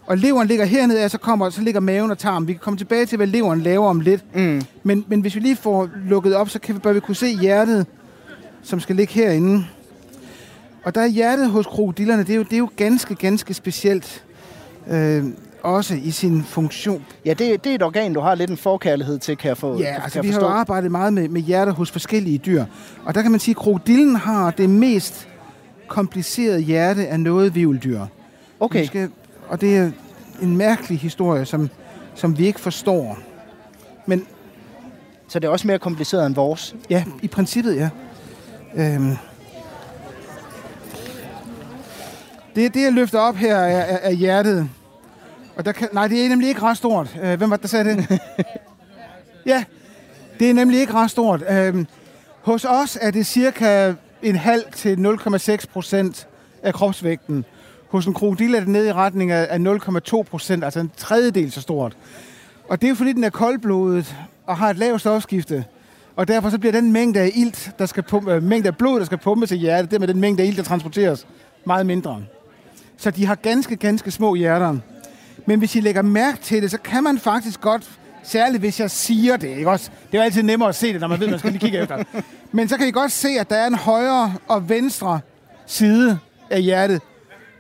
Og 0.05 0.17
leveren 0.17 0.47
ligger 0.47 0.65
hernede, 0.65 1.05
og 1.05 1.11
så, 1.11 1.17
kommer, 1.17 1.49
så 1.49 1.61
ligger 1.61 1.79
maven 1.79 2.11
og 2.11 2.17
tarmen. 2.17 2.47
Vi 2.47 2.53
kan 2.53 2.59
komme 2.59 2.77
tilbage 2.77 3.05
til, 3.05 3.15
hvad 3.17 3.27
leveren 3.27 3.61
laver 3.61 3.87
om 3.89 3.99
lidt. 3.99 4.35
Mm. 4.35 4.61
Men, 4.83 5.05
men 5.07 5.21
hvis 5.21 5.35
vi 5.35 5.39
lige 5.39 5.55
får 5.55 5.89
lukket 6.05 6.35
op, 6.35 6.49
så 6.49 6.59
kan 6.59 6.75
vi, 6.75 6.79
bør 6.79 6.93
vi 6.93 6.99
kunne 6.99 7.15
se 7.15 7.27
hjertet, 7.37 7.85
som 8.63 8.79
skal 8.79 8.95
ligge 8.95 9.13
herinde. 9.13 9.65
Og 10.83 10.95
der 10.95 11.01
er 11.01 11.07
hjertet 11.07 11.49
hos 11.49 11.65
krokodillerne, 11.65 12.23
det 12.23 12.29
er 12.29 12.35
jo, 12.35 12.43
det 12.43 12.53
er 12.53 12.57
jo 12.57 12.69
ganske, 12.77 13.15
ganske 13.15 13.53
specielt. 13.53 14.23
Øh, 14.91 15.23
også 15.63 15.95
i 16.03 16.11
sin 16.11 16.43
funktion. 16.43 17.05
Ja, 17.25 17.29
det, 17.33 17.63
det 17.63 17.69
er 17.71 17.75
et 17.75 17.83
organ, 17.83 18.13
du 18.13 18.19
har 18.19 18.35
lidt 18.35 18.49
en 18.49 18.57
forkærlighed 18.57 19.19
til, 19.19 19.37
kan 19.37 19.47
jeg, 19.49 19.57
få, 19.57 19.77
Ja, 19.79 19.83
kan 19.93 20.01
altså 20.03 20.19
jeg 20.19 20.23
vi 20.23 20.27
har 20.29 20.33
forstå. 20.33 20.47
jo 20.47 20.53
arbejdet 20.53 20.91
meget 20.91 21.13
med, 21.13 21.29
med 21.29 21.41
hjerter 21.41 21.73
hos 21.73 21.91
forskellige 21.91 22.37
dyr. 22.37 22.65
Og 23.05 23.15
der 23.15 23.21
kan 23.21 23.31
man 23.31 23.39
sige, 23.39 23.51
at 23.53 23.57
krokodillen 23.57 24.15
har 24.15 24.51
det 24.51 24.69
mest 24.69 25.27
komplicerede 25.87 26.59
hjerte 26.59 27.07
af 27.07 27.19
noget 27.19 27.55
vivldyr. 27.55 28.01
Okay, 28.59 28.81
Vi 28.81 28.85
Skal, 28.85 29.09
og 29.47 29.61
det 29.61 29.77
er 29.77 29.91
en 30.41 30.57
mærkelig 30.57 30.99
historie, 30.99 31.45
som, 31.45 31.69
som 32.15 32.37
vi 32.37 32.45
ikke 32.45 32.59
forstår. 32.59 33.17
Men 34.05 34.27
så 35.27 35.39
det 35.39 35.47
er 35.47 35.51
også 35.51 35.67
mere 35.67 35.79
kompliceret 35.79 36.25
end 36.25 36.35
vores. 36.35 36.75
Ja, 36.89 37.03
i 37.21 37.27
princippet, 37.27 37.75
ja. 37.75 37.89
Øhm. 38.75 39.17
Det, 42.55 42.73
det, 42.73 42.83
jeg 42.83 42.93
løfter 42.93 43.19
op 43.19 43.35
her, 43.35 43.55
er, 43.55 43.81
er, 43.81 43.97
er 43.97 44.11
hjertet. 44.11 44.69
Og 45.55 45.65
der 45.65 45.71
kan, 45.71 45.89
nej, 45.93 46.07
det 46.07 46.25
er 46.25 46.29
nemlig 46.29 46.49
ikke 46.49 46.61
ret 46.61 46.77
stort. 46.77 47.17
Øh, 47.23 47.37
hvem 47.37 47.49
var 47.49 47.55
det, 47.55 47.61
der 47.61 47.67
sagde 47.67 47.85
det? 47.85 48.19
ja, 49.45 49.63
det 50.39 50.49
er 50.49 50.53
nemlig 50.53 50.79
ikke 50.79 50.93
ret 50.93 51.11
stort. 51.11 51.43
Øhm, 51.49 51.87
hos 52.41 52.65
os 52.65 52.97
er 53.01 53.11
det 53.11 53.25
cirka 53.25 53.93
en 54.21 54.35
halv 54.35 54.63
til 54.75 54.95
0,6 54.95 55.65
procent 55.73 56.27
af 56.63 56.73
kropsvægten. 56.73 57.45
Hos 57.93 58.05
en 58.05 58.13
krokodil 58.13 58.55
er 58.55 58.59
det 58.59 58.67
nede 58.67 58.87
i 58.87 58.91
retning 58.91 59.31
af, 59.31 59.57
0,2 59.57 60.23
procent, 60.23 60.63
altså 60.63 60.79
en 60.79 60.91
tredjedel 60.97 61.51
så 61.51 61.61
stort. 61.61 61.97
Og 62.69 62.81
det 62.81 62.87
er 62.87 62.89
jo 62.89 62.95
fordi, 62.95 63.13
den 63.13 63.23
er 63.23 63.29
koldblodet 63.29 64.15
og 64.45 64.57
har 64.57 64.69
et 64.69 64.77
lavt 64.77 65.01
stofskifte. 65.01 65.65
Og 66.15 66.27
derfor 66.27 66.49
så 66.49 66.59
bliver 66.59 66.71
den 66.71 66.91
mængde 66.91 67.19
af 67.19 67.31
ilt, 67.35 67.71
der 67.79 67.85
skal 67.85 68.03
pumpe, 68.03 68.33
øh, 68.33 68.43
mængde 68.43 68.67
af 68.67 68.77
blod, 68.77 68.99
der 68.99 69.05
skal 69.05 69.17
pumpe 69.17 69.45
til 69.45 69.57
hjertet, 69.57 69.91
det 69.91 69.99
med 69.99 70.07
den 70.07 70.19
mængde 70.19 70.43
af 70.43 70.47
ilt, 70.47 70.57
der 70.57 70.63
transporteres, 70.63 71.27
meget 71.65 71.85
mindre. 71.85 72.23
Så 72.97 73.11
de 73.11 73.25
har 73.25 73.35
ganske, 73.35 73.75
ganske 73.75 74.11
små 74.11 74.35
hjerter. 74.35 74.77
Men 75.45 75.59
hvis 75.59 75.75
I 75.75 75.79
lægger 75.79 76.01
mærke 76.01 76.37
til 76.41 76.61
det, 76.61 76.71
så 76.71 76.77
kan 76.77 77.03
man 77.03 77.19
faktisk 77.19 77.61
godt, 77.61 77.91
særligt 78.23 78.61
hvis 78.61 78.79
jeg 78.79 78.91
siger 78.91 79.37
det, 79.37 79.47
ikke 79.47 79.69
også? 79.69 79.91
Det 80.11 80.19
er 80.19 80.23
altid 80.23 80.43
nemmere 80.43 80.69
at 80.69 80.75
se 80.75 80.93
det, 80.93 81.01
når 81.01 81.07
man 81.07 81.19
ved, 81.19 81.27
man 81.27 81.39
skal 81.39 81.51
lige 81.51 81.61
kigge 81.61 81.79
efter. 81.81 82.03
Men 82.51 82.69
så 82.69 82.77
kan 82.77 82.87
I 82.87 82.91
godt 82.91 83.11
se, 83.11 83.29
at 83.39 83.49
der 83.49 83.55
er 83.55 83.67
en 83.67 83.75
højre 83.75 84.33
og 84.47 84.69
venstre 84.69 85.19
side 85.65 86.19
af 86.49 86.61
hjertet. 86.61 87.01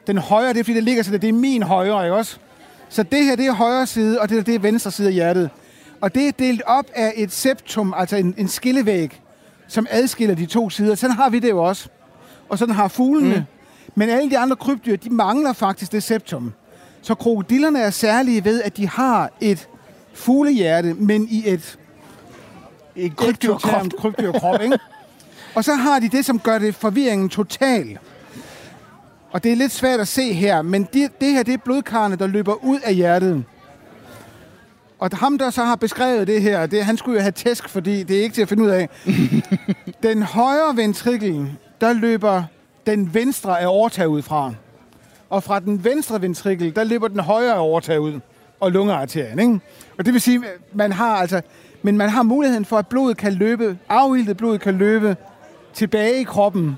Den 0.07 0.17
højre, 0.17 0.53
det 0.53 0.59
er 0.59 0.63
fordi, 0.63 0.75
det 0.75 0.83
ligger 0.83 1.03
sådan, 1.03 1.21
det 1.21 1.29
er 1.29 1.33
min 1.33 1.63
højre, 1.63 2.05
ikke 2.05 2.15
også? 2.15 2.37
Så 2.89 3.03
det 3.03 3.25
her, 3.25 3.35
det 3.35 3.45
er 3.45 3.51
højre 3.53 3.85
side, 3.87 4.21
og 4.21 4.29
det, 4.29 4.37
her, 4.37 4.43
det 4.43 4.55
er 4.55 4.59
venstre 4.59 4.91
side 4.91 5.07
af 5.07 5.13
hjertet. 5.13 5.49
Og 6.01 6.15
det 6.15 6.27
er 6.27 6.31
delt 6.31 6.61
op 6.65 6.85
af 6.95 7.13
et 7.15 7.31
septum, 7.31 7.93
altså 7.97 8.15
en, 8.15 8.35
en 8.37 8.47
skillevæg, 8.47 9.21
som 9.67 9.87
adskiller 9.89 10.35
de 10.35 10.45
to 10.45 10.69
sider. 10.69 10.95
Sådan 10.95 11.15
har 11.15 11.29
vi 11.29 11.39
det 11.39 11.49
jo 11.49 11.63
også. 11.63 11.89
Og 12.49 12.57
sådan 12.57 12.75
har 12.75 12.87
fuglene. 12.87 13.35
Mm. 13.35 13.43
Men 13.95 14.09
alle 14.09 14.29
de 14.29 14.37
andre 14.37 14.55
krybdyr, 14.55 14.95
de 14.95 15.09
mangler 15.09 15.53
faktisk 15.53 15.91
det 15.91 16.03
septum. 16.03 16.53
Så 17.01 17.15
krokodillerne 17.15 17.79
er 17.79 17.89
særlige 17.89 18.45
ved, 18.45 18.61
at 18.61 18.77
de 18.77 18.87
har 18.87 19.31
et 19.41 19.67
fuglehjerte, 20.13 20.93
men 20.93 21.27
i 21.29 21.43
et 21.45 21.79
En 22.95 23.11
krybdyrkrop. 23.11 23.87
krybdyrkrop, 23.99 24.61
ikke? 24.61 24.79
Og 25.55 25.63
så 25.63 25.73
har 25.73 25.99
de 25.99 26.09
det, 26.09 26.25
som 26.25 26.39
gør 26.39 26.59
det 26.59 26.75
forvirringen 26.75 27.29
total. 27.29 27.97
Og 29.33 29.43
det 29.43 29.51
er 29.51 29.55
lidt 29.55 29.71
svært 29.71 29.99
at 29.99 30.07
se 30.07 30.33
her, 30.33 30.61
men 30.61 30.87
det, 30.93 31.21
det 31.21 31.31
her, 31.31 31.43
det 31.43 31.53
er 31.53 31.57
blodkarrene, 31.57 32.15
der 32.15 32.27
løber 32.27 32.63
ud 32.63 32.79
af 32.83 32.95
hjertet. 32.95 33.43
Og 34.99 35.09
ham, 35.13 35.37
der 35.37 35.49
så 35.49 35.63
har 35.63 35.75
beskrevet 35.75 36.27
det 36.27 36.41
her, 36.41 36.65
det, 36.65 36.85
han 36.85 36.97
skulle 36.97 37.15
jo 37.17 37.21
have 37.21 37.31
tæsk, 37.31 37.69
fordi 37.69 38.03
det 38.03 38.17
er 38.17 38.23
ikke 38.23 38.35
til 38.35 38.41
at 38.41 38.49
finde 38.49 38.63
ud 38.63 38.69
af. 38.69 38.89
den 40.03 40.23
højre 40.23 40.77
ventrikel, 40.77 41.51
der 41.81 41.93
løber 41.93 42.43
den 42.85 43.13
venstre 43.13 43.61
aorta 43.61 44.05
ud 44.05 44.21
fra. 44.21 44.53
Og 45.29 45.43
fra 45.43 45.59
den 45.59 45.83
venstre 45.83 46.21
ventrikel, 46.21 46.75
der 46.75 46.83
løber 46.83 47.07
den 47.07 47.19
højre 47.19 47.53
aorta 47.53 47.97
ud. 47.97 48.19
Og 48.59 48.71
lungearterien, 48.71 49.39
ikke? 49.39 49.59
Og 49.97 50.05
det 50.05 50.13
vil 50.13 50.21
sige, 50.21 50.43
man 50.73 50.91
har 50.91 51.15
altså... 51.15 51.41
Men 51.81 51.97
man 51.97 52.09
har 52.09 52.23
muligheden 52.23 52.65
for, 52.65 52.77
at 52.77 52.87
blodet 52.87 53.17
kan 53.17 53.33
løbe, 53.33 53.77
afhildet 53.89 54.37
blod 54.37 54.59
kan 54.59 54.73
løbe 54.77 55.17
tilbage 55.73 56.21
i 56.21 56.23
kroppen. 56.23 56.77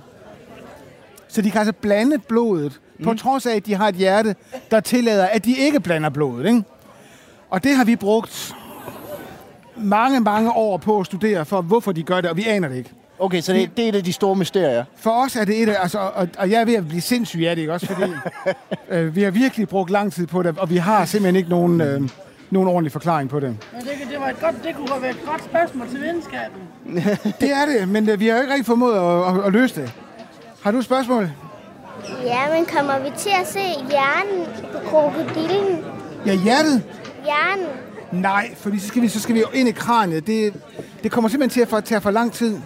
Så 1.36 1.42
de 1.42 1.52
kan 1.52 1.60
altså 1.60 1.74
blande 1.74 2.18
blodet, 2.18 2.80
på 3.04 3.14
trods 3.14 3.46
af, 3.46 3.56
at 3.56 3.66
de 3.66 3.76
har 3.76 3.88
et 3.88 3.96
hjerte, 3.96 4.36
der 4.72 4.80
tillader, 4.80 5.26
at 5.26 5.46
de 5.46 5.58
ikke 5.58 5.80
blander 5.80 6.10
blodet, 6.10 6.46
ikke? 6.46 6.64
Og 7.50 7.64
det 7.64 7.76
har 7.76 7.84
vi 7.84 7.96
brugt 7.96 8.56
mange, 9.76 10.20
mange 10.20 10.52
år 10.52 10.78
på 10.78 11.00
at 11.00 11.06
studere 11.06 11.46
for, 11.46 11.62
hvorfor 11.62 11.92
de 11.92 12.04
gør 12.04 12.22
det, 12.22 12.30
og 12.30 12.38
vi 12.38 12.46
aner 12.48 12.68
det 12.68 12.78
ikke. 12.78 12.92
Okay, 13.20 13.42
så 13.42 13.54
det, 13.54 13.78
det 13.78 13.86
er 13.86 13.90
et 13.90 13.96
af 13.96 14.04
de 14.04 14.14
store 14.14 14.36
mysterier. 14.36 14.86
For 14.96 15.12
os 15.12 15.36
er 15.36 15.46
det 15.46 15.64
et 15.64 15.70
af, 15.70 15.82
altså, 15.82 16.00
og, 16.00 16.28
og 16.38 16.52
jeg 16.52 16.62
er 16.62 16.66
ved 16.66 16.74
at 16.74 16.88
blive 16.88 17.02
sindssyg 17.02 17.46
af 17.46 17.56
det, 17.56 17.62
ikke 17.62 17.74
også? 17.74 17.86
Fordi 17.86 18.12
øh, 18.90 19.16
vi 19.16 19.24
har 19.24 19.32
virkelig 19.32 19.68
brugt 19.68 19.90
lang 19.90 20.14
tid 20.14 20.28
på 20.28 20.44
det, 20.44 20.58
og 20.58 20.70
vi 20.70 20.78
har 20.78 21.06
simpelthen 21.06 21.36
ikke 21.36 21.50
nogen, 21.50 21.82
øh, 21.82 22.10
nogen 22.50 22.70
ordentlig 22.70 22.92
forklaring 22.92 23.30
på 23.30 23.40
det. 23.40 23.50
Men 23.50 23.82
det, 23.82 23.90
det, 24.12 24.20
var 24.20 24.30
et 24.30 24.40
godt, 24.40 24.56
det 24.64 24.76
kunne 24.76 25.02
være 25.02 25.12
et 25.12 25.26
godt 25.26 25.44
spørgsmål 25.44 25.90
til 25.90 26.02
videnskaben. 26.02 26.62
Det 27.42 27.52
er 27.52 27.66
det, 27.66 27.90
men 27.90 28.10
øh, 28.10 28.20
vi 28.20 28.28
har 28.28 28.36
jo 28.36 28.42
ikke 28.42 28.54
rigtig 28.54 28.66
formået 28.66 28.96
at, 28.96 29.40
at, 29.40 29.46
at 29.46 29.52
løse 29.52 29.82
det. 29.82 29.92
Har 30.66 30.72
du 30.72 30.78
et 30.78 30.86
spørgsmål? 30.86 31.30
Ja, 32.24 32.54
men 32.54 32.66
kommer 32.66 33.00
vi 33.00 33.10
til 33.18 33.30
at 33.42 33.48
se 33.48 33.60
hjernen 33.90 34.46
på 34.74 34.90
krokodillen? 34.90 35.86
Ja, 36.26 36.34
hjertet? 36.34 36.84
Hjernen? 37.24 37.66
Nej, 38.12 38.56
fordi 38.56 38.80
så 38.80 38.88
skal 38.88 39.02
vi, 39.02 39.08
så 39.08 39.20
skal 39.20 39.36
vi 39.36 39.40
jo 39.40 39.46
ind 39.54 39.70
i 39.70 39.72
kraniet. 39.72 40.28
Det, 40.28 40.54
det 41.04 41.12
kommer 41.12 41.30
simpelthen 41.30 41.54
til 41.54 41.62
at 41.62 41.68
for, 41.68 41.80
tage 41.80 42.02
for 42.02 42.12
lang 42.12 42.32
tid. 42.32 42.58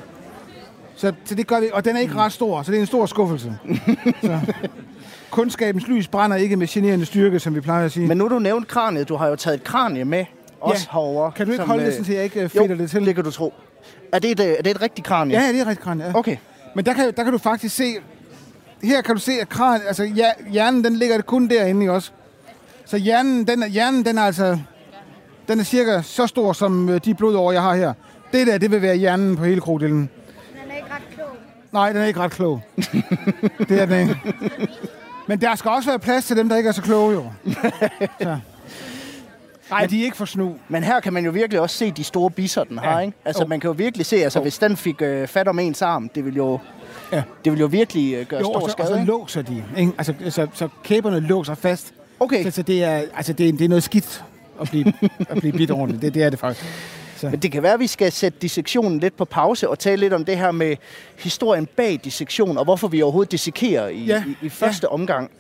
Så, 0.96 1.14
så 1.26 1.36
det 1.36 1.48
gør 1.48 1.60
vi, 1.60 1.70
og 1.74 1.86
den 1.86 1.96
er 1.96 2.00
ikke 2.00 2.16
ret 2.16 2.32
stor, 2.34 2.64
så 2.64 2.72
det 2.72 2.78
er 2.78 2.82
en 2.82 2.88
stor 2.88 3.06
skuffelse. 3.06 3.54
så. 4.22 4.40
Kundskabens 5.30 5.88
lys 5.88 6.08
brænder 6.08 6.38
ikke 6.38 6.56
med 6.56 6.68
generende 6.68 7.06
styrke, 7.06 7.40
som 7.40 7.56
vi 7.56 7.62
plejer 7.62 7.86
at 7.86 7.92
sige. 7.92 8.08
Men 8.08 8.18
nu 8.18 8.28
du 8.28 8.40
nævnt 8.40 8.68
kraniet. 8.68 9.10
Du 9.10 9.16
har 9.16 9.28
jo 9.28 9.36
taget 9.36 9.58
et 9.58 9.64
kranie 9.64 10.06
med 10.06 10.26
også 10.62 10.88
Ja. 10.94 10.98
herovre. 11.00 11.32
Kan 11.32 11.46
du 11.46 11.52
ikke 11.52 11.62
som, 11.62 11.70
holde 11.70 11.84
det, 11.84 11.88
øh, 11.88 11.94
sådan, 11.94 12.06
så 12.06 12.14
jeg 12.14 12.24
ikke 12.24 12.40
øh, 12.40 12.44
Jo, 12.56 12.62
fedter 12.62 12.76
det 12.76 12.90
til? 12.90 13.06
det 13.06 13.16
kan 13.16 13.24
du 13.24 13.32
tro. 13.32 13.54
Er 14.12 14.20
det 14.20 14.32
et, 14.32 14.40
øh, 14.40 14.46
er 14.46 14.62
det 14.62 14.72
et 14.72 14.82
rigtigt 14.82 15.08
kranie? 15.08 15.42
Ja, 15.42 15.48
det 15.48 15.60
er 15.62 15.68
rigtig 15.68 15.84
kranie. 15.84 16.06
Ja. 16.06 16.16
Okay. 16.16 16.38
Men 16.76 16.86
der 16.86 16.94
kan, 16.94 17.14
der 17.18 17.24
kan 17.24 17.32
du 17.32 17.38
faktisk 17.38 17.76
se... 17.76 17.96
Her 18.84 19.02
kan 19.02 19.16
du 19.16 19.22
se, 19.22 19.32
at 19.42 19.50
kran, 19.50 19.82
altså, 19.88 20.04
hjer- 20.04 20.52
hjernen 20.52 20.84
den 20.84 20.96
ligger 20.96 21.22
kun 21.22 21.48
derinde, 21.50 21.90
også? 21.92 22.12
Så 22.86 22.98
hjernen, 22.98 23.48
den 23.48 23.64
er, 23.64 23.68
hjernen, 23.68 24.06
den 24.06 24.18
er 24.18 24.22
altså... 24.24 24.60
Den 25.48 25.60
er 25.60 25.64
cirka 25.64 26.02
så 26.02 26.28
stor, 26.28 26.54
som 26.54 26.90
øh, 26.90 27.00
de 27.06 27.14
blodår, 27.14 27.52
jeg 27.52 27.62
har 27.62 27.76
her. 27.76 27.94
Det 28.34 28.48
der, 28.48 28.58
det 28.58 28.72
vil 28.72 28.82
være 28.82 28.96
hjernen 28.96 29.38
på 29.38 29.44
hele 29.44 29.62
krokodillen. 29.62 30.10
Den 30.64 30.72
er 30.72 30.76
ikke 30.76 30.88
ret 30.94 31.02
klog. 31.16 31.28
Nej, 31.72 31.94
den 31.94 32.02
er 32.02 32.06
ikke 32.06 32.20
ret 32.20 32.32
klog. 32.32 32.62
det 33.70 33.82
er 33.82 33.86
den 33.86 34.00
ikke. 34.00 34.20
Men 35.28 35.42
der 35.42 35.56
skal 35.56 35.72
også 35.72 35.90
være 35.90 36.00
plads 36.00 36.26
til 36.26 36.38
dem, 36.38 36.50
der 36.50 36.58
ikke 36.58 36.68
er 36.68 36.72
så 36.74 36.82
kloge, 36.82 37.14
jo. 37.14 37.24
Så. 38.22 38.38
Nej, 39.70 39.86
de 39.86 40.00
er 40.02 40.06
ikke 40.06 40.18
for 40.18 40.26
snu. 40.26 40.56
Men 40.70 40.84
her 40.84 41.00
kan 41.00 41.14
man 41.14 41.26
jo 41.26 41.32
virkelig 41.32 41.62
også 41.62 41.78
se 41.78 41.92
de 41.92 42.04
store 42.04 42.32
bisser, 42.32 42.64
den 42.64 42.78
har, 42.78 42.92
Ja. 42.94 43.00
ikke? 43.06 43.18
Altså, 43.26 43.44
Jo. 43.44 43.48
man 43.48 43.60
kan 43.60 43.68
jo 43.68 43.74
virkelig 43.78 44.06
se, 44.06 44.16
altså, 44.24 44.40
hvis 44.40 44.58
den 44.58 44.78
fik 44.78 45.02
øh, 45.02 45.28
fat 45.28 45.48
om 45.48 45.60
ens 45.60 45.82
arm, 45.82 46.10
det 46.16 46.26
vil 46.26 46.36
jo, 46.36 46.60
Ja. 47.12 47.24
det 47.46 47.52
vil 47.52 47.60
jo 47.60 47.66
virkelig 47.66 48.14
øh, 48.14 48.26
gøre 48.26 48.40
Jo, 48.40 48.46
stor 48.46 48.56
og 48.56 48.62
så, 48.62 48.66
og 48.66 48.72
skade, 48.72 48.88
så 48.88 48.94
ikke? 48.96 49.08
låser 49.08 49.42
de. 49.42 49.64
Ikke? 49.78 49.92
Altså, 49.98 50.14
så, 50.30 50.48
så 50.54 50.70
kæberne 50.84 51.20
låser 51.20 51.56
fast. 51.56 51.94
Okay, 52.20 52.44
Så, 52.44 52.52
så 52.52 52.62
det, 52.62 52.84
er, 52.84 53.02
altså, 53.16 53.34
det, 53.34 53.48
er, 53.48 53.52
det 53.52 53.62
er 53.66 53.70
noget 53.70 53.84
skidt 53.84 54.24
at 54.62 54.70
blive, 54.70 54.94
at 55.30 55.38
blive 55.38 55.54
bidt 55.54 55.72
ordentligt. 55.72 56.02
Det, 56.02 56.14
det 56.14 56.24
er 56.24 56.30
det 56.30 56.40
faktisk. 56.40 56.66
men 57.24 57.40
det 57.40 57.52
kan 57.52 57.64
være, 57.64 57.74
at 57.74 57.80
vi 57.80 57.88
skal 57.88 58.12
sætte 58.12 58.40
dissektionen 58.42 59.00
lidt 59.00 59.18
på 59.18 59.26
pause 59.26 59.70
og 59.70 59.80
tale 59.80 60.00
lidt 60.00 60.14
om 60.14 60.26
det 60.26 60.38
her 60.38 60.52
med 60.52 60.76
historien 61.18 61.66
bag 61.66 62.00
dissektion, 62.04 62.58
og 62.58 62.64
hvorfor 62.64 62.88
vi 62.88 63.02
overhovedet 63.02 63.32
dissekerer 63.32 63.88
i, 63.88 64.06
Ja. 64.06 64.24
i, 64.28 64.46
i 64.46 64.50
første 64.50 64.88
ja. 64.92 64.94
omgang. 64.94 65.32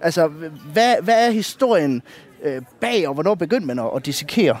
Altså, 0.00 0.26
hvad, 0.72 0.94
hvad 1.02 1.26
er 1.26 1.30
historien 1.30 2.02
øh, 2.44 2.62
bag, 2.80 3.08
og 3.08 3.14
hvornår 3.14 3.34
begyndte 3.34 3.66
man 3.66 3.78
at, 3.78 3.90
at 3.96 4.06
dissekere? 4.06 4.56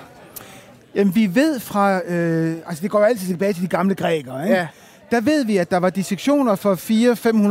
Jamen, 0.94 1.14
vi 1.14 1.34
ved 1.34 1.60
fra... 1.60 2.00
Øh, 2.06 2.56
altså, 2.66 2.82
det 2.82 2.90
går 2.90 2.98
jo 2.98 3.04
altid 3.04 3.26
tilbage 3.28 3.52
til 3.52 3.62
de 3.62 3.68
gamle 3.68 3.94
grækere, 3.94 4.42
ikke? 4.44 4.56
Ja. 4.56 4.66
Der 5.10 5.20
ved 5.20 5.44
vi, 5.44 5.56
at 5.56 5.70
der 5.70 5.76
var 5.76 5.90
dissektioner 5.90 6.54
for 6.54 6.74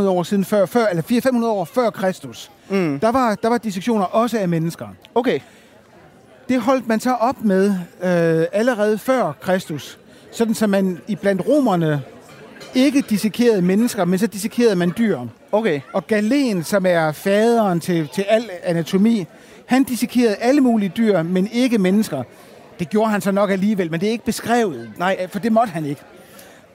400-500 0.03 0.07
år 0.07 0.23
siden 0.23 0.45
før, 0.45 0.65
før 0.65 0.85
eller 0.85 1.03
400-500 1.43 1.45
år 1.45 1.65
før 1.65 1.89
Kristus. 1.89 2.51
Mm. 2.69 2.99
Der, 2.99 3.11
var, 3.11 3.35
der 3.35 3.49
var 3.49 3.57
dissektioner 3.57 4.05
også 4.05 4.39
af 4.39 4.47
mennesker. 4.49 4.87
Okay, 5.15 5.39
Det 6.49 6.61
holdt 6.61 6.87
man 6.87 6.99
så 6.99 7.13
op 7.13 7.43
med 7.43 7.65
øh, 8.03 8.45
allerede 8.53 8.97
før 8.97 9.31
Kristus. 9.41 9.99
Sådan 10.31 10.53
så 10.53 10.67
man 10.67 10.99
i 11.07 11.15
blandt 11.15 11.47
romerne 11.47 12.01
ikke 12.75 13.01
dissekerede 13.09 13.61
mennesker, 13.61 14.05
men 14.05 14.19
så 14.19 14.27
dissekerede 14.27 14.75
man 14.75 14.93
dyr. 14.97 15.19
okay. 15.51 15.79
Og 15.93 16.07
Galen, 16.07 16.63
som 16.63 16.85
er 16.85 17.11
faderen 17.11 17.79
til, 17.79 18.09
til 18.15 18.21
al 18.27 18.49
anatomi, 18.63 19.27
han 19.65 19.83
dissekerede 19.83 20.35
alle 20.35 20.61
mulige 20.61 20.89
dyr, 20.97 21.21
men 21.21 21.47
ikke 21.51 21.77
mennesker. 21.77 22.23
Det 22.79 22.89
gjorde 22.89 23.09
han 23.11 23.21
så 23.21 23.31
nok 23.31 23.51
alligevel, 23.51 23.91
men 23.91 23.99
det 23.99 24.07
er 24.07 24.11
ikke 24.11 24.25
beskrevet. 24.25 24.91
Nej, 24.97 25.27
for 25.27 25.39
det 25.39 25.51
måtte 25.51 25.71
han 25.73 25.85
ikke. 25.85 26.01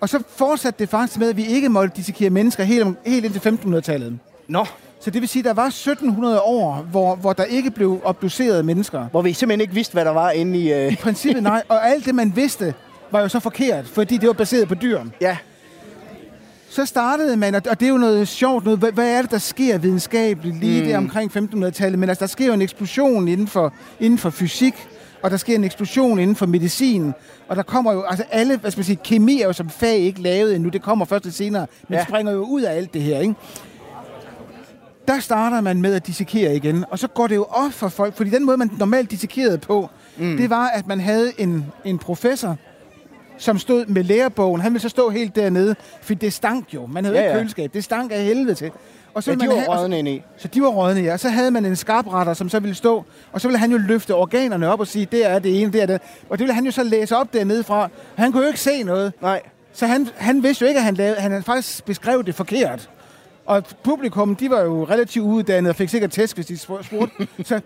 Og 0.01 0.09
så 0.09 0.22
fortsatte 0.37 0.79
det 0.79 0.88
faktisk 0.88 1.18
med, 1.18 1.29
at 1.29 1.37
vi 1.37 1.46
ikke 1.46 1.68
måtte 1.68 1.96
dissekere 1.96 2.31
mennesker 2.31 2.64
helt, 2.64 2.96
helt 3.07 3.24
indtil 3.24 3.48
1500-tallet. 3.48 4.18
Nå, 4.48 4.64
Så 5.01 5.11
det 5.11 5.20
vil 5.20 5.29
sige, 5.29 5.40
at 5.40 5.44
der 5.44 5.53
var 5.55 5.66
1700 5.66 6.40
år, 6.40 6.87
hvor, 6.90 7.14
hvor 7.16 7.33
der 7.33 7.44
ikke 7.44 7.70
blev 7.70 8.01
obduceret 8.05 8.64
mennesker. 8.64 9.07
hvor 9.11 9.22
vi 9.22 9.33
simpelthen 9.33 9.61
ikke 9.61 9.74
vidste, 9.74 9.92
hvad 9.92 10.05
der 10.05 10.11
var 10.11 10.31
inde 10.31 10.59
i... 10.59 10.72
Øh, 10.72 10.92
I 10.92 10.96
princippet 10.96 11.42
nej, 11.42 11.62
og 11.68 11.88
alt 11.90 12.05
det, 12.07 12.14
man 12.14 12.33
vidste, 12.37 12.74
var 13.11 13.20
jo 13.20 13.29
så 13.29 13.40
forkert, 13.40 13.87
fordi 13.87 14.16
det 14.16 14.27
var 14.27 14.33
baseret 14.33 14.68
på 14.68 14.74
dyr. 14.74 15.01
ja, 15.20 15.37
Så 16.71 16.87
startede 16.87 17.37
man, 17.37 17.55
og 17.55 17.81
det 17.81 17.83
er 17.83 17.91
jo 17.91 17.99
noget 17.99 18.29
sjovt, 18.29 18.65
noget, 18.65 18.79
hvad, 18.79 19.09
er 19.09 19.23
det, 19.23 19.31
der 19.31 19.39
sker 19.39 19.79
videnskabeligt 19.79 20.61
lige 20.61 20.83
mm. 20.83 20.89
der 20.89 20.97
omkring 20.97 21.37
1500-tallet? 21.37 21.99
Men 21.99 22.09
altså, 22.09 22.21
der 22.21 22.27
sker 22.27 22.47
jo 22.47 22.53
en 22.53 22.63
eksplosion 22.63 23.29
inden 23.29 23.47
for, 23.47 23.73
inden 24.01 24.19
for 24.19 24.31
fysik, 24.31 24.89
og 25.23 25.31
der 25.31 25.37
sker 25.37 25.55
en 25.55 25.65
eksplosion 25.65 26.19
inden 26.19 26.37
for 26.37 26.47
medicin, 26.47 27.13
og 27.49 27.57
der 27.57 27.63
kommer 27.63 27.93
jo, 27.93 28.03
altså 28.03 28.25
alle, 28.31 28.57
hvad 28.57 28.71
skal 28.71 28.79
man 28.79 28.85
sige, 28.85 28.99
kemi 29.05 29.41
er 29.41 29.47
jo 29.47 29.53
som 29.53 29.71
fag 29.71 29.99
ikke 29.99 30.23
lavet 30.23 30.55
endnu, 30.55 30.69
det 30.69 30.83
kommer 30.83 31.05
først 31.05 31.25
lidt 31.25 31.35
senere, 31.35 31.67
men 31.89 31.99
ja. 31.99 32.05
springer 32.05 32.33
jo 32.33 32.43
ud 32.43 32.63
af 32.63 32.77
alt 32.77 32.95
det 32.95 33.03
her, 33.03 33.19
ikke? 33.21 33.35
Der 35.09 35.21
starter 35.21 35.61
man 35.61 35.83
med 35.83 35.95
at 35.95 36.07
dissekere 36.07 36.57
igen, 36.57 36.85
og 36.91 36.99
så 36.99 37.09
går 37.09 37.27
det 37.27 37.37
jo 37.37 37.47
op 37.51 37.73
for 37.73 37.89
folk, 37.89 38.17
fordi 38.17 38.31
den 38.31 38.47
måde, 38.47 38.57
man 38.57 38.71
normalt 38.79 39.11
dissekerede 39.11 39.59
på, 39.59 39.91
mm. 40.17 40.37
det 40.37 40.51
var, 40.51 40.69
at 40.69 40.87
man 40.87 41.01
havde 41.01 41.33
en, 41.39 41.67
en 41.85 41.99
professor, 41.99 42.57
som 43.38 43.59
stod 43.59 43.87
med 43.87 44.05
lærebogen. 44.05 44.61
Han 44.61 44.72
ville 44.72 44.83
så 44.83 44.88
stå 44.88 45.11
helt 45.11 45.37
dernede, 45.37 45.77
for 46.03 46.14
det 46.14 46.33
stank 46.33 46.74
jo. 46.74 46.87
Man 46.87 47.05
havde 47.05 47.16
Ja, 47.16 47.22
ja, 47.22 47.27
ikke 47.29 47.37
ja. 47.37 47.42
køleskab. 47.42 47.74
Det 47.74 47.85
stank 47.85 48.12
af 48.14 48.22
helvede 48.24 48.55
til. 48.55 48.70
Og 49.14 49.27
ja 49.27 49.31
ville 49.33 49.42
de 49.42 49.48
man 49.48 49.57
var 49.57 49.62
have- 49.62 49.77
så- 49.77 49.83
rødne 49.83 49.98
ind 49.98 50.09
i. 50.09 50.22
så 50.37 50.48
de 50.48 50.62
var 50.62 50.68
rådne, 50.68 51.01
ja. 51.01 51.16
Så 51.16 51.29
havde 51.29 51.51
man 51.51 51.64
en 51.64 51.77
skarpretter, 51.77 52.35
som 52.35 52.48
så 52.48 52.61
ville 52.61 52.74
stå, 52.74 53.05
og 53.33 53.40
så 53.40 53.48
ville 53.48 53.59
han 53.59 53.70
jo 53.72 53.79
løfte 53.79 54.14
organerne 54.14 54.68
op 54.72 54.81
og 54.81 54.87
sige, 54.87 55.09
det 55.12 55.27
er 55.31 55.38
det 55.38 55.62
ene, 55.62 55.72
det 55.72 55.83
er 55.83 55.87
det. 55.87 56.01
Og 56.31 56.38
det 56.38 56.44
ville 56.44 56.55
han 56.55 56.64
jo 56.64 56.70
så 56.70 56.83
læse 56.83 57.16
op 57.16 57.33
dernede 57.33 57.64
fra. 57.64 57.88
Han 58.16 58.33
kunne 58.33 58.42
jo 58.42 58.46
ikke 58.48 58.61
se 58.61 58.83
noget. 58.83 59.12
Nej. 59.22 59.42
Så 59.72 59.87
han, 59.87 60.09
han 60.16 60.42
vidste 60.42 60.62
jo 60.62 60.68
ikke, 60.68 60.79
at 60.79 60.85
han, 60.85 60.94
lavede, 60.94 61.20
han 61.20 61.42
faktisk 61.42 61.85
beskrev 61.85 62.24
det 62.24 62.35
forkert. 62.35 62.90
Og 63.46 63.62
publikum, 63.85 64.37
de 64.37 64.51
var 64.51 64.61
jo 64.61 64.85
relativt 64.85 65.24
uddannede 65.24 65.70
og 65.70 65.77
fik 65.77 65.88
sikkert 65.88 66.11
tæsk, 66.11 66.37
hvis 66.37 66.46
de 66.46 66.57
spurgte. 66.59 67.27
så 67.44 67.61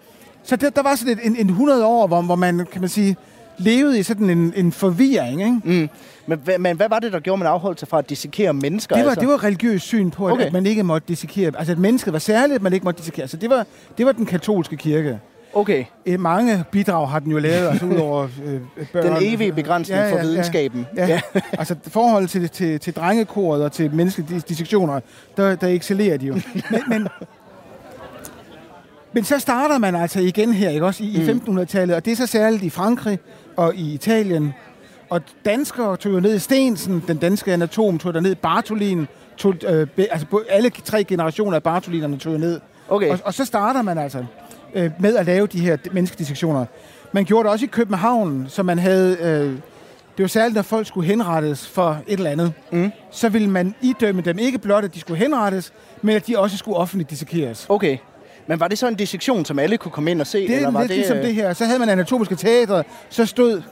så 0.45 0.57
der, 0.57 0.71
der 0.71 0.83
var 0.83 0.95
sådan 0.95 1.13
et, 1.13 1.27
en, 1.27 1.37
en 1.37 1.49
100 1.49 1.87
år, 1.87 2.07
hvor, 2.07 2.23
hvor 2.23 2.35
man, 2.37 2.67
kan 2.73 2.81
man 2.81 2.91
sige, 2.91 3.17
levede 3.59 3.99
i 3.99 4.03
sådan 4.03 4.31
en, 4.31 4.53
en 4.57 4.73
forvirring. 4.73 5.41
Ikke? 5.41 5.61
Mm. 5.65 5.89
Men, 6.27 6.39
hva- 6.49 6.59
men 6.59 6.77
hvad 6.77 6.89
var 6.89 6.99
det, 6.99 7.13
der 7.13 7.21
gjorde, 7.21 7.39
man 7.39 7.49
afholdt 7.49 7.79
sig 7.79 7.89
fra 7.89 7.99
at 7.99 8.11
dissekere 8.11 8.53
mennesker? 8.53 8.97
Det 8.97 9.05
var, 9.05 9.11
altså? 9.11 9.21
det 9.21 9.29
var 9.29 9.45
religiøst 9.45 9.85
syn 9.87 10.11
på, 10.11 10.27
at, 10.27 10.33
Okay. 10.33 10.47
at 10.47 10.53
man 10.53 10.67
ikke 10.67 10.83
måtte 10.83 11.09
dissekere. 11.09 11.53
Altså, 11.59 11.73
at 11.73 11.79
mennesket 11.79 12.13
var 12.13 12.19
særligt, 12.19 12.55
at 12.57 12.63
man 12.63 12.73
ikke 12.73 12.85
måtte 12.85 12.99
dissekere. 12.99 13.29
Så 13.29 13.37
det 13.37 13.51
var, 13.51 13.67
det 13.99 14.07
var 14.07 14.13
den 14.13 14.27
katolske 14.27 14.77
kirke. 14.77 15.19
Okay, 15.55 15.85
Eh, 16.07 16.21
Mange 16.21 16.65
bidrag 16.71 17.09
har 17.09 17.19
den 17.19 17.31
jo 17.33 17.39
lavet, 17.39 17.69
altså 17.69 17.87
ud 17.87 17.97
over 17.97 18.23
øh, 18.47 18.61
børn. 18.93 19.07
den 19.07 19.17
evige 19.21 19.53
begrænsning 19.53 20.01
for 20.11 20.19
videnskaben. 20.23 20.87
Ja, 20.97 21.07
ja. 21.07 21.21
altså 21.59 21.75
forholdet 21.89 22.31
til, 22.31 22.49
til, 22.49 22.81
til 22.81 22.95
drengekoret 22.95 23.65
og 23.65 23.73
til 23.73 23.91
menneskelige 23.95 24.39
dis- 24.39 24.43
dissektioner, 24.49 25.01
der, 25.37 25.55
der 25.55 25.67
excellerer 25.69 26.17
de 26.17 26.27
jo. 26.27 26.35
Men, 26.71 26.81
men, 26.89 27.09
men 29.13 29.25
så 29.25 29.39
starter 29.39 29.79
man 29.79 29.95
altså 29.95 30.21
igen 30.21 30.53
her, 30.53 30.71
ikke 30.71 30.87
også, 30.87 31.05
i, 31.05 31.07
i 31.07 31.31
1500-tallet, 31.31 31.97
og 31.97 32.05
det 32.05 32.11
er 32.13 32.17
så 32.17 32.27
særligt 32.27 32.63
i 32.63 32.71
Frankrig 32.71 33.19
og 33.57 33.75
i 33.75 33.95
Italien. 33.95 34.55
Og 35.11 35.21
danskere 35.45 35.97
tog 35.97 36.13
jo 36.13 36.21
ned 36.21 36.35
i 36.35 36.39
Stensen, 36.39 37.05
den 37.09 37.17
danske 37.17 37.53
anatom 37.53 37.99
tog 37.99 38.15
der 38.15 38.21
ned, 38.21 38.35
Bartolin, 38.35 39.09
tog, 39.37 39.55
øh, 39.67 39.87
altså 39.99 40.27
alle 40.49 40.71
tre 40.71 41.05
generationer 41.05 41.57
af 41.57 41.63
Bartolinerne 41.63 42.19
tog 42.19 42.41
ned. 42.41 42.61
Okay. 42.89 43.11
Og, 43.11 43.19
og 43.25 43.35
så 43.35 43.45
starter 43.45 43.83
man 43.83 43.99
altså 43.99 44.25
øh, 44.75 44.91
med 44.99 45.17
at 45.17 45.27
lave 45.27 45.47
de 45.47 45.61
her 45.61 45.77
menneskedissektioner. 45.93 46.67
Man 47.13 47.25
gjorde 47.25 47.45
det 47.45 47.53
også 47.53 47.65
i 47.65 47.69
København, 47.69 48.47
så 48.49 48.63
man 48.63 48.79
havde... 48.79 49.17
Øh, 49.21 49.59
det 50.17 50.23
var 50.23 50.29
særligt, 50.29 50.55
når 50.55 50.63
folk 50.63 50.87
skulle 50.87 51.07
henrettes 51.07 51.69
for 51.69 51.99
et 52.07 52.17
eller 52.17 52.31
andet. 52.31 52.53
Mm. 52.73 52.91
Så 53.11 53.29
ville 53.29 53.51
man 53.51 53.75
idømme 53.81 54.23
dem 54.23 54.39
ikke 54.39 54.59
blot, 54.59 54.85
at 54.85 54.95
de 54.95 55.01
skulle 55.01 55.19
henrettes, 55.19 55.73
men 56.03 56.17
at 56.17 56.27
de 56.27 56.39
også 56.39 56.57
skulle 56.57 56.77
offentligt 56.77 57.11
dissekeres. 57.11 57.67
Okay. 57.69 57.99
Men 58.47 58.61
var 58.61 58.69
det 58.69 58.79
så 58.79 58.89
en 58.89 58.95
dissektion, 58.95 59.45
som 59.45 59.59
alle 59.59 59.79
kunne 59.79 59.93
komme 59.93 60.11
ind 60.11 60.21
og 60.21 60.27
se? 60.27 60.39
Det 60.39 60.57
eller 60.57 60.69
er 60.69 60.73
var 60.73 60.81
lidt 60.81 60.89
det, 60.89 60.97
ligesom 60.97 61.17
øh, 61.17 61.23
det 61.23 61.35
her. 61.35 61.53
Så 61.53 61.65
havde 61.65 61.79
man 61.79 61.89
anatomiske 61.89 62.35
teatre, 62.35 62.85
så 63.09 63.27
stod 63.27 63.63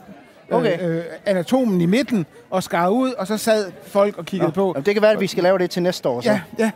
Okay. 0.51 0.79
øh, 0.81 0.97
øh, 0.97 1.03
anatomen 1.25 1.81
i 1.81 1.85
midten 1.85 2.25
og 2.49 2.63
skar 2.63 2.87
ud, 2.89 3.11
og 3.11 3.27
så 3.27 3.37
sad 3.37 3.71
folk 3.87 4.17
og 4.17 4.25
kiggede 4.25 4.51
på. 4.51 4.71
Jamen, 4.75 4.85
det 4.85 4.95
kan 4.95 5.01
være, 5.01 5.11
at 5.11 5.19
vi 5.19 5.27
skal 5.27 5.43
lave 5.43 5.57
det 5.57 5.69
til 5.69 5.83
næste 5.83 6.09
år. 6.09 6.21
Så. 6.21 6.29
Ja, 6.29 6.41
ja. 6.59 6.71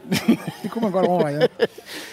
Det 0.64 0.72
kunne 0.72 0.82
man 0.82 0.92
godt 0.92 1.06
overveje, 1.06 1.36
ja. 1.36 1.66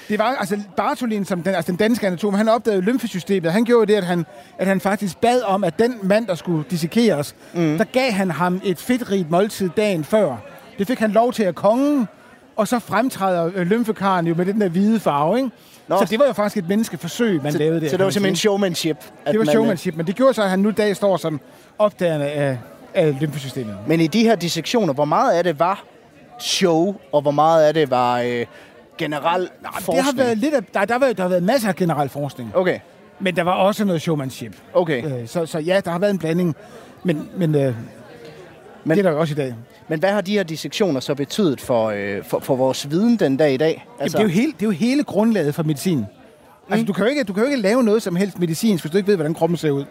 Det 0.09 0.18
var, 0.18 0.37
altså, 0.40 0.61
Bartolin, 0.77 1.25
som 1.25 1.42
den, 1.42 1.55
altså 1.55 1.73
den 1.73 1.79
danske 1.79 2.07
anatom, 2.07 2.35
han 2.35 2.49
opdagede 2.49 2.83
lymfesystemet. 2.83 3.53
Han 3.53 3.64
gjorde 3.64 3.92
det, 3.92 3.99
at 3.99 4.05
han, 4.05 4.27
at 4.59 4.66
han 4.66 4.81
faktisk 4.81 5.21
bad 5.21 5.42
om, 5.42 5.64
at 5.64 5.79
den 5.79 5.99
mand, 6.03 6.27
der 6.27 6.35
skulle 6.35 6.64
dissekeres, 6.71 7.35
mm. 7.55 7.79
der 7.79 7.85
gav 7.85 8.11
han 8.11 8.31
ham 8.31 8.61
et 8.64 8.79
fedtrigt 8.79 9.31
måltid 9.31 9.71
dagen 9.77 10.05
før. 10.05 10.37
Det 10.79 10.87
fik 10.87 10.99
han 10.99 11.11
lov 11.11 11.33
til 11.33 11.42
at 11.42 11.55
kongen, 11.55 12.09
og 12.57 12.68
så 12.68 12.79
fremtræder 12.79 13.51
øh, 13.55 13.66
lymfekaren 13.66 14.27
jo 14.27 14.35
med 14.35 14.47
den 14.47 14.61
der 14.61 14.68
hvide 14.68 15.01
farve, 15.01 15.37
ikke? 15.37 15.51
Nå. 15.88 15.99
Så 15.99 16.05
det 16.11 16.18
var 16.18 16.27
jo 16.27 16.33
faktisk 16.33 16.57
et 16.64 16.68
menneskeforsøg, 16.68 17.42
man 17.42 17.53
Så, 17.53 17.59
lavede 17.59 17.81
der. 17.81 17.88
så 17.88 17.97
det 17.97 18.05
var 18.05 18.11
simpelthen 18.11 18.37
showmanship. 18.37 18.97
at 18.97 19.05
Det 19.05 19.11
var 19.27 19.33
man, 19.33 19.40
øh, 19.40 19.53
showmanship, 19.53 19.97
men 19.97 20.07
det 20.07 20.14
gjorde 20.16 20.35
så, 20.35 20.42
at 20.42 20.51
han 20.51 20.59
nu 20.59 20.68
i 20.68 20.73
dag 20.73 20.97
står 20.97 21.16
som 21.16 21.40
opdagerne 21.79 22.25
af, 22.31 22.59
af 22.95 23.21
lymfesystemet. 23.21 23.77
Men 23.87 24.01
i 24.01 24.07
de 24.07 24.23
her 24.23 24.35
dissektioner, 24.37 24.92
hvor 24.92 25.05
meget 25.05 25.33
af 25.33 25.45
det 25.45 25.59
var 25.59 25.85
show, 26.40 26.95
og 27.12 27.23
hvor 27.23 27.31
meget 27.31 27.64
af 27.64 27.75
det 27.75 27.90
var 27.90 28.18
øh, 28.21 28.47
generel 28.99 29.49
forskning? 29.81 29.97
Det 29.97 30.05
har 30.05 30.25
været 30.25 30.38
lidt 30.38 30.55
af, 30.55 30.64
der, 30.64 30.85
der, 30.85 30.95
har 30.95 30.99
været, 31.01 31.16
der 31.16 31.23
har 31.23 31.29
været 31.29 31.42
masser 31.42 31.68
af 31.68 31.77
generel 31.77 32.09
forskning, 32.09 32.53
Okay, 32.57 32.79
men 33.21 33.37
der 33.37 33.42
var 33.42 33.53
også 33.55 33.85
noget 33.85 34.03
showmanship. 34.03 34.57
okay. 34.75 35.21
Øh, 35.23 35.29
så, 35.29 35.47
så 35.47 35.59
ja, 35.59 35.81
der 35.85 35.90
har 35.90 35.99
været 35.99 36.11
en 36.11 36.18
blanding, 36.18 36.57
men, 37.05 37.29
men, 37.37 37.55
øh, 37.55 37.75
men 38.85 38.90
det 38.90 38.99
er 38.99 39.03
der 39.03 39.11
jo 39.11 39.21
også 39.21 39.33
i 39.33 39.37
dag. 39.37 39.55
Men 39.88 39.99
hvad 39.99 40.12
har 40.12 40.21
de 40.21 40.33
her 40.33 40.42
dissektioner 40.42 41.01
så 41.01 41.14
betydet 41.14 41.61
for, 41.61 41.87
øh, 41.87 42.25
for, 42.25 42.40
for 42.40 42.57
vores 42.57 42.90
viden 42.90 43.16
den 43.16 43.37
dag 43.37 43.55
i 43.55 43.57
dag? 43.57 43.87
Altså, 44.01 44.18
det, 44.18 44.25
er 44.25 44.29
jo 44.29 44.35
hele, 44.35 44.53
det 44.53 44.62
er 44.62 44.66
jo 44.66 44.71
hele 44.71 45.05
grundlaget 45.05 45.55
for 45.55 45.62
medicin. 45.62 45.99
Mm. 45.99 46.05
Altså, 46.71 46.87
du 46.87 46.92
kan, 46.92 47.05
jo 47.05 47.11
ikke, 47.11 47.25
du 47.25 47.33
kan 47.33 47.42
jo 47.42 47.49
ikke 47.49 47.62
lave 47.62 47.83
noget 47.83 48.03
som 48.03 48.16
helst 48.16 48.38
medicinsk, 48.38 48.85
hvis 48.85 48.90
du 48.90 48.97
ikke 48.97 49.09
ved, 49.09 49.16
hvordan 49.16 49.35
kroppen 49.35 49.57
ser 49.57 49.71
ud. 49.71 49.85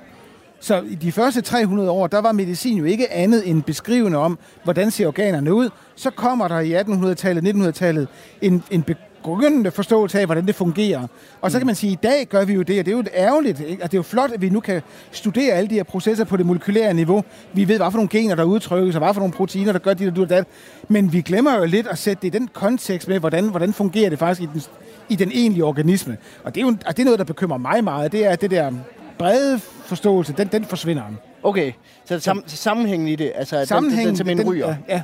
Så 0.60 0.82
i 0.90 0.96
de 0.96 1.12
første 1.12 1.42
300 1.42 1.92
år, 1.92 2.08
der 2.08 2.22
var 2.22 2.32
medicin 2.32 2.78
jo 2.78 2.86
ikke 2.86 3.12
andet 3.12 3.50
end 3.50 3.64
beskrivende 3.64 4.18
om, 4.18 4.40
hvordan 4.64 4.92
ser 4.92 5.08
organerne 5.08 5.54
ud. 5.54 5.70
Så 5.96 6.10
kommer 6.10 6.48
der 6.48 6.60
i 6.60 6.76
1800-tallet, 6.76 7.56
1900-tallet 7.56 8.08
en, 8.42 8.64
en 8.72 8.84
begyndende 9.24 9.72
forståelse 9.72 10.20
af, 10.20 10.26
hvordan 10.26 10.48
det 10.48 10.56
fungerer. 10.56 11.08
Og 11.42 11.52
så 11.52 11.58
kan 11.58 11.66
man 11.66 11.76
sige, 11.76 11.92
at 11.92 12.06
i 12.06 12.08
dag 12.08 12.26
gør 12.26 12.46
vi 12.46 12.54
jo 12.54 12.62
det, 12.62 12.80
og 12.80 12.86
det 12.86 12.92
er 12.92 12.98
jo 12.98 13.04
ærgerligt. 13.14 13.60
Ikke? 13.60 13.72
Altså, 13.72 13.88
det 13.88 13.94
er 13.94 13.98
jo 13.98 14.04
flot, 14.04 14.32
at 14.32 14.42
vi 14.42 14.50
nu 14.50 14.60
kan 14.60 14.82
studere 15.12 15.54
alle 15.54 15.70
de 15.70 15.76
her 15.76 15.84
processer 15.84 16.24
på 16.24 16.38
det 16.38 16.46
molekylære 16.46 16.94
niveau. 16.94 17.24
Vi 17.54 17.68
ved, 17.68 17.78
hvad 17.78 17.92
for 17.92 17.98
nogle 17.98 18.10
gener, 18.10 18.36
der 18.36 18.44
udtrykkes, 18.44 18.96
og 18.96 19.02
hvad 19.04 19.14
for 19.14 19.22
nogle 19.22 19.34
proteiner, 19.34 19.72
der 19.72 19.80
gør 19.80 19.94
dit 19.94 20.08
og 20.08 20.16
du 20.16 20.22
og 20.22 20.30
dat. 20.30 20.46
Men 20.88 21.14
vi 21.14 21.22
glemmer 21.22 21.58
jo 21.58 21.66
lidt 21.66 21.88
at 21.88 21.98
sætte 21.98 22.22
det 22.22 22.36
i 22.36 22.38
den 22.38 22.50
kontekst 22.54 23.08
med, 23.08 23.20
hvordan, 23.20 23.48
hvordan 23.48 23.74
fungerer 23.74 24.10
det 24.10 24.20
faktisk 24.20 24.42
i 24.42 24.50
den, 24.54 24.62
i 25.10 25.16
den 25.16 25.32
egentlige 25.34 25.66
organisme. 25.66 26.18
Og 26.44 26.56
det 26.56 26.62
er 26.62 26.66
jo 26.66 26.76
og 26.86 26.98
det 26.98 27.00
er 27.00 27.06
noget, 27.06 27.20
der 27.20 27.26
bekymrer 27.26 27.58
mig 27.58 27.84
meget. 27.84 28.12
Det 28.12 28.26
er 28.26 28.30
at 28.30 28.42
det 28.42 28.52
der 28.52 28.72
brede 29.18 29.60
forståelse, 29.86 30.34
den, 30.38 30.48
den 30.48 30.66
forsvinder. 30.66 31.04
Okay, 31.44 31.72
så 32.06 32.20
sam, 32.20 32.44
sammenhængen 32.48 33.08
i 33.08 33.16
det, 33.16 33.32
altså 33.36 33.56
at 33.56 33.60
den, 33.60 33.60
den, 33.60 33.68
Sammenhængen, 33.68 34.08
den 34.08 34.16
simpelthen 34.18 34.50
ryger. 34.50 34.68
Ja, 34.68 34.76
ja. 34.90 35.02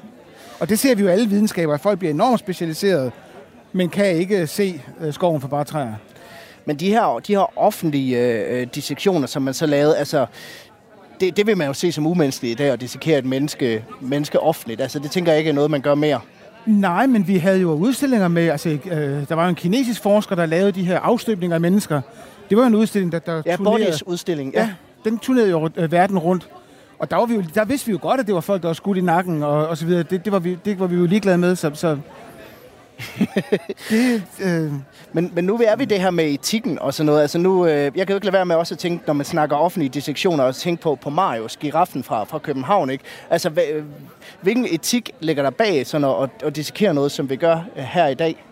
Og 0.59 0.69
det 0.69 0.79
ser 0.79 0.95
vi 0.95 1.01
jo 1.01 1.07
alle 1.07 1.29
videnskaber, 1.29 1.73
at 1.73 1.81
folk 1.81 1.99
bliver 1.99 2.13
enormt 2.13 2.39
specialiseret, 2.39 3.11
men 3.73 3.89
kan 3.89 4.05
ikke 4.15 4.47
se 4.47 4.81
øh, 5.01 5.13
skoven 5.13 5.41
for 5.41 5.47
bare 5.47 5.63
træer. 5.63 5.93
Men 6.65 6.75
de 6.75 6.89
her, 6.89 7.19
de 7.27 7.33
her 7.35 7.59
offentlige 7.59 8.17
øh, 8.45 8.67
dissektioner, 8.75 9.27
som 9.27 9.41
man 9.41 9.53
så 9.53 9.65
lavede, 9.65 9.97
altså, 9.97 10.25
det, 11.19 11.37
det 11.37 11.47
vil 11.47 11.57
man 11.57 11.67
jo 11.67 11.73
se 11.73 11.91
som 11.91 12.07
umenneskeligt 12.07 12.59
i 12.59 12.63
dag, 12.63 12.71
at 12.71 12.81
dissekere 12.81 13.19
et 13.19 13.25
menneske, 13.25 13.85
menneske 14.01 14.39
offentligt. 14.39 14.81
Altså, 14.81 14.99
det 14.99 15.11
tænker 15.11 15.31
jeg 15.31 15.39
ikke 15.39 15.49
er 15.49 15.53
noget, 15.53 15.71
man 15.71 15.81
gør 15.81 15.95
mere. 15.95 16.19
Nej, 16.65 17.07
men 17.07 17.27
vi 17.27 17.37
havde 17.37 17.59
jo 17.59 17.71
udstillinger 17.71 18.27
med, 18.27 18.47
altså, 18.49 18.69
øh, 18.69 19.29
der 19.29 19.35
var 19.35 19.43
jo 19.43 19.49
en 19.49 19.55
kinesisk 19.55 20.01
forsker, 20.01 20.35
der 20.35 20.45
lavede 20.45 20.71
de 20.71 20.83
her 20.83 20.99
afstøbninger 20.99 21.55
af 21.55 21.61
mennesker. 21.61 22.01
Det 22.49 22.57
var 22.57 22.63
jo 22.63 22.67
en 22.67 22.75
udstilling, 22.75 23.11
der, 23.11 23.19
der 23.19 23.41
Ja, 23.45 23.55
turnerede- 23.55 23.83
Bodies 23.85 24.07
udstilling. 24.07 24.53
Ja, 24.53 24.69
den 25.03 25.17
turnerede 25.19 25.49
jo 25.49 25.69
øh, 25.75 25.91
verden 25.91 26.19
rundt. 26.19 26.47
Og 26.99 27.11
der, 27.11 27.17
var 27.17 27.25
vi 27.25 27.35
jo, 27.35 27.43
der 27.55 27.65
vidste 27.65 27.85
vi 27.87 27.91
jo 27.91 27.99
godt, 28.01 28.19
at 28.19 28.27
det 28.27 28.35
var 28.35 28.41
folk, 28.41 28.61
der 28.61 28.67
var 28.67 28.73
skudt 28.73 28.97
i 28.97 29.01
nakken 29.01 29.43
og, 29.43 29.67
og 29.67 29.77
så 29.77 29.85
videre. 29.85 30.03
Det, 30.03 30.25
det, 30.25 30.33
var 30.33 30.39
vi, 30.39 30.57
det 30.65 30.79
var 30.79 30.87
vi 30.87 30.95
jo 30.95 31.05
ligeglade 31.05 31.37
med, 31.37 31.55
så... 31.55 31.71
så 31.73 31.97
det, 33.89 34.23
øh, 34.41 34.71
Men, 35.13 35.31
men 35.33 35.45
nu 35.45 35.59
er 35.65 35.75
vi 35.75 35.85
det 35.85 36.01
her 36.01 36.09
med 36.09 36.25
etikken 36.25 36.79
og 36.79 36.93
sådan 36.93 37.05
noget. 37.05 37.21
Altså 37.21 37.37
nu, 37.37 37.65
øh, 37.65 37.71
jeg 37.71 37.91
kan 37.93 38.09
jo 38.09 38.15
ikke 38.15 38.25
lade 38.25 38.33
være 38.33 38.45
med 38.45 38.55
også 38.55 38.75
at 38.75 38.79
tænke, 38.79 39.03
når 39.07 39.13
man 39.13 39.25
snakker 39.25 39.55
offentlige 39.55 39.89
dissektioner, 39.89 40.43
og 40.43 40.55
tænke 40.55 40.81
på, 40.81 40.95
på 40.95 41.09
Marius, 41.09 41.57
giraffen 41.57 42.03
fra, 42.03 42.23
fra 42.23 42.39
København. 42.39 42.89
Ikke? 42.89 43.03
Altså, 43.29 43.49
øh, 43.49 43.83
hvilken 44.41 44.67
etik 44.71 45.11
ligger 45.19 45.43
der 45.43 45.49
bag 45.49 45.87
sådan 45.87 46.07
at, 46.07 46.23
at, 46.23 46.29
at 46.43 46.55
dissekere 46.55 46.93
noget, 46.93 47.11
som 47.11 47.29
vi 47.29 47.35
gør 47.35 47.55
øh, 47.77 47.83
her 47.83 48.07
i 48.07 48.13
dag? 48.13 48.43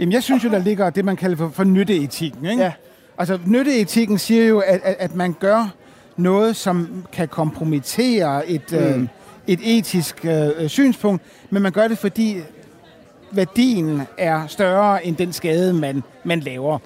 Jamen, 0.00 0.12
jeg 0.12 0.22
synes 0.22 0.44
jo, 0.44 0.50
der 0.50 0.58
ligger 0.58 0.90
det, 0.90 1.04
man 1.04 1.16
kalder 1.16 1.36
for, 1.36 1.50
for 1.54 1.64
nytteetikken. 1.64 2.46
Ikke? 2.46 2.62
Ja. 2.62 2.72
Altså, 3.18 3.38
nytteetikken 3.46 4.18
siger 4.18 4.46
jo, 4.46 4.58
at, 4.58 4.80
at, 4.84 4.96
at 4.98 5.14
man 5.14 5.32
gør 5.40 5.74
noget, 6.16 6.56
som 6.56 7.04
kan 7.12 7.28
kompromittere 7.28 8.48
et, 8.48 8.72
mm. 8.72 8.78
øh, 8.78 9.06
et 9.46 9.60
etisk 9.62 10.24
øh, 10.24 10.68
synspunkt, 10.68 11.22
men 11.50 11.62
man 11.62 11.72
gør 11.72 11.88
det, 11.88 11.98
fordi 11.98 12.36
værdien 13.36 14.02
er 14.18 14.46
større 14.46 15.06
end 15.06 15.16
den 15.16 15.32
skade, 15.32 15.72
man, 15.72 16.02
man 16.24 16.40
laver. 16.40 16.78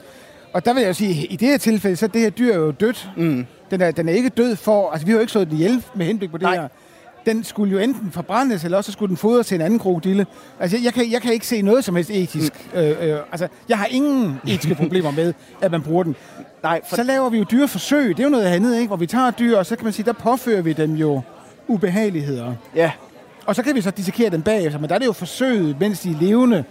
Og 0.52 0.64
der 0.64 0.74
vil 0.74 0.82
jeg 0.82 0.96
sige, 0.96 1.26
i 1.26 1.37
det 1.37 1.48
her 1.48 1.58
tilfælde, 1.58 1.96
så 1.96 2.06
er 2.06 2.08
det 2.11 2.20
her 2.20 2.30
dyr 2.30 2.54
jo 2.54 2.70
dødt. 2.70 3.11
Mm. 3.16 3.46
Den, 3.70 3.80
er, 3.80 3.90
den 3.90 4.08
er 4.08 4.12
ikke 4.12 4.28
død 4.28 4.56
for... 4.56 4.90
Altså, 4.90 5.06
vi 5.06 5.12
har 5.12 5.16
jo 5.16 5.20
ikke 5.20 5.30
slået 5.32 5.48
den 5.48 5.56
ihjel 5.56 5.84
med 5.94 6.06
henblik 6.06 6.30
på 6.30 6.37
det 6.38 6.42
Nej. 6.42 6.54
her. 6.54 6.68
Den 7.26 7.44
skulle 7.44 7.72
jo 7.72 7.78
enten 7.78 8.12
forbrændes, 8.12 8.64
eller 8.64 8.76
også 8.76 8.92
skulle 8.92 9.08
den 9.08 9.16
fodres 9.16 9.46
til 9.46 9.54
en 9.54 9.61
anden 9.61 9.78
krokodille. 9.78 10.26
Altså, 10.61 10.78
jeg 10.84 10.94
kan, 10.94 11.12
jeg 11.12 11.22
kan 11.22 11.32
ikke 11.32 11.46
se 11.46 11.62
noget 11.62 11.84
som 11.84 11.96
helst 11.96 12.11
etisk. 12.11 12.52
Mm. 12.74 12.78
Øh, 12.80 13.11
øh, 13.11 13.18
altså, 13.32 13.48
jeg 13.68 13.78
har 13.78 13.87
ingen 13.87 14.40
etiske 14.46 14.74
problemer 14.74 15.11
med, 15.11 15.34
at 15.62 15.70
man 15.70 15.82
bruger 15.82 16.02
den. 16.02 16.16
Nej, 16.62 16.80
for, 16.88 16.96
Så 16.96 17.02
laver 17.02 17.30
vi 17.30 17.38
jo 17.38 17.44
dyreforsøg. 17.50 18.08
Det 18.08 18.20
er 18.20 18.24
jo 18.24 18.30
noget 18.30 18.44
andet, 18.44 18.74
ikke? 18.76 18.87
Hvor 18.87 18.96
vi 18.96 19.06
tager 19.06 19.30
dyr, 19.30 19.56
og 19.58 19.66
så 19.66 19.76
kan 19.76 19.84
man 19.84 19.92
sige, 19.92 20.06
der 20.06 20.12
påfører 20.12 20.62
vi 20.62 20.72
dem 20.72 20.94
jo 20.94 21.20
ubehageligheder. 21.68 22.52
ja, 22.74 22.90
Og 23.48 23.56
så 23.56 23.62
kan 23.62 23.74
vi 23.74 23.80
så 23.80 23.90
dissekere 23.90 24.30
dem 24.30 24.42
bagefter, 24.42 24.78
men 24.78 24.88
der 24.88 24.94
er 24.94 24.98
det 24.98 25.06
jo 25.06 25.12
forsøget, 25.12 25.80
mens 25.80 26.00
de 26.00 26.11
er 26.11 26.14
levende, 26.20 26.64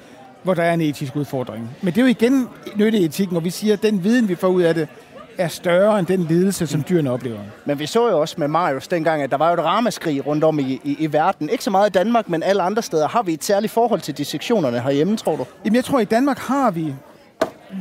hvor 0.44 0.54
der 0.54 0.64
er 0.64 0.74
en 0.74 0.82
etisk 0.82 1.16
udfordring. 1.16 1.70
Men 1.82 1.94
det 1.94 2.02
er 2.02 2.06
jo 2.06 2.08
igen 2.08 2.48
nytteetikken, 2.76 3.34
hvor 3.34 3.42
vi 3.42 3.50
siger, 3.50 3.74
at 3.74 3.84
den 3.84 4.04
viden, 4.04 4.30
vi 4.30 4.36
får 4.36 4.48
ud 4.48 4.62
af 4.62 4.74
det, 4.74 4.88
er 5.38 5.48
større 5.48 6.00
end 6.00 6.08
den 6.08 6.24
lidelse, 6.24 6.68
som 6.68 6.84
dyrene 6.90 7.12
oplever. 7.12 7.40
men 7.66 7.80
vi 7.80 7.86
så 7.86 8.10
jo 8.10 8.22
også 8.22 8.36
med 8.38 8.48
Marius 8.48 8.88
dengang, 8.88 9.22
at 9.22 9.32
der 9.32 9.38
var 9.38 9.48
jo 9.48 9.54
et 9.54 9.60
ramaskrig 9.60 10.28
rundt 10.28 10.44
om 10.44 10.60
i, 10.60 10.82
i, 10.84 10.96
i 11.00 11.14
verden. 11.14 11.50
Ikke 11.50 11.64
så 11.64 11.70
meget 11.70 11.90
i 11.90 11.92
Danmark, 11.92 12.30
men 12.30 12.44
alle 12.44 12.62
andre 12.62 12.82
steder. 12.82 13.08
Har 13.08 13.24
vi 13.24 13.34
et 13.34 13.44
særligt 13.44 13.74
forhold 13.74 14.02
til 14.02 14.18
dissektionerne 14.18 14.80
herhjemme, 14.80 15.18
tror 15.18 15.36
du? 15.36 15.46
Jamen, 15.66 15.76
jeg 15.76 15.86
tror, 15.86 16.00
i 16.00 16.06
Danmark 16.06 16.40
har 16.40 16.72
vi 16.72 16.94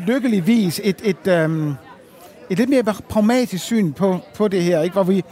lykkeligvis 0.07 0.81
et, 0.85 1.01
et, 1.05 1.27
øhm, 1.27 1.75
et 2.51 2.59
lidt 2.59 2.71
mere 2.71 2.85
pragmatisk 3.09 3.64
syn 3.64 3.93
på, 3.93 4.18
på 4.35 4.49
det 4.49 4.62
her, 4.62 4.83
ikke? 4.83 4.93
Hvor 4.93 5.03
vi, 5.03 5.25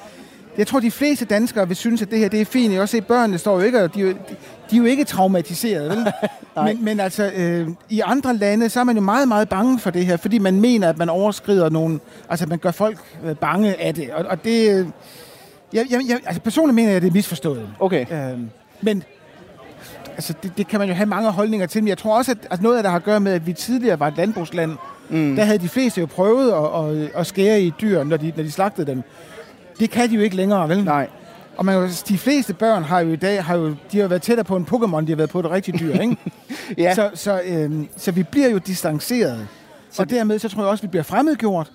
jeg 0.59 0.67
tror, 0.67 0.81
de 0.81 0.91
fleste 0.91 1.25
danskere 1.25 1.67
vil 1.69 1.77
synes, 1.77 2.03
at 2.03 2.11
det 2.11 2.19
her 2.19 2.29
det 2.29 2.41
er 2.41 2.45
fint. 2.45 2.73
Jeg 2.73 2.81
også 2.81 2.93
se, 2.93 3.01
børnene 3.01 3.39
står 3.39 3.55
jo 3.55 3.61
ikke, 3.67 3.83
og 3.83 3.95
de, 3.95 4.01
er 4.01 4.05
jo- 4.05 4.13
de, 4.13 4.35
de 4.71 4.77
er 4.77 4.81
jo 4.81 4.85
ikke 4.85 5.05
traumatiseret, 5.05 5.91
vel? 5.91 6.13
men, 6.65 6.85
men 6.85 7.01
altså, 7.01 7.33
øh, 7.37 7.69
i 7.91 8.01
andre 8.05 8.37
lande, 8.37 8.69
så 8.69 8.81
er 8.81 8.85
man 8.85 8.97
jo 8.97 9.03
meget, 9.03 9.29
meget 9.29 9.49
bange 9.49 9.79
for 9.79 9.91
det 9.91 10.07
her, 10.07 10.17
fordi 10.17 10.39
man 10.39 10.61
mener, 10.61 10.89
at 10.89 10.99
man 10.99 11.09
overskrider 11.09 11.69
nogle... 11.69 12.01
Altså, 12.29 12.47
man 12.47 12.59
gør 12.59 12.71
folk 12.71 12.99
øh, 13.25 13.37
bange 13.37 13.81
af 13.81 13.95
det. 13.95 14.11
Og, 14.11 14.25
og 14.25 14.45
det... 14.45 14.71
Øh, 14.81 14.87
jeg, 15.73 15.87
jeg, 15.91 16.01
jeg, 16.09 16.21
altså, 16.27 16.41
personligt 16.41 16.75
mener 16.75 16.89
jeg, 16.89 16.97
at 16.97 17.03
det 17.03 17.09
er 17.09 17.13
misforstået. 17.13 17.69
Okay. 17.81 18.33
Øh, 18.33 18.39
men 18.81 19.03
altså, 20.09 20.35
det, 20.43 20.53
det 20.57 20.69
kan 20.69 20.79
man 20.81 20.89
jo 20.89 20.95
have 20.95 21.07
mange 21.07 21.31
holdninger 21.31 21.67
til, 21.67 21.83
men 21.83 21.89
jeg 21.89 21.99
tror 21.99 22.17
også, 22.19 22.31
at 22.31 22.39
altså, 22.51 22.63
noget 22.63 22.77
af 22.77 22.83
det 22.83 22.91
har 22.91 22.99
at 22.99 23.05
gøre 23.05 23.21
med, 23.21 23.33
at 23.33 23.47
vi 23.47 23.53
tidligere 23.53 24.01
var 24.01 24.09
et 24.09 24.15
landbrugsland. 24.17 24.73
Mm. 25.09 25.37
Der 25.37 25.45
havde 25.45 25.59
de 25.59 25.69
fleste 25.69 26.01
jo 26.01 26.07
prøvet 26.07 26.53
at, 26.53 26.97
at, 27.03 27.11
at 27.21 27.27
skære 27.27 27.61
i 27.63 27.73
dyr, 27.81 28.05
når 28.05 28.17
de, 28.17 28.33
når 28.37 28.43
de 28.43 28.51
slagtede 28.51 28.87
dem. 28.87 29.03
Det 29.81 29.91
kan 29.91 30.11
de 30.11 30.15
jo 30.15 30.21
ikke 30.21 30.37
længere, 30.37 30.69
vel? 30.69 30.85
Nej. 30.85 31.09
Og 31.57 31.65
man, 31.65 31.91
de 32.09 32.19
fleste 32.19 32.55
børn 32.55 32.83
har 32.83 33.01
jo 33.01 33.13
i 33.13 33.17
dag 33.17 33.45
har 33.45 33.57
jo, 33.57 33.75
de 33.93 33.99
har 34.01 34.09
været 34.09 34.23
tættere 34.23 34.45
på 34.45 34.57
en 34.57 34.67
Pokémon, 34.73 35.01
de 35.01 35.09
har 35.09 35.17
været 35.17 35.31
på 35.31 35.41
et 35.41 35.51
rigtigt 35.51 35.81
dyr, 35.81 35.99
ikke? 36.01 36.17
Ja. 36.79 36.95
Så, 36.95 37.11
så, 37.15 37.41
øhm, 37.47 37.89
så 37.97 38.11
vi 38.13 38.23
bliver 38.23 38.49
jo 38.49 38.59
distanceret. 38.59 39.49
Og 39.99 40.11
dermed 40.11 40.39
så 40.39 40.49
tror 40.49 40.63
jeg 40.63 40.71
også, 40.71 40.83
vi 40.83 40.89
bliver 40.89 41.03
fremmedgjort. 41.03 41.71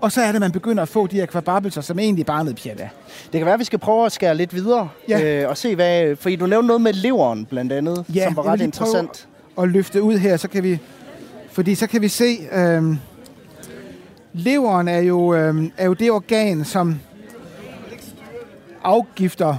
Og 0.00 0.12
så 0.12 0.20
er 0.20 0.26
det, 0.26 0.34
at 0.34 0.40
man 0.40 0.52
begynder 0.52 0.82
at 0.82 0.88
få 0.88 1.06
de 1.06 1.16
her 1.16 1.26
kvababelser, 1.26 1.80
som 1.80 1.98
egentlig 1.98 2.26
bare 2.26 2.38
er 2.38 2.42
noget 2.42 2.60
pjat 2.62 2.80
af. 2.80 2.90
Det 3.32 3.38
kan 3.40 3.44
være, 3.44 3.52
at 3.54 3.60
vi 3.60 3.64
skal 3.64 3.78
prøve 3.78 4.06
at 4.06 4.12
skære 4.12 4.34
lidt 4.34 4.54
videre 4.54 4.88
Ja. 5.08 5.42
øh, 5.42 5.48
og 5.48 5.56
se, 5.56 5.74
hvad... 5.74 6.16
Fordi 6.16 6.36
du 6.36 6.46
nævnte 6.46 6.66
noget 6.66 6.80
med 6.80 6.92
leveren, 6.92 7.44
blandt 7.44 7.72
andet, 7.72 8.04
Ja, 8.14 8.24
som 8.24 8.36
var 8.36 8.42
ret 8.46 8.60
interessant. 8.60 9.28
at 9.58 9.68
løfte 9.68 10.02
ud 10.02 10.18
her, 10.18 10.36
så 10.36 10.48
kan 10.48 10.62
vi... 10.62 10.78
Fordi 11.52 11.74
så 11.74 11.86
kan 11.86 12.02
vi 12.02 12.08
se... 12.08 12.36
Øhm, 12.52 12.98
leveren 14.32 14.88
er 14.88 14.98
jo, 14.98 15.34
øhm, 15.34 15.72
er 15.76 15.84
jo 15.86 15.92
det 15.92 16.10
organ, 16.10 16.64
som 16.64 17.00
afgifter 18.84 19.56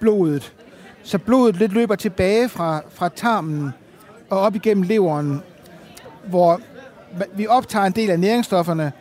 blodet. 0.00 0.52
Så 1.02 1.18
blodet 1.18 1.56
lidt 1.56 1.72
løber 1.72 1.94
tilbage 1.94 2.48
fra, 2.48 2.80
fra 2.90 3.08
tarmen 3.08 3.70
og 4.30 4.40
op 4.40 4.54
igennem 4.54 4.82
leveren, 4.82 5.42
hvor 6.28 6.60
vi 7.34 7.46
optager 7.46 7.84
en 7.86 7.92
del 7.92 8.10
af 8.10 8.20
næringsstofferne, 8.20 8.92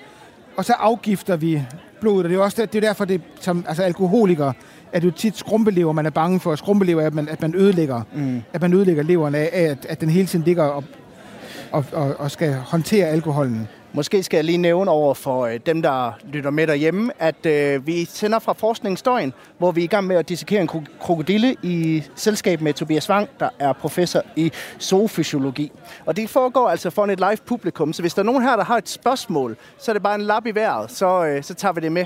og 0.58 0.66
så 0.66 0.74
afgifter 0.74 1.36
vi 1.36 1.64
blodet. 2.02 2.24
Og 2.24 2.24
det 2.24 2.32
er 2.32 2.38
jo 2.38 2.44
også 2.44 2.62
der, 2.62 2.66
det 2.66 2.84
er 2.84 2.88
derfor, 2.88 3.06
det, 3.06 3.22
som 3.40 3.66
altså 3.68 3.84
alkoholiker, 3.84 4.54
er 4.94 5.00
det 5.00 5.08
jo 5.08 5.12
tit 5.12 5.38
skrumpelever, 5.38 5.92
man 5.92 6.06
er 6.06 6.10
bange 6.10 6.40
for. 6.40 6.56
Skrumpelever 6.56 7.02
er, 7.02 7.08
at 7.08 7.14
man, 7.14 7.30
at 7.30 7.42
man 7.42 7.56
ødelægger, 7.56 8.02
mm. 8.14 8.42
at 8.54 8.62
man 8.62 8.74
ødelægger 8.74 9.04
leveren 9.04 9.36
af, 9.36 9.50
af 9.54 9.64
at, 9.64 9.86
at 9.90 10.02
den 10.02 10.10
hele 10.10 10.28
tiden 10.28 10.46
ligger 10.46 10.64
og, 10.64 10.84
og, 11.72 11.86
og, 11.92 12.16
og 12.20 12.32
skal 12.32 12.54
håndtere 12.54 13.08
alkoholen. 13.08 13.68
Måske 13.94 14.24
skal 14.24 14.38
jeg 14.38 14.44
lige 14.44 14.58
nævne 14.58 14.92
over 14.92 15.14
for 15.14 15.46
øh, 15.46 15.60
dem, 15.66 15.82
der 15.82 16.12
lytter 16.34 16.50
med 16.50 16.68
derhjemme, 16.68 17.12
at 17.20 17.46
øh, 17.46 17.88
vi 17.88 18.06
sender 18.06 18.40
fra 18.40 18.54
Forskningsdøgn, 18.54 19.34
hvor 19.58 19.72
vi 19.72 19.82
er 19.82 19.84
i 19.84 19.88
gang 19.88 20.08
med 20.08 20.16
at 20.16 20.30
dissekere 20.30 20.62
en 20.62 20.70
kro- 20.70 20.98
krokodille 21.02 21.56
i 21.64 22.04
selskab 22.16 22.62
med 22.62 22.74
Tobias 22.74 23.10
Wang, 23.10 23.30
der 23.40 23.50
er 23.60 23.74
professor 23.74 24.22
i 24.36 24.52
zoofysiologi. 24.82 25.72
Og 26.06 26.16
det 26.18 26.30
foregår 26.30 26.70
altså 26.70 26.90
foran 26.90 27.10
et 27.10 27.20
live 27.20 27.38
publikum, 27.46 27.94
så 27.94 28.02
hvis 28.02 28.14
der 28.14 28.22
er 28.22 28.26
nogen 28.26 28.44
her, 28.44 28.56
der 28.56 28.64
har 28.64 28.78
et 28.78 28.90
spørgsmål, 28.90 29.58
så 29.78 29.92
er 29.92 29.94
det 29.94 30.04
bare 30.04 30.16
en 30.16 30.22
lap 30.22 30.46
i 30.46 30.52
vejret, 30.56 30.92
så, 30.92 31.26
øh, 31.26 31.44
så 31.44 31.54
tager 31.54 31.74
vi 31.74 31.82
det 31.82 31.92
med. 31.92 32.06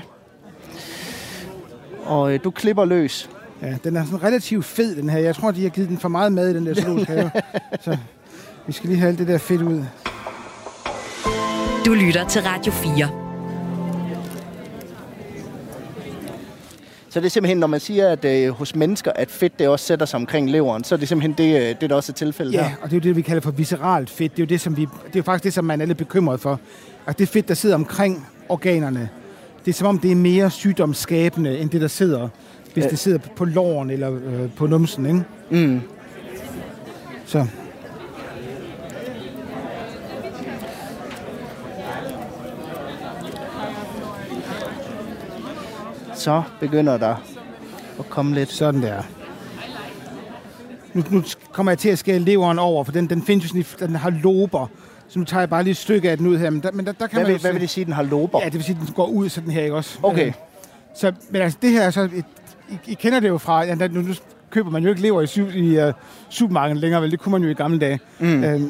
Og 2.04 2.34
øh, 2.34 2.40
du 2.44 2.50
klipper 2.50 2.84
løs. 2.84 3.30
Ja, 3.62 3.76
den 3.84 3.96
er 3.96 4.04
sådan 4.04 4.22
relativt 4.22 4.64
fed, 4.64 4.96
den 4.96 5.10
her. 5.10 5.18
Jeg 5.18 5.34
tror, 5.36 5.50
de 5.50 5.62
har 5.62 5.68
givet 5.70 5.88
den 5.88 5.98
for 5.98 6.08
meget 6.08 6.32
mad 6.32 6.50
i 6.50 6.54
den 6.54 6.66
der 6.66 6.74
zoologiske 6.74 7.12
have. 7.12 7.30
Så 7.84 7.96
vi 8.66 8.72
skal 8.72 8.88
lige 8.88 8.98
have 8.98 9.08
alt 9.08 9.18
det 9.18 9.28
der 9.28 9.38
fedt 9.38 9.62
ud. 9.62 9.84
Du 11.86 11.92
lytter 11.94 12.28
til 12.28 12.42
Radio 12.42 12.72
4. 12.72 13.08
Så 17.10 17.20
det 17.20 17.26
er 17.26 17.30
simpelthen, 17.30 17.58
når 17.58 17.66
man 17.66 17.80
siger, 17.80 18.08
at 18.08 18.24
øh, 18.24 18.48
hos 18.50 18.74
mennesker, 18.76 19.10
at 19.14 19.30
fedt 19.30 19.58
det 19.58 19.68
også 19.68 19.86
sætter 19.86 20.06
sig 20.06 20.16
omkring 20.16 20.50
leveren, 20.50 20.84
så 20.84 20.94
er 20.94 20.98
det 20.98 21.08
simpelthen 21.08 21.32
det, 21.32 21.60
øh, 21.70 21.74
det 21.80 21.90
der 21.90 21.96
også 21.96 22.12
er 22.12 22.14
tilfældet 22.14 22.52
Ja, 22.52 22.68
her. 22.68 22.74
og 22.82 22.90
det 22.90 22.96
er 22.96 23.00
jo 23.00 23.08
det, 23.08 23.16
vi 23.16 23.22
kalder 23.22 23.40
for 23.42 23.50
visceralt 23.50 24.10
fedt. 24.10 24.32
Det 24.36 24.42
er 24.42 24.46
jo, 24.46 24.48
det, 24.48 24.60
som 24.60 24.76
vi, 24.76 24.82
det 24.82 24.88
er 25.06 25.16
jo 25.16 25.22
faktisk 25.22 25.44
det, 25.44 25.52
som 25.52 25.64
man 25.64 25.80
er 25.80 25.84
lidt 25.86 25.98
bekymret 25.98 26.40
for. 26.40 26.60
At 27.06 27.18
det 27.18 27.28
fedt, 27.28 27.48
der 27.48 27.54
sidder 27.54 27.74
omkring 27.74 28.26
organerne, 28.48 29.08
det 29.64 29.70
er 29.70 29.74
som 29.74 29.86
om, 29.86 29.98
det 29.98 30.12
er 30.12 30.16
mere 30.16 30.50
sygdomsskabende, 30.50 31.58
end 31.58 31.70
det, 31.70 31.80
der 31.80 31.88
sidder, 31.88 32.28
hvis 32.74 32.84
Ja. 32.84 32.90
det 32.90 32.98
sidder 32.98 33.18
på 33.36 33.44
låren 33.44 33.90
eller 33.90 34.10
øh, 34.12 34.50
på 34.56 34.66
numsen, 34.66 35.06
ikke? 35.06 35.66
Mm. 35.66 35.80
Så 37.26 37.46
Så 46.22 46.42
begynder 46.60 46.96
der 46.96 47.14
at 47.98 48.10
komme 48.10 48.34
lidt. 48.34 48.52
sådan 48.52 48.82
der. 48.82 49.02
Nu, 50.94 51.04
nu 51.10 51.22
kommer 51.52 51.72
jeg 51.72 51.78
til 51.78 51.88
at 51.88 51.98
skære 51.98 52.18
leveren 52.18 52.58
over, 52.58 52.84
for 52.84 52.92
den, 52.92 53.06
den 53.06 53.22
findes 53.22 53.54
jo 53.54 53.62
sådan, 53.62 53.88
den 53.88 53.96
har 53.96 54.10
lober. 54.10 54.66
Så 55.08 55.18
nu 55.18 55.24
tager 55.24 55.40
jeg 55.40 55.50
bare 55.50 55.62
lige 55.62 55.70
et 55.70 55.76
stykke 55.76 56.10
af 56.10 56.18
den 56.18 56.26
ud 56.26 56.38
her. 56.38 56.50
Men 56.50 56.62
der, 56.62 56.72
men 56.72 56.86
der, 56.86 56.92
der 56.92 57.06
kan 57.06 57.16
Hvad 57.16 57.22
man 57.24 57.32
vil, 57.32 57.40
hvad 57.40 57.52
vil 57.52 57.60
det 57.60 57.70
sige, 57.70 57.84
den 57.84 57.92
har 57.92 58.02
lober? 58.02 58.38
Ja, 58.40 58.44
det 58.44 58.54
vil 58.54 58.62
sige, 58.64 58.78
den 58.86 58.94
går 58.94 59.06
ud 59.06 59.28
sådan 59.28 59.50
her, 59.50 59.62
ikke 59.62 59.76
også? 59.76 59.98
Okay. 60.02 60.26
Øh, 60.26 60.32
Så, 60.96 61.12
men 61.30 61.42
altså, 61.42 61.58
det 61.62 61.70
her 61.70 61.82
er 61.82 61.90
så... 61.90 62.02
Et, 62.02 62.24
I, 62.70 62.78
I 62.86 62.94
kender 62.94 63.20
det 63.20 63.28
jo 63.28 63.38
fra... 63.38 63.64
Ja, 63.64 63.74
nu, 63.74 64.00
nu 64.00 64.14
køber 64.50 64.70
man 64.70 64.82
jo 64.82 64.88
ikke 64.88 65.02
lever 65.02 65.22
i, 65.22 65.26
syv, 65.26 65.48
i 65.54 65.84
uh, 65.84 65.92
supermarkedet 66.28 66.80
længere, 66.80 67.02
vel? 67.02 67.10
Det 67.10 67.20
kunne 67.20 67.32
man 67.32 67.42
jo 67.42 67.48
i 67.48 67.54
gamle 67.54 67.78
dage. 67.78 68.00
Mm. 68.18 68.44
Øh, 68.44 68.60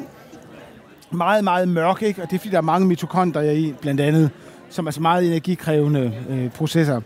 meget, 1.11 1.43
meget 1.43 1.67
mørk, 1.67 2.01
ikke? 2.01 2.21
Og 2.21 2.29
det 2.29 2.35
er, 2.35 2.39
fordi 2.39 2.51
der 2.51 2.57
er 2.57 2.61
mange 2.61 2.87
mitokondrier 2.87 3.51
i, 3.51 3.73
blandt 3.81 4.01
andet, 4.01 4.29
som 4.69 4.87
er 4.87 4.91
så 4.91 5.01
meget 5.01 5.25
energikrævende 5.27 6.13
øh, 6.29 6.49
processer. 6.49 7.01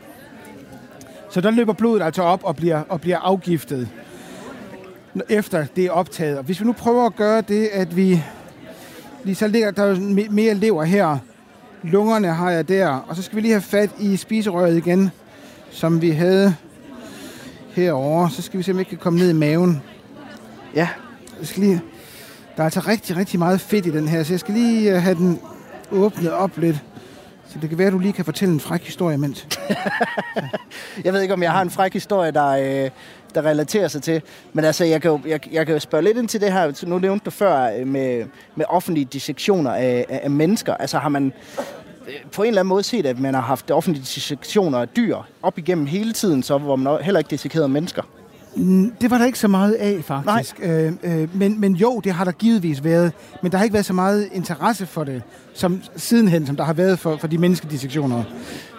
Så 1.30 1.42
der 1.42 1.52
løber 1.52 1.74
blodet 1.74 2.02
altså 2.02 2.22
op 2.22 2.44
og 2.44 2.56
bliver, 2.56 2.84
og 2.90 3.02
bliver 3.02 3.18
afgiftet, 3.18 3.90
efter 5.30 5.66
det 5.76 5.86
er 5.86 5.92
optaget. 5.92 6.38
Og 6.38 6.44
hvis 6.44 6.60
vi 6.60 6.66
nu 6.66 6.74
prøver 6.74 7.06
at 7.06 7.16
gøre 7.16 7.42
det, 7.42 7.68
at 7.68 7.96
vi... 7.96 8.24
Lige 9.24 9.36
så 9.36 9.48
ligger 9.48 9.72
der 9.72 10.00
mere 10.32 10.54
lever 10.54 10.84
her, 10.84 11.18
Lungerne 11.84 12.28
har 12.28 12.52
jeg 12.52 12.68
der. 12.68 12.88
Og 12.88 13.16
så 13.16 13.22
skal 13.22 13.36
vi 13.36 13.42
lige 13.42 13.52
have 13.52 13.62
fat 13.62 13.90
i 14.00 14.18
spiserøret 14.18 14.78
igen, 14.78 15.12
som 15.70 16.02
vi 16.02 16.10
havde 16.10 16.56
herover. 17.70 18.30
Så 18.30 18.42
skal 18.42 18.58
vi 18.58 18.64
se, 18.64 18.72
om 18.72 18.78
vi 18.78 18.82
ikke 18.82 18.90
kan 18.90 18.98
komme 18.98 19.20
ned 19.20 19.30
i 19.30 19.34
maven. 19.34 19.82
Ja. 20.76 20.90
Jeg 21.40 21.48
skal 21.48 21.64
lige... 21.64 21.82
Der 22.56 22.64
er 22.64 22.66
altså 22.66 22.80
rigtig, 22.80 23.18
rigtig 23.18 23.40
meget 23.40 23.62
fedt 23.62 23.86
i 23.86 23.92
den 23.92 24.08
her, 24.08 24.24
så 24.24 24.34
jeg 24.34 24.40
skal 24.40 24.54
lige 24.54 24.96
øh, 24.96 25.02
have 25.02 25.16
den 25.16 25.40
åbnet 25.92 26.32
op 26.32 26.58
lidt. 26.58 26.84
Så 27.50 27.60
det 27.62 27.70
kan 27.70 27.78
være, 27.78 27.88
at 27.88 27.94
du 27.94 28.00
lige 28.00 28.14
kan 28.14 28.26
fortælle 28.26 28.54
en 28.54 28.60
fræk 28.60 28.84
historie 28.84 29.16
imens. 29.16 29.48
Jeg 31.04 31.14
ved 31.14 31.22
ikke, 31.22 31.34
om 31.34 31.44
jeg 31.44 31.52
har 31.52 31.62
en 31.62 31.70
fræk 31.70 31.94
historie, 31.94 32.32
der, 32.32 32.48
øh, 32.48 32.90
der 33.36 33.42
relaterer 33.42 33.88
sig 33.88 34.02
til. 34.02 34.22
Men 34.54 34.66
altså, 34.66 34.86
jeg 34.86 35.02
kan, 35.02 35.12
jo, 35.12 35.20
jeg, 35.28 35.54
jeg 35.54 35.66
kan 35.66 35.76
jo 35.76 35.80
spørge 35.80 36.04
lidt 36.04 36.18
ind 36.18 36.28
til 36.28 36.42
det 36.42 36.54
her. 36.54 36.86
Nu 36.88 37.00
nævnte 37.00 37.26
du 37.26 37.30
før 37.30 37.78
øh, 37.80 37.88
med, 37.88 38.26
med 38.56 38.66
offentlige 38.70 39.06
dissektioner 39.06 39.72
af, 39.72 40.06
af, 40.10 40.20
af 40.24 40.30
mennesker. 40.32 40.74
Altså 40.74 40.98
har 40.98 41.10
man 41.10 41.34
øh, 42.08 42.14
på 42.32 42.44
en 42.44 42.48
eller 42.48 42.62
anden 42.62 42.70
måde 42.70 42.84
set, 42.84 43.06
at 43.06 43.20
man 43.20 43.34
har 43.34 43.42
haft 43.42 43.72
offentlige 43.72 44.04
dissektioner 44.04 44.80
af 44.80 44.88
dyr 44.88 45.18
op 45.42 45.58
igennem 45.58 45.86
hele 45.86 46.14
tiden, 46.14 46.44
så 46.44 46.58
hvor 46.58 46.76
man 46.76 47.04
heller 47.04 47.20
ikke 47.20 47.30
dissekerede 47.30 47.68
mennesker? 47.68 48.04
Det 49.02 49.12
var 49.12 49.18
der 49.18 49.26
ikke 49.26 49.40
så 49.40 49.48
meget 49.48 49.74
af, 49.74 50.04
faktisk. 50.04 50.60
Øh, 50.64 50.94
øh, 51.04 51.36
men, 51.36 51.62
men 51.62 51.76
jo, 51.76 52.02
det 52.04 52.12
har 52.12 52.24
der 52.24 52.32
givetvis 52.32 52.84
været. 52.84 53.12
Men 53.44 53.52
der 53.52 53.58
har 53.58 53.64
ikke 53.64 53.74
været 53.74 53.86
så 53.86 53.94
meget 53.94 54.30
interesse 54.34 54.86
for 54.86 55.04
det, 55.04 55.24
som 55.54 55.82
sidenhen, 55.96 56.46
som 56.48 56.56
der 56.56 56.64
har 56.64 56.74
været 56.74 57.00
for, 57.00 57.18
for 57.18 57.28
de 57.28 57.38
menneskedissektioner. 57.38 58.24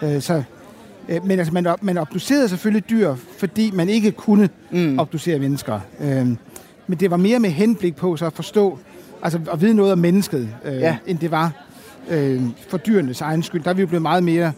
Øh, 0.01 0.21
så, 0.21 0.43
øh, 1.09 1.25
men 1.25 1.39
altså, 1.39 1.53
man, 1.53 1.75
man 1.81 1.97
obducerede 1.97 2.49
selvfølgelig 2.49 2.89
dyr, 2.89 3.15
fordi 3.37 3.71
man 3.71 3.89
ikke 3.89 4.11
kunne 4.11 4.49
mm. 4.71 4.99
obducere 4.99 5.39
mennesker. 5.39 5.79
Øh, 5.99 6.27
men 6.87 6.99
det 6.99 7.11
var 7.11 7.17
mere 7.17 7.39
med 7.39 7.49
henblik 7.49 7.95
på 7.95 8.17
så 8.17 8.25
at 8.25 8.33
forstå, 8.33 8.79
altså 9.21 9.39
at 9.51 9.61
vide 9.61 9.73
noget 9.73 9.91
om 9.91 9.99
mennesket, 9.99 10.49
øh, 10.65 10.75
ja. 10.75 10.97
end 11.07 11.19
det 11.19 11.31
var 11.31 11.51
øh, 12.09 12.41
for 12.69 12.77
dyrenes 12.77 13.21
egen 13.21 13.43
skyld. 13.43 13.63
Der 13.63 13.69
er 13.69 13.73
vi 13.73 13.81
jo 13.81 13.87
blevet 13.87 14.01
meget 14.01 14.23
mere 14.23 14.51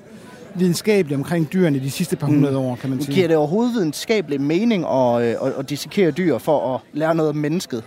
videnskabelige 0.56 1.18
omkring 1.18 1.54
dyrene 1.54 1.80
de 1.80 1.92
sidste 1.92 2.16
par 2.16 2.28
hundrede 2.28 2.58
år, 2.58 2.76
kan 2.76 2.90
man 2.90 3.02
sige. 3.02 3.16
Giver 3.16 3.28
det 3.28 3.38
overhovedet 3.38 3.74
videnskabelig 3.74 4.42
mening 4.42 4.86
at, 4.86 5.22
øh, 5.22 5.36
at, 5.48 5.54
at 5.60 5.70
dissekere 5.70 6.12
dyr 6.12 6.38
for 6.38 6.76
at 6.76 6.82
lære 6.94 7.16
noget 7.16 7.30
om 7.30 7.36
mennesket? 7.36 7.84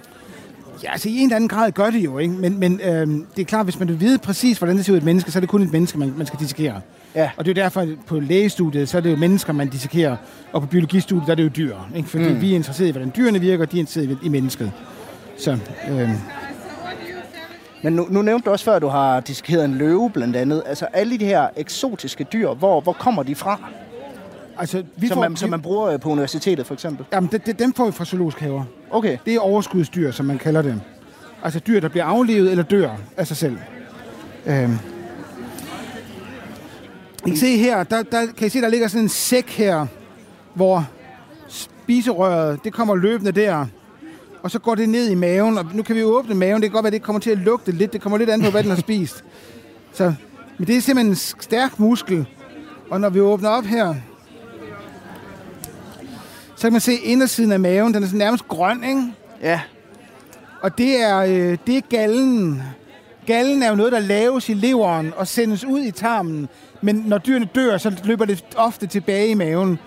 Ja, 0.82 0.92
altså 0.92 1.08
i 1.08 1.16
en 1.16 1.22
eller 1.22 1.36
anden 1.36 1.48
grad 1.48 1.72
gør 1.72 1.90
det 1.90 2.04
jo, 2.04 2.18
ikke? 2.18 2.34
Men, 2.34 2.58
men 2.58 2.80
øhm, 2.84 3.26
det 3.36 3.42
er 3.42 3.46
klart, 3.46 3.66
hvis 3.66 3.78
man 3.78 3.88
vil 3.88 4.00
vide 4.00 4.18
præcis, 4.18 4.58
hvordan 4.58 4.76
det 4.76 4.84
ser 4.84 4.92
ud 4.92 4.96
i 4.96 4.98
et 4.98 5.04
menneske, 5.04 5.30
så 5.30 5.38
er 5.38 5.40
det 5.40 5.48
kun 5.48 5.62
et 5.62 5.72
menneske, 5.72 5.98
man, 5.98 6.14
man 6.16 6.26
skal 6.26 6.38
dissekere. 6.40 6.80
Ja. 7.14 7.30
Og 7.36 7.44
det 7.44 7.50
er 7.50 7.62
jo 7.62 7.64
derfor, 7.64 7.80
at 7.80 7.88
på 8.06 8.20
lægestudiet, 8.20 8.88
så 8.88 8.96
er 8.96 9.00
det 9.00 9.10
jo 9.10 9.16
mennesker, 9.16 9.52
man 9.52 9.68
dissekerer, 9.68 10.16
og 10.52 10.60
på 10.60 10.66
biologistudiet, 10.66 11.26
der 11.26 11.32
er 11.32 11.36
det 11.36 11.44
jo 11.44 11.48
dyr. 11.48 11.76
Ikke? 11.96 12.08
Fordi 12.08 12.28
mm. 12.28 12.40
vi 12.40 12.50
er 12.50 12.54
interesseret 12.54 12.88
i, 12.88 12.90
hvordan 12.90 13.12
dyrene 13.16 13.40
virker, 13.40 13.64
og 13.64 13.72
de 13.72 13.76
er 13.76 13.80
interesseret 13.80 14.18
i 14.22 14.28
mennesket. 14.28 14.72
Så, 15.38 15.58
øhm, 15.90 16.10
Men 17.85 17.93
nu, 17.93 18.07
nu 18.11 18.22
nævnte 18.22 18.47
du 18.47 18.51
også 18.51 18.64
før, 18.64 18.76
at 18.76 18.82
du 18.82 18.89
har 18.89 19.20
dissekeret 19.20 19.64
en 19.64 19.74
løve 19.74 20.11
blandt 20.11 20.37
andet. 20.37 20.62
Altså 20.66 20.87
alle 20.93 21.18
de 21.18 21.24
her 21.24 21.49
eksotiske 21.57 22.24
dyr, 22.24 22.55
hvor, 22.55 22.80
hvor 22.80 22.93
kommer 22.93 23.22
de 23.22 23.35
fra? 23.35 23.59
altså, 24.59 24.82
vi 24.97 25.09
Som 25.09 25.14
får, 25.14 25.20
man, 25.20 25.37
som 25.37 25.51
man 25.51 25.62
bruger 25.62 25.89
øh, 25.89 26.01
på 26.01 26.11
universitetet 26.11 26.66
for 26.66 26.74
eksempel? 26.74 27.07
Jamen, 27.12 27.30
det, 27.32 27.47
det, 27.47 27.59
dem 27.59 27.74
får 27.74 27.87
vi 27.87 27.93
fra 27.93 28.05
zoologiske 28.05 28.41
haver. 28.41 28.64
Okay. 28.91 29.18
Det 29.26 29.35
er 29.35 29.41
overskudsdyr, 29.41 30.11
som 30.11 30.26
man 30.26 30.39
kalder 30.39 30.62
dem. 30.62 30.80
Altså 31.43 31.61
dyr, 31.61 31.80
der 31.80 31.89
bliver 31.89 32.05
aflevet 32.05 32.51
eller 32.51 32.64
dør 32.64 32.91
af 33.16 33.26
sig 33.26 33.37
selv. 33.37 33.59
Øhm. 34.47 34.78
I 37.26 37.28
kan 37.28 37.37
se 37.37 37.57
her, 37.57 37.82
der, 37.82 38.03
der 38.03 38.26
kan 38.37 38.47
I 38.47 38.51
se, 38.51 38.61
der 38.61 38.68
ligger 38.68 38.89
sådan 38.89 39.03
en 39.03 39.09
sæk 39.09 39.51
her, 39.51 39.87
hvor 40.55 40.89
spiserøret, 41.49 42.64
det 42.64 42.72
kommer 42.72 42.95
løbende 42.95 43.32
der, 43.32 43.66
og 44.45 44.51
så 44.51 44.59
går 44.59 44.74
det 44.74 44.88
ned 44.88 45.11
i 45.11 45.14
maven, 45.14 45.59
og 45.59 45.66
nu 45.74 45.82
kan 45.82 45.97
vi 45.97 46.01
jo 46.01 46.07
åbne 46.07 46.34
maven, 46.34 46.62
det 46.62 46.70
kan 46.70 46.74
godt 46.74 46.84
være, 46.84 46.90
det 46.90 47.03
kommer 47.03 47.20
til 47.20 47.30
at 47.30 47.38
lugte 47.38 47.72
lidt, 47.72 47.92
det 47.92 48.01
kommer 48.01 48.18
lidt 48.18 48.30
an 48.30 48.42
på, 48.42 48.51
hvad 48.51 48.62
den 48.62 48.70
har 48.70 48.78
spist. 48.78 49.24
Så, 49.92 50.14
men 50.59 50.66
det 50.66 50.76
er 50.76 50.80
simpelthen 50.80 51.12
en 51.12 51.16
stærk 51.40 51.78
muskel, 51.78 52.26
og 52.90 53.01
når 53.01 53.09
vi 53.09 53.20
åbner 53.20 53.49
op 53.49 53.64
her, 53.64 53.95
så 56.57 56.62
kan 56.62 56.72
man 56.72 56.80
se 56.80 56.95
indersiden 56.95 57.53
af 57.53 57.61
maven, 57.61 57.95
den 57.95 58.03
er 58.03 58.07
sådan 58.07 58.18
nærmest 58.18 58.49
grøn, 58.49 58.84
ikke? 58.84 59.03
Ja. 59.42 59.61
Og 60.62 60.78
det 60.78 61.03
er, 61.03 61.18
øh, 61.18 61.59
det 61.66 61.76
er 61.76 61.80
gallen. 61.90 62.62
gallen 63.26 63.62
er 63.62 63.70
jo 63.70 63.76
noget, 63.76 63.92
der 63.92 64.01
laves 64.01 64.49
i 64.49 64.55
leveren 64.55 65.12
og 65.16 65.28
sendes 65.28 65.64
ud 65.64 65.80
i 65.80 65.90
tarmen, 65.90 66.49
men 66.82 67.05
når 67.07 67.18
dyrene 67.18 67.49
dør, 67.55 67.78
så 67.78 67.92
løber 68.05 68.24
det 68.24 68.45
ofte 68.57 68.86
tilbage 68.86 69.28
i 69.28 69.34
maven. 69.34 69.78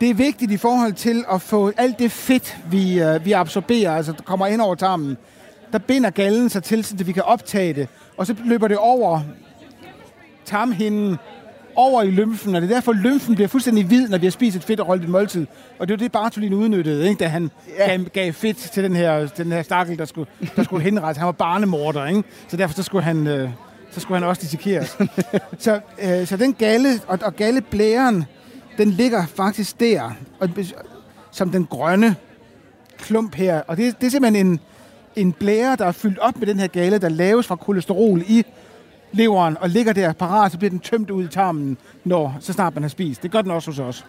Det 0.00 0.10
er 0.10 0.14
vigtigt 0.14 0.52
i 0.52 0.56
forhold 0.56 0.92
til 0.92 1.24
at 1.32 1.42
få 1.42 1.72
alt 1.76 1.98
det 1.98 2.12
fedt, 2.12 2.58
vi, 2.70 3.00
øh, 3.00 3.24
vi 3.24 3.32
absorberer, 3.32 3.96
altså 3.96 4.12
der 4.12 4.22
kommer 4.22 4.46
ind 4.46 4.60
over 4.60 4.74
tarmen. 4.74 5.16
Der 5.72 5.78
binder 5.78 6.10
gallen 6.10 6.48
sig 6.48 6.62
til, 6.62 6.84
så 6.84 6.96
vi 6.96 7.12
kan 7.12 7.22
optage 7.22 7.74
det, 7.74 7.88
og 8.16 8.26
så 8.26 8.34
løber 8.44 8.68
det 8.68 8.76
over 8.76 9.20
tarmhinden, 10.44 11.16
over 11.74 12.02
i 12.02 12.10
lymfen, 12.10 12.54
og 12.54 12.62
det 12.62 12.70
er 12.70 12.74
derfor, 12.74 12.92
lymfen 12.92 13.34
bliver 13.34 13.48
fuldstændig 13.48 13.84
hvid, 13.84 14.08
når 14.08 14.18
vi 14.18 14.26
har 14.26 14.30
spist 14.30 14.56
et 14.56 14.64
fedt 14.64 14.80
og 14.80 14.88
rolligt 14.88 15.10
måltid. 15.10 15.46
Og 15.78 15.88
det 15.88 15.94
var 15.94 15.98
det, 15.98 16.12
Bartolin 16.12 16.54
udnyttede, 16.54 17.08
ikke? 17.08 17.18
da 17.18 17.28
han 17.28 17.50
ja. 17.78 17.86
gav, 17.86 18.04
gav 18.04 18.32
fedt 18.32 18.56
til 18.56 18.84
den 18.84 18.96
her, 18.96 19.26
den 19.26 19.52
her 19.52 19.62
stakkel, 19.62 19.98
der 19.98 20.04
skulle, 20.04 20.30
der 20.56 20.62
skulle 20.62 20.82
henrettes. 20.82 21.18
Han 21.18 21.26
var 21.26 21.32
barnemorder, 21.32 22.06
ikke? 22.06 22.22
så 22.48 22.56
derfor 22.56 22.74
så 22.74 22.82
skulle 22.82 23.04
han, 23.04 23.26
øh, 23.26 23.50
så 23.90 24.00
skulle 24.00 24.20
han 24.20 24.28
også 24.28 24.42
dissekeres. 24.42 24.98
så, 25.58 25.80
øh, 26.02 26.26
så 26.26 26.36
den 26.36 26.52
galle, 26.54 26.88
og, 27.06 27.18
og 27.22 27.36
galleblæren, 27.36 28.24
den 28.80 28.90
ligger 28.90 29.26
faktisk 29.26 29.80
der, 29.80 30.10
og, 30.40 30.48
som 31.30 31.50
den 31.50 31.66
grønne 31.66 32.16
klump 32.98 33.34
her. 33.34 33.62
Og 33.66 33.76
det, 33.76 34.00
det 34.00 34.06
er 34.06 34.10
simpelthen 34.10 34.46
en, 34.46 34.60
en 35.16 35.32
blære, 35.32 35.76
der 35.76 35.86
er 35.86 35.92
fyldt 35.92 36.18
op 36.18 36.38
med 36.38 36.46
den 36.46 36.58
her 36.58 36.66
gale, 36.66 36.98
der 36.98 37.08
laves 37.08 37.46
fra 37.46 37.56
kolesterol 37.56 38.22
i 38.26 38.44
leveren 39.12 39.56
og 39.60 39.68
ligger 39.68 39.92
der 39.92 40.12
parat, 40.12 40.52
så 40.52 40.58
bliver 40.58 40.70
den 40.70 40.78
tømt 40.78 41.10
ud 41.10 41.24
i 41.24 41.28
tarmen, 41.28 41.76
når, 42.04 42.36
så 42.40 42.52
snart 42.52 42.74
man 42.74 42.82
har 42.82 42.88
spist. 42.88 43.22
Det 43.22 43.30
gør 43.30 43.42
den 43.42 43.50
også 43.50 43.70
hos 43.70 43.78
os. 43.78 44.04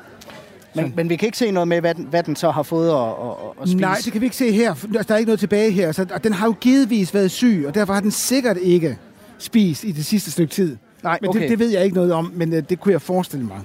Men, 0.75 0.93
men 0.95 1.09
vi 1.09 1.15
kan 1.15 1.25
ikke 1.25 1.37
se 1.37 1.51
noget 1.51 1.67
med, 1.67 1.79
hvad 1.79 1.95
den, 1.95 2.05
hvad 2.05 2.23
den 2.23 2.35
så 2.35 2.51
har 2.51 2.63
fået 2.63 2.89
at, 2.89 2.95
at, 2.95 3.61
at 3.61 3.67
spise? 3.67 3.77
Nej, 3.77 3.97
det 4.05 4.11
kan 4.11 4.21
vi 4.21 4.25
ikke 4.25 4.35
se 4.35 4.51
her. 4.51 4.73
Der 5.07 5.13
er 5.13 5.17
ikke 5.17 5.27
noget 5.27 5.39
tilbage 5.39 5.71
her. 5.71 5.91
Så, 5.91 6.05
og 6.13 6.23
den 6.23 6.33
har 6.33 6.47
jo 6.47 6.55
givetvis 6.61 7.13
været 7.13 7.31
syg, 7.31 7.63
og 7.67 7.75
derfor 7.75 7.93
har 7.93 8.01
den 8.01 8.11
sikkert 8.11 8.57
ikke 8.57 8.97
spist 9.37 9.83
i 9.83 9.91
det 9.91 10.05
sidste 10.05 10.31
stykke 10.31 10.53
tid. 10.53 10.77
Nej, 11.03 11.17
men 11.21 11.29
okay. 11.29 11.41
det, 11.41 11.49
det 11.49 11.59
ved 11.59 11.69
jeg 11.69 11.83
ikke 11.83 11.95
noget 11.95 12.13
om, 12.13 12.31
men 12.35 12.53
øh, 12.53 12.63
det 12.69 12.79
kunne 12.79 12.91
jeg 12.91 13.01
forestille 13.01 13.45
mig. 13.45 13.59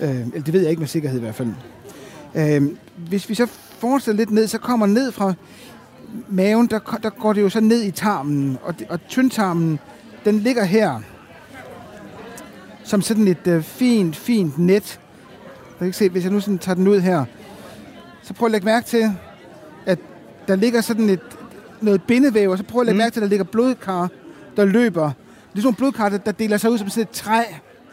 Øh, 0.00 0.20
eller 0.20 0.42
det 0.42 0.52
ved 0.52 0.60
jeg 0.60 0.70
ikke 0.70 0.80
med 0.80 0.88
sikkerhed 0.88 1.18
i 1.18 1.22
hvert 1.22 1.34
fald. 1.34 1.48
Øh, 2.34 2.62
hvis 2.96 3.28
vi 3.28 3.34
så 3.34 3.46
forestiller 3.78 4.16
lidt 4.16 4.30
ned, 4.30 4.46
så 4.46 4.58
kommer 4.58 4.86
ned 4.86 5.12
fra 5.12 5.34
maven, 6.28 6.66
der, 6.66 6.98
der 7.02 7.10
går 7.10 7.32
det 7.32 7.42
jo 7.42 7.48
så 7.48 7.60
ned 7.60 7.82
i 7.82 7.90
tarmen, 7.90 8.58
og, 8.62 8.74
og 8.88 9.06
tyndtarmen, 9.08 9.78
den 10.24 10.38
ligger 10.38 10.64
her 10.64 11.00
som 12.84 13.02
sådan 13.02 13.28
et 13.28 13.46
øh, 13.46 13.62
fint, 13.62 14.16
fint 14.16 14.58
net. 14.58 15.00
Jeg 15.68 15.78
kan 15.78 15.86
ikke 15.86 15.98
se, 15.98 16.08
hvis 16.08 16.24
jeg 16.24 16.32
nu 16.32 16.40
sådan 16.40 16.58
tager 16.58 16.74
den 16.74 16.88
ud 16.88 17.00
her, 17.00 17.24
så 18.22 18.34
prøv 18.34 18.46
at 18.46 18.52
lægge 18.52 18.64
mærke 18.64 18.86
til, 18.86 19.12
at 19.86 19.98
der 20.48 20.56
ligger 20.56 20.80
sådan 20.80 21.08
et, 21.08 21.20
noget 21.80 22.02
bindevæv, 22.02 22.50
og 22.50 22.58
så 22.58 22.64
prøv 22.64 22.80
at 22.80 22.86
lægge 22.86 22.94
mm. 22.94 22.98
mærke 22.98 23.14
til, 23.14 23.20
at 23.20 23.22
der 23.22 23.28
ligger 23.28 23.44
blodkar, 23.44 24.08
der 24.56 24.64
løber. 24.64 25.04
Det 25.04 25.10
er 25.10 25.12
sådan 25.56 25.62
nogle 25.62 25.76
blodkar, 25.76 26.08
der, 26.08 26.18
der 26.18 26.32
deler 26.32 26.56
sig 26.56 26.70
ud 26.70 26.78
som 26.78 26.88
sådan 26.88 27.02
et 27.02 27.10
træ. 27.10 27.42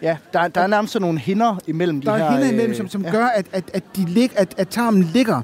Ja, 0.03 0.17
der, 0.33 0.47
der 0.47 0.61
er 0.61 0.67
nærmest 0.67 0.99
nogle 0.99 1.19
hinder 1.19 1.59
imellem 1.67 2.01
der 2.01 2.11
de 2.11 2.17
her... 2.17 2.25
Der 2.25 2.31
er 2.31 2.37
hinder 2.37 2.51
imellem, 2.51 2.75
som, 2.75 2.87
som 2.87 3.01
ja. 3.01 3.11
gør, 3.11 3.25
at, 3.25 3.45
at, 3.51 3.63
at, 3.73 3.83
de 3.95 4.05
lig, 4.05 4.29
at, 4.35 4.53
at 4.57 4.67
tarmen 4.67 5.03
ligger 5.03 5.41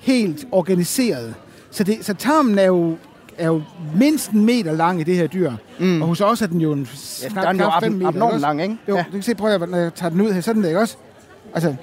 helt 0.00 0.46
organiseret. 0.52 1.34
Så, 1.70 1.84
det, 1.84 2.04
så 2.04 2.14
tarmen 2.14 2.58
er 2.58 2.64
jo, 2.64 2.96
er 3.38 3.46
jo 3.46 3.62
mindst 3.94 4.30
en 4.30 4.44
meter 4.44 4.72
lang 4.72 5.00
i 5.00 5.04
det 5.04 5.16
her 5.16 5.26
dyr. 5.26 5.52
Mm. 5.78 6.02
Og 6.02 6.08
hos 6.08 6.20
os 6.20 6.42
er 6.42 6.46
den 6.46 6.60
jo 6.60 6.72
en 6.72 6.88
ja, 7.22 7.28
der 7.28 7.48
er 7.48 7.52
den 7.52 7.60
jo 7.60 7.66
ab- 7.66 8.06
abnormt 8.06 8.40
lang, 8.40 8.62
ikke? 8.62 8.76
Jo, 8.88 8.96
ja. 8.96 9.04
du 9.06 9.12
kan 9.12 9.22
se, 9.22 9.34
prøv 9.34 9.50
at 9.50 9.68
når 9.68 9.78
jeg 9.78 9.94
tager 9.94 10.10
den 10.10 10.20
ud 10.20 10.32
her, 10.32 10.40
sådan 10.40 10.62
der, 10.62 10.68
ikke 10.68 10.80
også? 10.80 10.96
Altså, 11.54 11.74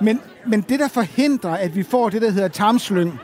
men, 0.00 0.20
men 0.46 0.60
det, 0.60 0.80
der 0.80 0.88
forhindrer, 0.88 1.50
at 1.50 1.76
vi 1.76 1.82
får 1.82 2.08
det, 2.08 2.22
der 2.22 2.30
hedder 2.30 2.48
tarmslyng, 2.48 3.20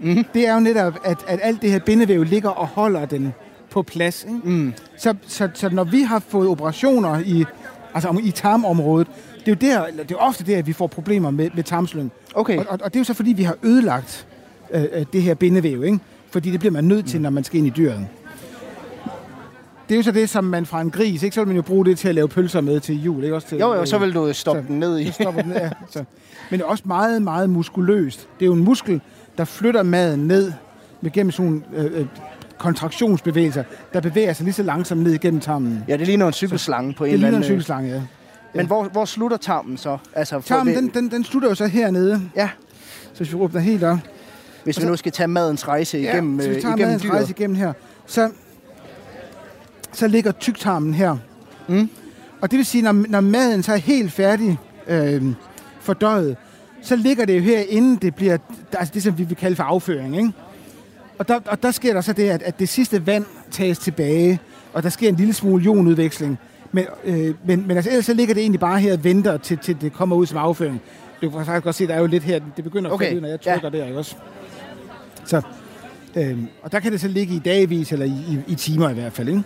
mm. 0.00 0.24
det 0.34 0.48
er 0.48 0.54
jo 0.54 0.60
netop, 0.60 0.98
at, 1.04 1.18
at 1.26 1.40
alt 1.42 1.62
det 1.62 1.70
her 1.70 1.78
bindevæv 1.78 2.22
ligger 2.22 2.50
og 2.50 2.66
holder 2.66 3.04
den 3.04 3.34
på 3.72 3.82
plads. 3.82 4.24
Ikke? 4.24 4.40
Mm. 4.44 4.72
Så, 4.96 5.14
så, 5.26 5.48
så 5.54 5.68
når 5.68 5.84
vi 5.84 6.00
har 6.02 6.18
fået 6.18 6.48
operationer 6.48 7.18
i, 7.18 7.44
altså 7.94 8.20
i 8.22 8.30
tarmområdet, 8.30 9.06
det 9.46 9.64
er 9.64 9.76
jo 9.76 9.86
der, 9.94 10.02
det 10.02 10.10
er 10.10 10.16
ofte 10.16 10.44
der, 10.44 10.58
at 10.58 10.66
vi 10.66 10.72
får 10.72 10.86
problemer 10.86 11.30
med, 11.30 11.50
med 11.54 11.64
tarmslyng. 11.64 12.12
Okay. 12.34 12.58
Og, 12.58 12.66
og, 12.68 12.78
og 12.82 12.92
det 12.92 12.96
er 12.96 13.00
jo 13.00 13.04
så, 13.04 13.14
fordi 13.14 13.32
vi 13.32 13.42
har 13.42 13.56
ødelagt 13.62 14.26
øh, 14.70 14.84
det 15.12 15.22
her 15.22 15.34
bindevæv, 15.34 15.84
ikke? 15.84 15.98
Fordi 16.30 16.50
det 16.50 16.60
bliver 16.60 16.72
man 16.72 16.84
nødt 16.84 17.06
til, 17.06 17.20
når 17.20 17.30
man 17.30 17.44
skal 17.44 17.58
ind 17.58 17.66
i 17.66 17.70
dyret. 17.70 18.06
Det 19.88 19.94
er 19.94 19.96
jo 19.96 20.02
så 20.02 20.12
det, 20.12 20.30
som 20.30 20.44
man 20.44 20.66
fra 20.66 20.80
en 20.80 20.90
gris, 20.90 21.22
ikke? 21.22 21.34
så 21.34 21.40
vil 21.40 21.46
man 21.46 21.56
jo 21.56 21.62
bruge 21.62 21.84
det 21.84 21.98
til 21.98 22.08
at 22.08 22.14
lave 22.14 22.28
pølser 22.28 22.60
med 22.60 22.80
til 22.80 23.02
jul. 23.02 23.24
Ikke? 23.24 23.36
Også 23.36 23.48
til, 23.48 23.58
jo, 23.58 23.74
jo, 23.74 23.86
så 23.86 23.98
vil 23.98 24.14
du 24.14 24.32
stoppe 24.32 24.62
så, 24.62 24.68
den 24.68 24.78
ned 24.78 25.00
i. 25.00 25.10
Stoppe 25.10 25.42
den, 25.42 25.52
ja, 25.52 25.70
så. 25.90 26.04
Men 26.50 26.60
det 26.60 26.64
er 26.64 26.68
også 26.68 26.84
meget, 26.86 27.22
meget 27.22 27.50
muskuløst. 27.50 28.28
Det 28.38 28.44
er 28.44 28.46
jo 28.46 28.52
en 28.52 28.64
muskel, 28.64 29.00
der 29.38 29.44
flytter 29.44 29.82
maden 29.82 30.26
ned 30.26 30.52
med 31.00 31.10
gennem 31.10 31.30
sådan 31.30 31.64
øh, 31.74 32.00
øh, 32.00 32.06
kontraktionsbevægelser, 32.62 33.64
der 33.92 34.00
bevæger 34.00 34.32
sig 34.32 34.44
lige 34.44 34.54
så 34.54 34.62
langsomt 34.62 35.02
ned 35.02 35.12
igennem 35.12 35.40
tarmen. 35.40 35.84
Ja, 35.88 35.96
det 35.96 36.06
ligner 36.06 36.26
en 36.26 36.32
cykelslange 36.32 36.94
på 36.94 37.04
en 37.04 37.12
eller 37.12 37.26
anden... 37.26 37.42
Det 37.42 37.48
ligner 37.48 37.56
en 37.56 37.62
cykelslange, 37.62 37.94
ja. 37.94 38.02
Men 38.54 38.66
hvor, 38.66 38.84
hvor 38.84 39.04
slutter 39.04 39.36
tarmen 39.36 39.76
så? 39.76 39.98
Altså, 40.14 40.40
tarmen, 40.40 40.76
den, 40.76 40.90
den, 40.94 41.10
den 41.10 41.24
slutter 41.24 41.48
jo 41.48 41.54
så 41.54 41.66
hernede. 41.66 42.20
Ja. 42.36 42.50
Så 43.12 43.18
hvis 43.18 43.32
vi 43.32 43.38
åbner 43.38 43.60
helt 43.60 43.84
op. 43.84 43.98
Hvis 44.64 44.80
vi 44.80 44.86
nu 44.86 44.96
skal 44.96 45.12
tage 45.12 45.26
madens 45.26 45.68
rejse 45.68 45.98
ja, 45.98 46.12
igennem 46.12 46.34
hvis 46.34 46.48
vi 46.48 46.54
tager 46.54 46.76
igennem 46.76 46.86
madens 46.86 47.02
dyret. 47.02 47.14
rejse 47.14 47.30
igennem 47.30 47.56
her, 47.56 47.72
så, 48.06 48.30
så 49.92 50.06
ligger 50.08 50.32
tyktarmen 50.32 50.94
her. 50.94 51.16
Mm. 51.68 51.90
Og 52.40 52.50
det 52.50 52.56
vil 52.56 52.66
sige, 52.66 52.82
når, 52.82 52.92
når 53.08 53.20
maden 53.20 53.62
så 53.62 53.72
er 53.72 53.76
helt 53.76 54.12
færdig 54.12 54.58
øh, 54.88 55.22
fordøjet, 55.80 56.36
så 56.82 56.96
ligger 56.96 57.24
det 57.24 57.36
jo 57.36 57.40
her, 57.40 57.60
inden 57.60 57.96
det 57.96 58.14
bliver, 58.14 58.38
altså 58.72 58.94
det 58.94 59.02
som 59.02 59.18
vi 59.18 59.22
vil 59.22 59.36
kalde 59.36 59.56
for 59.56 59.62
afføring, 59.62 60.16
ikke? 60.16 60.32
Og 61.22 61.28
der, 61.28 61.40
og 61.46 61.62
der 61.62 61.70
sker 61.70 61.92
der 61.94 62.00
så 62.00 62.12
det, 62.12 62.28
at, 62.28 62.42
at 62.42 62.58
det 62.58 62.68
sidste 62.68 63.06
vand 63.06 63.24
tages 63.50 63.78
tilbage, 63.78 64.40
og 64.72 64.82
der 64.82 64.88
sker 64.88 65.08
en 65.08 65.16
lille 65.16 65.32
smule 65.32 65.64
ionudveksling. 65.64 66.38
Men, 66.72 66.84
øh, 67.04 67.34
men, 67.44 67.66
men 67.66 67.70
altså, 67.70 67.90
ellers 67.90 68.04
så 68.04 68.14
ligger 68.14 68.34
det 68.34 68.40
egentlig 68.40 68.60
bare 68.60 68.80
her 68.80 68.92
og 68.92 69.04
venter, 69.04 69.36
til, 69.36 69.58
til 69.58 69.80
det 69.80 69.92
kommer 69.92 70.16
ud 70.16 70.26
som 70.26 70.38
afføring. 70.38 70.80
Du 71.22 71.30
kan 71.30 71.44
faktisk 71.44 71.64
godt 71.64 71.74
se, 71.74 71.86
der 71.86 71.94
er 71.94 72.00
jo 72.00 72.06
lidt 72.06 72.22
her, 72.22 72.40
det 72.56 72.64
begynder 72.64 72.90
at 72.90 72.94
Okay, 72.94 73.04
falde 73.04 73.16
ud, 73.16 73.20
når 73.20 73.28
jeg 73.28 73.40
trykker 73.40 73.70
ja. 73.72 73.78
der, 73.78 73.86
ikke 73.86 73.98
også? 73.98 74.14
Så, 75.24 75.42
øh, 76.16 76.38
og 76.62 76.72
der 76.72 76.80
kan 76.80 76.92
det 76.92 77.00
så 77.00 77.08
ligge 77.08 77.34
i 77.34 77.38
dagvis, 77.38 77.92
eller 77.92 78.06
i, 78.06 78.08
i, 78.28 78.38
i 78.46 78.54
timer 78.54 78.90
i 78.90 78.94
hvert 78.94 79.12
fald, 79.12 79.28
ikke? 79.28 79.42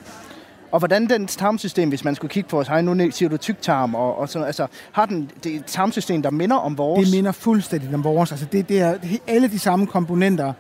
Og 0.70 0.78
hvordan 0.78 1.08
den 1.08 1.26
tarmsystem, 1.26 1.88
hvis 1.88 2.04
man 2.04 2.14
skulle 2.14 2.30
kigge 2.30 2.48
på 2.48 2.60
os, 2.60 2.68
nu 2.82 3.10
siger 3.10 3.28
du 3.28 3.36
tyktarm, 3.36 3.94
og, 3.94 4.18
og 4.18 4.28
sådan, 4.28 4.46
altså, 4.46 4.66
har 4.92 5.06
den 5.06 5.30
det 5.44 5.54
et 5.54 5.64
tarmsystem, 5.64 6.22
der 6.22 6.30
minder 6.30 6.56
om 6.56 6.78
vores? 6.78 7.08
Det 7.08 7.16
minder 7.16 7.32
fuldstændig 7.32 7.94
om 7.94 8.04
vores. 8.04 8.32
Altså, 8.32 8.46
det, 8.52 8.68
det 8.68 8.80
er 8.80 8.94
alle 9.26 9.48
de 9.48 9.58
samme 9.58 9.86
komponenter. 9.86 10.52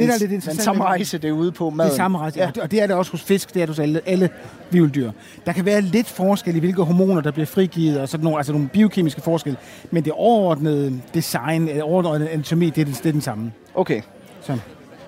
Det, 0.00 0.08
der 0.08 0.14
er 0.14 0.18
lidt 0.18 0.32
interessant. 0.32 0.56
Den 0.56 0.64
samme 0.64 0.84
rejse, 0.84 1.18
det 1.18 1.28
er 1.28 1.32
ude 1.32 1.52
på 1.52 1.70
maden. 1.70 1.88
Det 1.88 1.96
samme 1.96 2.18
rejse, 2.18 2.38
ja. 2.38 2.50
Og 2.62 2.70
det 2.70 2.82
er 2.82 2.86
det 2.86 2.96
også 2.96 3.10
hos 3.10 3.22
fisk, 3.22 3.54
det 3.54 3.62
er 3.62 3.66
det 3.66 3.68
hos 3.68 3.78
alle, 3.78 4.00
alle 4.06 4.28
vivldyr. 4.70 5.10
Der 5.46 5.52
kan 5.52 5.64
være 5.64 5.80
lidt 5.80 6.08
forskel 6.08 6.56
i, 6.56 6.58
hvilke 6.58 6.82
hormoner, 6.82 7.20
der 7.20 7.30
bliver 7.30 7.46
frigivet, 7.46 8.00
og 8.00 8.08
sådan 8.08 8.24
nogle, 8.24 8.38
altså 8.38 8.52
nogle 8.52 8.68
biokemiske 8.68 9.20
forskelle. 9.20 9.58
Men 9.90 10.04
det 10.04 10.12
overordnede 10.12 11.00
design, 11.14 11.66
det 11.66 11.82
overordnede 11.82 12.30
anatomi, 12.30 12.70
det 12.70 12.80
er, 12.80 12.84
det 12.84 13.06
er 13.06 13.12
den 13.12 13.20
samme. 13.20 13.52
Okay. 13.74 14.02
Så. 14.42 14.58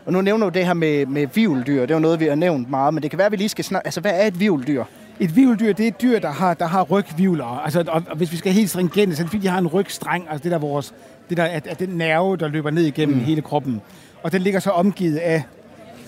Og 0.07 0.13
nu 0.13 0.21
nævner 0.21 0.51
du 0.51 0.59
det 0.59 0.67
her 0.67 0.75
med, 0.75 1.07
med 1.07 1.27
vivldyr. 1.35 1.81
Det 1.81 1.91
er 1.91 1.95
jo 1.95 2.01
noget, 2.01 2.21
vi 2.21 2.27
har 2.27 2.35
nævnt 2.35 2.71
meget, 2.71 2.95
men 2.95 3.03
det 3.03 3.11
kan 3.11 3.19
være, 3.19 3.27
at 3.27 3.33
vi 3.33 3.37
lige 3.37 3.49
skal 3.49 3.65
snakke... 3.65 3.87
Altså, 3.87 4.01
hvad 4.01 4.13
er 4.15 4.27
et 4.27 4.41
vivldyr? 4.41 4.85
Et 5.21 5.37
vivldyr, 5.37 5.73
det 5.73 5.85
er 5.85 5.89
et 5.89 6.03
dyr, 6.03 6.19
der 6.19 6.31
har, 6.31 6.55
der 6.55 6.67
har 6.67 6.83
rygvivler. 6.83 7.45
Altså, 7.45 7.85
og, 7.89 8.03
og 8.11 8.17
hvis 8.17 8.33
vi 8.33 8.37
skal 8.37 8.53
helt 8.53 8.71
stringente, 8.71 9.17
så 9.17 9.23
er 9.23 9.25
det 9.25 9.31
fordi, 9.31 9.43
de 9.43 9.49
har 9.49 9.59
en 9.59 9.67
rygstreng, 9.67 10.27
altså 10.31 10.43
det 10.43 10.53
der 10.53 10.59
vores, 10.59 10.95
det 11.29 11.37
der 11.37 11.43
er, 11.43 11.61
er 11.65 11.75
den 11.75 11.89
nerve, 11.89 12.37
der 12.37 12.49
løber 12.49 12.71
ned 12.71 12.83
igennem 12.83 13.17
mm. 13.17 13.25
hele 13.25 13.43
kroppen. 13.43 13.81
Og 14.23 14.33
den 14.33 14.43
ligger 14.43 14.61
så 14.61 14.71
omgivet 14.71 15.17
af 15.17 15.43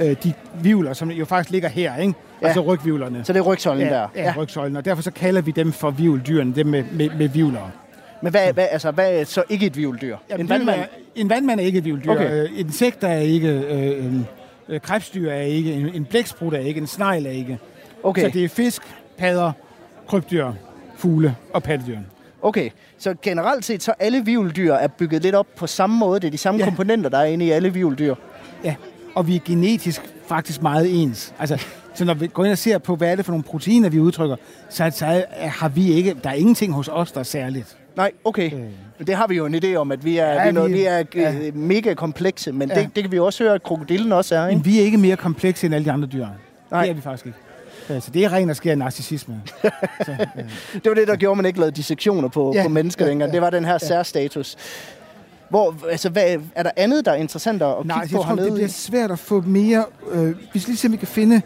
øh, 0.01 0.17
de 0.25 0.33
vivler, 0.63 0.93
som 0.93 1.11
jo 1.11 1.25
faktisk 1.25 1.51
ligger 1.51 1.69
her, 1.69 1.97
ikke? 1.97 2.15
Ja. 2.43 2.47
Altså 2.47 2.61
rygvivlerne. 2.61 3.25
Så 3.25 3.33
det 3.33 3.39
er 3.39 3.43
rygsøjlen 3.43 3.87
ja, 3.87 3.95
der? 3.95 4.09
Ja, 4.17 4.23
ja, 4.23 4.35
rygsøjlen, 4.37 4.77
og 4.77 4.85
derfor 4.85 5.03
så 5.03 5.11
kalder 5.11 5.41
vi 5.41 5.51
dem 5.51 5.73
for 5.73 5.91
vivldyrene, 5.91 6.55
dem 6.55 6.67
med, 6.67 6.85
med, 6.93 7.11
med 7.19 7.29
vivler. 7.29 7.71
Men 8.23 8.31
hvad, 8.31 8.53
hvad, 8.53 8.67
altså, 8.71 8.91
hvad 8.91 9.21
er 9.21 9.25
så 9.25 9.43
ikke 9.49 9.67
et 9.67 9.77
vivldyr? 9.77 10.17
Ja, 10.31 10.37
en 10.37 10.49
vandmand? 10.49 10.81
Er, 10.81 10.85
en 11.15 11.31
vandmand 11.31 11.61
er 11.61 11.65
ikke 11.65 11.79
et 11.79 11.85
vivldyr. 11.85 12.11
Okay. 12.11 12.43
Øh, 12.43 12.61
insekter 12.61 13.09
er 13.09 13.21
ikke, 13.21 13.49
øh, 13.49 14.15
øh, 14.69 14.81
krebsdyr 14.81 15.31
er 15.31 15.41
ikke, 15.41 15.73
en, 15.73 15.95
en 15.95 16.05
blæksprut 16.05 16.55
er 16.55 16.59
ikke, 16.59 16.81
en 16.81 16.87
snegl 16.87 17.27
er 17.27 17.31
ikke. 17.31 17.59
Okay. 18.03 18.23
Så 18.23 18.29
det 18.29 18.45
er 18.45 18.49
fisk, 18.49 18.83
padder, 19.19 19.53
krybdyr, 20.09 20.53
fugle 20.97 21.37
og 21.53 21.63
pattedyr. 21.63 21.99
Okay, 22.45 22.71
så 22.99 23.15
generelt 23.23 23.65
set, 23.65 23.83
så 23.83 23.93
alle 23.99 24.25
vivldyr 24.25 24.73
er 24.75 24.87
bygget 24.89 25.23
lidt 25.23 25.35
op 25.35 25.47
på 25.57 25.67
samme 25.67 25.97
måde. 25.99 26.21
Det 26.21 26.27
er 26.27 26.31
de 26.31 26.39
samme 26.39 26.59
Ja. 26.59 26.65
komponenter, 26.65 27.11
der 27.11 27.19
er 27.19 27.25
inde 27.25 27.45
i 27.47 27.51
alle 27.51 27.73
vivldyr. 27.73 28.15
Ja, 28.65 28.75
og 29.15 29.27
vi 29.27 29.37
er 29.37 29.41
genetisk 29.45 30.03
faktisk 30.27 30.63
meget 30.63 31.03
ens. 31.03 31.35
Altså, 31.39 31.65
så 31.95 32.05
når 32.05 32.15
vi 32.15 32.27
går 32.27 32.45
ind 32.45 32.53
og 32.53 32.59
ser 32.59 32.79
på, 32.79 32.97
hvad 32.97 33.11
er 33.13 33.17
det 33.17 33.25
for 33.25 33.33
nogle 33.33 33.43
proteiner, 33.43 33.89
vi 33.89 34.01
udtrykker, 34.01 34.37
så, 34.71 34.91
så 34.95 35.25
har 35.41 35.69
vi 35.69 35.93
ikke, 35.93 36.17
der 36.25 36.31
er 36.31 36.35
ingenting 36.35 36.73
hos 36.73 36.89
os, 36.93 37.13
der 37.13 37.21
er 37.21 37.25
særligt. 37.25 37.77
Nej, 37.97 38.11
okay. 38.25 38.53
Øh. 38.53 38.61
Men 38.99 39.07
det 39.07 39.15
har 39.15 39.27
vi 39.27 39.35
jo 39.37 39.47
en 39.47 39.55
idé 39.55 39.75
om, 39.75 39.93
at 39.93 40.05
vi 40.05 40.19
er, 40.19 40.27
Ja, 40.27 40.43
vi 40.43 40.49
er, 40.49 40.53
noget, 40.53 40.73
vi- 40.73 40.85
er 40.85 41.03
ja. 41.15 41.31
ja. 41.33 41.51
mega 41.55 41.95
komplekse, 41.95 42.53
men 42.53 42.69
Ja. 42.69 42.81
det, 42.81 42.91
det 42.97 43.05
kan 43.05 43.13
vi 43.13 43.19
også 43.19 43.45
høre, 43.45 43.55
at 43.55 43.63
krokodillen 43.63 44.13
også 44.13 44.37
er, 44.37 44.49
ikke? 44.49 44.57
Men 44.59 44.65
vi 44.67 44.79
er 44.81 44.83
ikke 44.85 44.99
mere 44.99 45.17
komplekse 45.17 45.67
end 45.67 45.75
alle 45.75 45.85
de 45.85 45.93
andre 45.93 46.09
dyr. 46.09 46.27
Nej. 46.71 46.83
Det 46.83 46.91
er 46.91 46.95
vi 46.95 47.01
faktisk 47.01 47.27
ikke. 47.27 47.39
Så 47.89 48.11
det 48.15 48.25
er 48.25 48.33
ren 48.33 48.51
og 48.51 48.57
skær 48.57 48.75
narcissisme. 48.75 49.43
så, 49.63 49.67
ja. 50.19 50.43
Det 50.75 50.85
var 50.85 50.95
det, 50.95 51.09
der 51.09 51.17
gjorde, 51.17 51.33
at 51.33 51.37
man 51.37 51.47
ikke 51.47 51.59
lavede 51.59 51.77
dissektioner 51.77 52.29
på, 52.29 52.53
Ja, 52.55 52.63
på 52.63 52.69
mennesker 52.69 53.05
ja, 53.05 53.07
ja, 53.07 53.11
længere. 53.11 53.29
ja, 53.29 53.33
Det 53.33 53.43
var 53.43 53.51
den 53.51 53.65
her 53.65 53.73
ja. 53.73 53.79
særstatus. 53.79 54.57
Hvor, 55.51 55.77
altså, 55.91 56.09
hvad, 56.09 56.37
er 56.55 56.63
der 56.63 56.71
andet, 56.77 57.05
der 57.05 57.11
er 57.13 57.17
interessant 57.17 57.63
at 57.63 57.77
kigge 57.77 57.89
Nej, 57.89 58.07
på 58.07 58.17
jeg 58.19 58.25
tror, 58.25 58.35
det 58.35 58.53
bliver 58.53 58.69
svært 58.69 59.11
at 59.11 59.19
få 59.19 59.41
mere... 59.41 59.85
Øh, 60.11 60.35
vi 60.53 60.59
skal 60.59 60.71
lige 60.71 60.79
se, 60.79 60.87
om 60.89 60.93
vi 60.93 60.97
kan 60.97 61.09
finde 61.09 61.43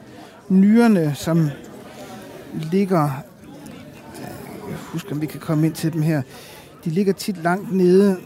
nyrerne, 0.49 1.12
som 1.14 1.51
ligger... 2.72 3.11
Jeg 4.68 4.76
husker, 4.76 5.12
om 5.12 5.20
vi 5.20 5.26
kan 5.26 5.41
komme 5.41 5.66
ind 5.66 5.74
til 5.74 5.93
dem 5.93 6.03
her. 6.03 6.22
De 6.84 6.91
ligger 6.91 7.12
tit 7.12 7.43
langt 7.43 7.74
nede. 7.74 8.16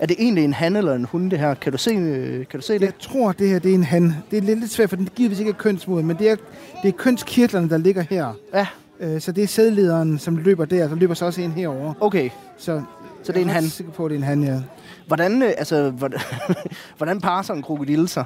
Er 0.00 0.06
det 0.06 0.16
egentlig 0.18 0.44
en 0.44 0.52
han 0.52 0.76
eller 0.76 0.94
en 0.94 1.04
hun, 1.04 1.28
det 1.28 1.38
her? 1.38 1.54
Kan 1.54 1.72
du 1.72 1.78
se, 1.78 1.90
øh, 1.90 2.46
kan 2.46 2.60
du 2.60 2.66
se 2.66 2.72
det? 2.72 2.82
Jeg 2.82 2.92
tror, 3.00 3.32
det 3.32 3.48
her 3.48 3.58
det 3.58 3.70
er 3.70 3.74
en 3.74 3.84
han. 3.84 4.14
Det 4.30 4.36
er 4.36 4.42
lidt, 4.42 4.60
lidt 4.60 4.70
svært, 4.70 4.88
for 4.88 4.96
den 4.96 5.08
givetvis 5.14 5.38
ikke 5.38 5.48
er 5.48 5.54
kønsmoden, 5.54 6.06
men 6.06 6.16
det 6.16 6.30
er, 6.30 6.36
det 6.82 6.88
er 6.88 6.92
kønskirtlerne, 6.92 7.70
der 7.70 7.76
ligger 7.76 8.04
her. 8.10 8.32
Ja, 8.54 8.66
Øh, 9.00 9.20
så 9.20 9.32
det 9.32 9.44
er 9.44 9.48
sædlederen, 9.48 10.18
som 10.18 10.36
løber 10.36 10.64
der. 10.64 10.88
Der 10.88 10.94
løber 10.96 11.14
så 11.14 11.24
også 11.24 11.40
en 11.40 11.50
herover. 11.52 11.94
okay. 12.00 12.30
Så, 12.58 12.82
Så 13.22 13.32
det 13.32 13.38
er 13.38 13.42
en 13.42 13.46
jeg 13.48 13.54
han. 13.54 13.64
ret 13.64 13.72
sikker 13.72 13.92
på, 13.92 14.04
at 14.04 14.10
det 14.10 14.14
er 14.14 14.18
en 14.18 14.24
han, 14.24 14.42
ja. 14.42 14.60
Hvordan, 15.06 15.42
øh, 15.42 15.52
altså, 15.58 15.90
hvordan, 15.90 16.20
hvordan 16.96 17.20
parer 17.20 17.42
sådan 17.42 17.58
en 17.58 17.62
krokodille 17.62 18.08
sig? 18.08 18.24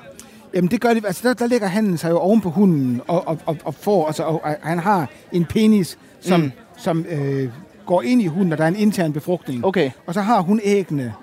Jamen 0.55 0.71
det 0.71 0.81
gør 0.81 0.95
det, 0.95 1.05
altså 1.07 1.29
der, 1.29 1.35
der 1.35 1.47
ligger 1.47 1.67
han 1.67 1.97
sig 1.99 2.11
jo 2.11 2.19
oven 2.19 2.41
på 2.41 2.51
hunden 2.51 3.01
og, 3.07 3.29
og, 3.29 3.39
og, 3.47 3.57
og 3.65 3.75
får, 3.75 4.07
altså 4.07 4.23
og, 4.23 4.41
og 4.45 4.57
han 4.63 4.79
har 4.79 5.11
en 5.33 5.45
penis, 5.45 5.99
som, 6.21 6.41
mm. 6.41 6.53
som 6.77 7.07
øh, 7.09 7.49
går 7.87 8.03
ind 8.03 8.23
i 8.23 8.27
hunden, 8.27 8.53
og 8.53 8.59
der 8.59 8.65
er 8.65 8.69
en 8.69 8.77
intern 8.77 9.13
befrugtning. 9.13 9.65
Okay. 9.65 9.91
Og 10.07 10.15
så 10.15 10.21
har 10.21 10.41
hun 10.41 10.61
æggene, 10.65 11.15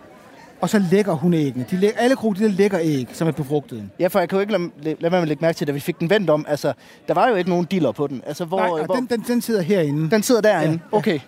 og 0.62 0.70
så 0.70 0.82
lægger 0.92 1.14
hun 1.14 1.34
æggene. 1.34 1.66
De 1.72 1.78
læ- 1.78 1.92
alle 1.98 2.16
krokodiller 2.16 2.58
lægger 2.58 2.80
æg, 2.82 3.08
som 3.14 3.28
er 3.28 3.32
befrugtet. 3.32 3.84
Ja, 4.00 4.08
for 4.08 4.20
jeg 4.20 4.30
kan 4.30 4.36
jo 4.36 4.42
ikke 4.42 4.52
lade, 4.54 4.96
lade 5.00 5.12
med 5.12 5.20
at 5.20 5.28
lægge 5.28 5.42
mærke 5.42 5.56
til, 5.58 5.68
da 5.68 5.72
vi 5.72 5.80
fik 5.80 6.00
den 6.00 6.10
vendt 6.10 6.30
om. 6.30 6.46
Altså, 6.50 6.74
der 7.08 7.14
var 7.14 7.30
jo 7.30 7.36
ikke 7.36 7.50
nogen 7.50 7.66
diller 7.66 7.92
på 7.92 8.08
den. 8.08 8.22
Altså, 8.26 8.46
hvor, 8.46 8.60
Nej, 8.60 8.86
hvor 8.86 8.96
den, 8.96 9.06
den, 9.06 9.24
den 9.28 9.42
sidder 9.42 9.62
herinde. 9.62 10.12
den 10.12 10.24
sidder 10.24 10.42
derinde. 10.42 10.74
Ja, 10.74 10.80
ja. 10.94 10.98
Okay. 10.98 11.20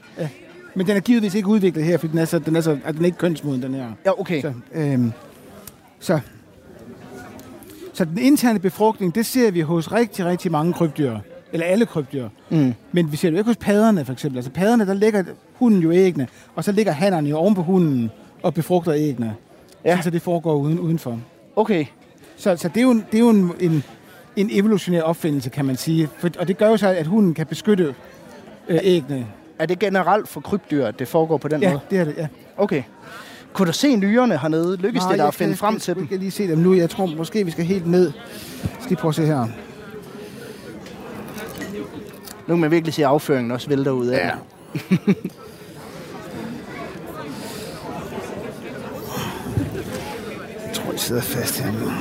Men 0.75 0.87
den 0.87 0.95
er 0.97 1.01
givetvis 1.01 1.35
ikke 1.35 1.47
udviklet 1.47 1.85
her, 1.85 1.97
fordi 1.97 2.11
den 2.11 2.19
er, 2.19 2.25
så, 2.25 2.39
den 2.39 2.55
er, 2.55 2.61
så, 2.61 2.71
altså, 2.71 2.91
den 2.91 3.01
er 3.01 3.05
ikke 3.05 3.17
kønsmoden, 3.17 3.61
den 3.63 3.73
her. 3.73 3.87
Ja, 4.05 4.19
okay. 4.19 4.41
Så, 4.41 4.53
øhm, 4.73 5.11
så, 5.99 6.19
så 7.93 8.05
den 8.05 8.17
interne 8.17 8.59
befrugtning, 8.59 9.15
det 9.15 9.25
ser 9.25 9.51
vi 9.51 9.61
hos 9.61 9.91
rigtig, 9.91 10.25
rigtig 10.25 10.51
mange 10.51 10.73
krybdyr. 10.73 11.17
Eller 11.53 11.65
alle 11.65 11.85
krybdyr. 11.85 12.29
Mm. 12.49 12.73
Men 12.91 13.11
vi 13.11 13.17
ser 13.17 13.29
det 13.29 13.33
jo 13.33 13.37
ikke 13.39 13.49
hos 13.49 13.57
padderne, 13.57 14.05
for 14.05 14.13
eksempel. 14.13 14.37
Altså 14.37 14.51
padderne, 14.51 14.85
der 14.87 14.93
ligger 14.93 15.23
hunden 15.55 15.81
jo 15.81 15.91
æggene, 15.91 16.27
og 16.55 16.63
så 16.63 16.71
ligger 16.71 16.91
hannerne 16.91 17.29
jo 17.29 17.37
oven 17.37 17.55
på 17.55 17.61
hunden 17.63 18.11
og 18.43 18.53
befrugter 18.53 18.93
æggene. 18.93 19.35
Ja. 19.85 19.89
Ja. 19.95 20.01
Så 20.01 20.09
det 20.09 20.21
foregår 20.21 20.55
uden, 20.55 20.79
udenfor. 20.79 21.19
Okay. 21.55 21.85
Så, 22.37 22.55
så 22.57 22.67
det 22.67 22.77
er 22.77 22.81
jo, 22.81 22.91
en, 22.91 23.05
det 23.11 23.17
er 23.17 23.19
jo 23.21 23.29
en, 23.29 23.51
en, 23.59 23.83
en 24.35 24.49
evolutionær 24.51 25.01
opfindelse, 25.01 25.49
kan 25.49 25.65
man 25.65 25.75
sige. 25.77 26.09
For, 26.17 26.29
og 26.39 26.47
det 26.47 26.57
gør 26.57 26.69
jo 26.69 26.77
så, 26.77 26.87
at 26.87 27.07
hunden 27.07 27.33
kan 27.33 27.45
beskytte 27.47 27.95
øh, 28.67 28.79
æggene. 28.83 29.27
Er 29.59 29.65
det 29.65 29.79
generelt 29.79 30.27
for 30.27 30.41
krybdyr, 30.41 30.85
at 30.85 30.99
det 30.99 31.07
foregår 31.07 31.37
på 31.37 31.47
den 31.47 31.61
Ja, 31.61 31.69
måde? 31.69 31.81
det 31.89 31.99
er 31.99 32.03
det, 32.03 32.13
ja. 32.17 32.27
Okay. 32.57 32.83
Kunne 33.53 33.67
du 33.67 33.73
se 33.73 33.95
nyrerne 33.95 34.37
hernede? 34.37 34.77
Lykkes 34.77 35.01
Nej, 35.01 35.11
det 35.11 35.17
der 35.17 35.23
jeg 35.23 35.27
at 35.27 35.33
finde 35.33 35.55
frem 35.55 35.73
jeg 35.73 35.81
til 35.81 35.95
dem? 35.95 36.01
Jeg 36.03 36.09
kan 36.09 36.19
lige 36.19 36.31
se 36.31 36.47
dem 36.47 36.57
nu. 36.57 36.73
Jeg 36.73 36.89
tror 36.89 37.05
måske, 37.05 37.45
vi 37.45 37.51
skal 37.51 37.65
helt 37.65 37.87
ned. 37.87 38.11
Jeg 38.63 38.71
skal 38.79 38.89
lige 38.89 38.97
prøve 38.99 39.09
at 39.09 39.15
se 39.15 39.25
her. 39.25 39.47
Nu 42.47 42.53
kan 42.53 42.59
man 42.59 42.71
virkelig 42.71 42.93
se 42.93 43.05
afføringen 43.05 43.51
også 43.51 43.69
vælter 43.69 43.91
ud 43.91 44.07
af. 44.07 44.17
Ja. 44.27 44.35
Jeg 50.93 50.99
sidder 50.99 51.21
fast 51.21 51.59
her 51.59 51.71
nu. 51.71 51.91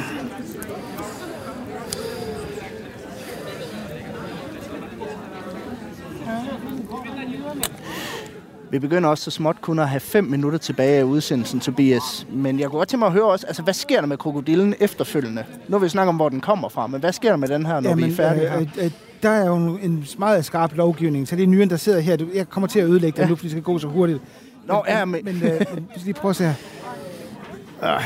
Vi 8.71 8.79
begynder 8.79 9.09
også 9.09 9.25
så 9.25 9.31
småt 9.31 9.61
kun 9.61 9.79
at 9.79 9.89
have 9.89 10.01
fem 10.01 10.25
minutter 10.25 10.59
tilbage 10.59 10.99
af 10.99 11.03
udsendelsen, 11.05 11.61
Tobias. 11.61 12.27
Men 12.31 12.61
jeg 12.61 12.69
kunne 12.71 12.79
godt 12.79 12.89
tænke 12.89 12.99
mig 12.99 13.07
at 13.07 13.13
høre 13.13 13.25
også, 13.25 13.47
altså 13.47 13.63
hvad 13.63 13.75
sker 13.75 14.01
der 14.01 14.07
med 14.07 14.17
krokodillen 14.17 14.75
efterfølgende? 14.81 15.45
Nu 15.69 15.79
vil 15.79 15.85
vi 15.85 15.89
snakke 15.89 16.09
om, 16.09 16.17
hvor 16.17 16.29
den 16.29 16.41
kommer 16.41 16.69
fra, 16.69 16.87
men 16.87 17.01
hvad 17.01 17.13
sker 17.13 17.29
der 17.31 17.37
med 17.37 17.49
den 17.49 17.67
her, 17.67 17.81
når 17.81 17.89
Jamen, 17.91 18.05
vi 18.07 18.11
er 18.13 18.17
færdige 18.17 18.49
her? 18.51 18.61
øh, 18.61 18.69
øh, 18.85 18.91
der 19.23 19.29
er 19.31 19.47
jo 19.47 19.55
en, 19.57 20.07
meget 20.19 20.45
skarp 20.45 20.73
lovgivning, 20.77 21.29
så 21.29 21.37
det 21.37 21.43
er 21.43 21.47
nyren, 21.47 21.71
der 21.71 21.77
sidder 21.77 22.01
her. 22.01 22.17
Jeg 22.35 22.49
kommer 22.49 22.67
til 22.69 22.81
at 22.81 22.87
ødelægge 22.87 23.17
det 23.17 23.23
Ja. 23.23 23.29
nu, 23.29 23.37
fordi 23.37 23.45
det 23.49 23.51
skal 23.51 23.63
gå 23.63 23.79
så 23.79 23.87
hurtigt. 23.89 24.19
Nå, 24.67 24.85
ja, 24.89 25.05
men- 25.05 25.25
Men, 25.25 25.43
øh, 25.43 25.61
men 25.75 25.87
lige 26.05 26.15
prøve 26.15 26.31
at 26.31 26.37
se 26.37 26.45
her. 26.45 26.55
Ah. 27.83 28.03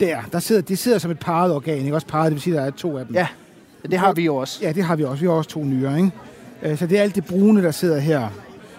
Der, 0.00 0.18
der 0.32 0.38
sidder, 0.38 0.62
de 0.62 0.76
sidder 0.76 0.98
som 0.98 1.10
et 1.10 1.18
parret 1.18 1.52
organ, 1.52 1.78
ikke? 1.78 1.94
Også 1.94 2.06
parret, 2.06 2.26
det 2.26 2.32
vil 2.34 2.42
sige, 2.42 2.54
at 2.56 2.60
der 2.60 2.66
er 2.66 2.70
to 2.70 2.98
af 2.98 3.06
dem. 3.06 3.14
Ja, 3.14 3.26
det 3.90 3.98
har 3.98 4.12
vi 4.12 4.24
jo 4.24 4.36
også. 4.36 4.58
Ja, 4.62 4.72
det 4.72 4.84
har 4.84 4.96
vi 4.96 5.04
også. 5.04 5.20
Vi 5.20 5.26
har 5.26 5.32
også 5.34 5.50
to 5.50 5.64
nyrer, 5.64 5.96
ikke? 5.96 6.10
Øh, 6.62 6.78
Så 6.78 6.86
det 6.86 6.98
er 6.98 7.02
alt 7.02 7.14
det 7.14 7.24
brune, 7.24 7.62
der 7.62 7.70
sidder 7.70 7.98
her. 7.98 8.28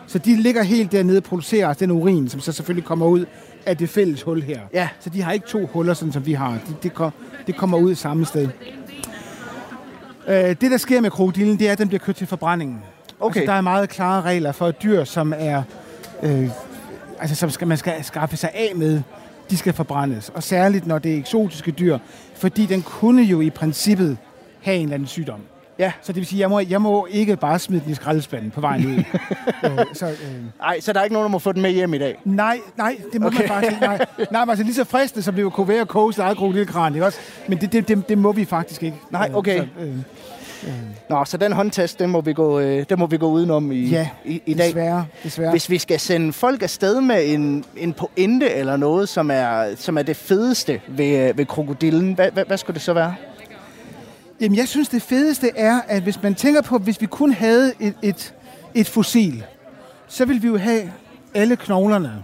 Så 0.07 0.17
de 0.19 0.35
ligger 0.41 0.63
helt 0.63 0.91
dernede 0.91 1.17
og 1.17 1.23
producerer 1.23 1.73
den 1.73 1.91
urin, 1.91 2.29
som 2.29 2.39
så 2.39 2.51
selvfølgelig 2.51 2.85
kommer 2.85 3.05
ud 3.05 3.25
af 3.65 3.77
det 3.77 3.89
fælles 3.89 4.21
hul 4.21 4.41
her. 4.41 4.59
Ja. 4.73 4.89
Så 4.99 5.09
de 5.09 5.21
har 5.21 5.31
ikke 5.31 5.47
to 5.47 5.65
huller, 5.65 5.93
sådan 5.93 6.11
som 6.13 6.25
vi 6.25 6.33
har. 6.33 6.51
De, 6.51 6.75
det, 6.83 6.93
kom, 6.93 7.11
det 7.47 7.57
kommer 7.57 7.77
ud 7.77 7.95
samme 7.95 8.25
sted. 8.25 8.49
Øh, 10.27 10.35
det, 10.35 10.61
der 10.71 10.77
sker 10.77 11.01
med 11.01 11.11
krokodillen, 11.11 11.59
det 11.59 11.67
er, 11.67 11.71
at 11.71 11.77
den 11.77 11.87
bliver 11.87 11.99
kørt 11.99 12.15
til 12.15 12.27
forbrændingen. 12.27 12.81
Okay. 13.19 13.39
Altså, 13.39 13.51
der 13.51 13.57
er 13.57 13.61
meget 13.61 13.89
klare 13.89 14.21
regler 14.21 14.51
for 14.51 14.67
et 14.67 14.83
dyr, 14.83 15.03
som 15.03 15.33
er... 15.37 15.63
Øh, 16.23 16.49
altså, 17.19 17.35
som 17.35 17.49
skal, 17.49 17.67
man 17.67 17.77
skal 17.77 18.03
skaffe 18.03 18.37
sig 18.37 18.49
af 18.53 18.71
med, 18.75 19.01
de 19.49 19.57
skal 19.57 19.73
forbrændes. 19.73 20.29
Og 20.29 20.43
særligt, 20.43 20.87
når 20.87 20.99
det 20.99 21.13
er 21.13 21.17
eksotiske 21.17 21.71
dyr. 21.71 21.97
Fordi 22.35 22.65
den 22.65 22.81
kunne 22.81 23.21
jo 23.23 23.41
i 23.41 23.49
princippet 23.49 24.17
have 24.61 24.77
en 24.77 24.83
eller 24.83 24.93
anden 24.93 25.07
sygdom. 25.07 25.39
Ja. 25.79 25.91
Så 26.01 26.11
det 26.13 26.15
vil 26.15 26.25
sige, 26.25 26.39
jeg 26.39 26.49
må, 26.49 26.59
jeg 26.59 26.81
må 26.81 27.07
ikke 27.11 27.35
bare 27.35 27.59
smide 27.59 27.81
den 27.83 27.91
i 27.91 27.95
skraldespanden 27.95 28.51
på 28.51 28.61
vejen 28.61 28.85
ud. 28.85 28.93
øh, 29.65 29.85
så, 29.93 30.07
øh, 30.07 30.15
Nej, 30.59 30.79
så 30.79 30.93
der 30.93 30.99
er 30.99 31.03
ikke 31.03 31.13
nogen, 31.13 31.25
der 31.25 31.31
må 31.31 31.39
få 31.39 31.51
den 31.51 31.61
med 31.61 31.71
hjem 31.71 31.93
i 31.93 31.97
dag. 31.97 32.19
nej, 32.23 32.59
nej, 32.77 32.97
det 33.13 33.21
må 33.21 33.27
okay. 33.27 33.39
Man 33.39 33.47
faktisk 33.47 33.71
ikke. 33.71 33.85
Nej, 33.85 34.05
nej 34.31 34.45
men 34.45 34.49
altså 34.49 34.63
lige 34.63 34.75
så 34.75 34.83
fristende, 34.83 35.23
som 35.23 35.35
det 35.35 35.41
jo 35.41 35.49
kunne 35.49 35.67
være 35.67 35.81
at 35.81 35.87
koge 35.87 36.13
sit 36.13 36.19
eget 36.21 36.37
krokodilkran, 36.37 36.93
ikke 36.93 37.05
også? 37.05 37.19
Men 37.47 37.57
det, 37.61 37.71
det, 37.71 37.87
det, 37.87 38.09
det, 38.09 38.17
må 38.17 38.31
vi 38.31 38.45
faktisk 38.45 38.83
ikke. 38.83 38.97
Nej, 39.11 39.27
Øh, 39.31 39.35
okay. 39.37 39.57
Så, 39.57 39.67
øh, 39.79 39.95
Nå, 41.09 41.25
så 41.25 41.37
den 41.37 41.51
håndtest, 41.51 41.99
den 41.99 42.09
må 42.09 42.21
vi 42.21 42.33
gå, 42.33 42.59
øh, 42.59 42.85
den 42.89 42.99
må 42.99 43.05
vi 43.05 43.17
gå 43.17 43.29
udenom 43.29 43.71
i, 43.71 43.85
ja, 43.85 44.09
i, 44.25 44.41
i 44.45 44.53
dag. 44.53 44.67
desværre. 44.67 45.05
desværre. 45.23 45.51
Hvis 45.51 45.69
vi 45.69 45.77
skal 45.77 45.99
sende 45.99 46.33
folk 46.33 46.63
afsted 46.63 47.01
med 47.01 47.33
en, 47.33 47.65
en 47.77 47.93
pointe 47.93 48.49
eller 48.49 48.77
noget, 48.77 49.09
som 49.09 49.31
er, 49.31 49.75
som 49.75 49.97
er 49.97 50.01
det 50.01 50.15
fedeste 50.15 50.81
ved, 50.87 51.33
ved 51.33 51.45
krokodillen, 51.45 52.13
hvad, 52.13 52.31
hvad, 52.31 52.45
hvad 52.45 52.57
skulle 52.57 52.75
det 52.75 52.81
så 52.81 52.93
være? 52.93 53.15
Jamen, 54.41 54.57
jeg 54.57 54.67
synes, 54.67 54.89
det 54.89 55.01
fedeste 55.01 55.51
er, 55.55 55.81
at 55.87 56.03
hvis 56.03 56.23
man 56.23 56.35
tænker 56.35 56.61
på, 56.61 56.77
hvis 56.77 57.01
vi 57.01 57.05
kun 57.05 57.33
havde 57.33 57.73
et, 57.79 57.93
et, 58.01 58.33
et 58.73 58.87
fossil, 58.87 59.43
så 60.07 60.25
ville 60.25 60.41
vi 60.41 60.47
jo 60.47 60.57
have 60.57 60.91
alle 61.33 61.55
knoglerne. 61.55 62.23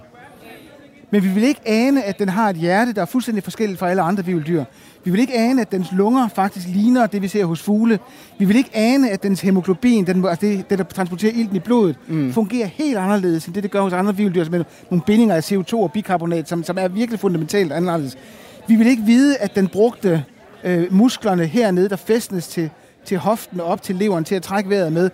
Men 1.12 1.24
vi 1.24 1.28
vil 1.28 1.44
ikke 1.44 1.62
ane, 1.66 2.04
at 2.04 2.20
den 2.20 2.30
har 2.30 2.50
et 2.50 2.56
hjerte, 2.56 2.94
der 2.94 3.02
er 3.02 3.06
fuldstændig 3.06 3.44
forskelligt 3.44 3.80
fra 3.80 3.90
alle 3.90 4.02
andre 4.02 4.26
vivldyr. 4.26 4.64
Vi 5.06 5.12
vil 5.12 5.20
ikke 5.20 5.38
ane, 5.38 5.62
at 5.62 5.72
dens 5.72 5.92
lunger 5.92 6.28
faktisk 6.28 6.68
ligner 6.68 7.08
det, 7.08 7.22
vi 7.22 7.28
ser 7.28 7.46
hos 7.46 7.62
fugle. 7.62 8.00
Vi 8.40 8.46
vil 8.46 8.56
ikke 8.56 8.70
ane, 8.74 9.10
at 9.10 9.24
dens 9.24 9.42
hemoglobin, 9.42 10.08
den, 10.08 10.26
altså 10.26 10.46
det, 10.46 10.70
det, 10.70 10.78
der 10.78 10.84
transporterer 10.84 11.32
ilten 11.36 11.56
i 11.56 11.60
blodet, 11.60 11.96
mm. 12.08 12.34
fungerer 12.34 12.68
helt 12.68 12.98
anderledes, 12.98 13.46
end 13.46 13.54
det, 13.56 13.64
det 13.64 13.72
gør 13.72 13.82
hos 13.82 13.94
andre 13.94 14.16
vivldyr, 14.16 14.50
med 14.50 14.64
nogle 14.90 15.04
bindinger 15.06 15.36
af 15.36 15.52
CO2 15.52 15.74
og 15.74 15.92
bikarbonat, 15.92 16.50
som, 16.50 16.64
som 16.64 16.78
er 16.78 16.88
virkelig 16.88 17.20
fundamentalt 17.20 17.72
anderledes. 17.72 18.18
Vi 18.68 18.76
vil 18.76 18.88
ikke 18.88 19.04
vide, 19.04 19.38
at 19.38 19.56
den 19.56 19.68
brugte 19.68 20.24
øh, 20.64 20.94
musklerne 20.94 21.46
hernede, 21.46 21.90
der 21.90 21.96
fæstnes 21.96 22.48
til, 22.48 22.70
til 23.06 23.18
hoften 23.18 23.60
og 23.60 23.66
op 23.66 23.82
til 23.82 23.96
leveren, 23.96 24.24
til 24.24 24.36
at 24.36 24.42
trække 24.42 24.70
vejret 24.70 24.94
med. 24.94 25.10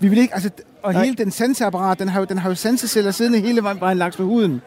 Vi 0.00 0.08
vil 0.08 0.18
ikke, 0.18 0.34
altså, 0.34 0.50
og 0.82 0.92
Nej. 0.92 1.04
hele 1.04 1.16
den 1.16 1.30
sanseapparat, 1.30 1.98
den 1.98 2.08
har 2.08 2.20
jo, 2.20 2.26
den 2.26 2.38
har 2.38 2.48
jo 2.48 2.54
sanseceller 2.54 3.10
siddende 3.10 3.40
hele 3.40 3.62
vejen 3.62 3.98
langs 3.98 4.18
med 4.18 4.26
huden. 4.26 4.62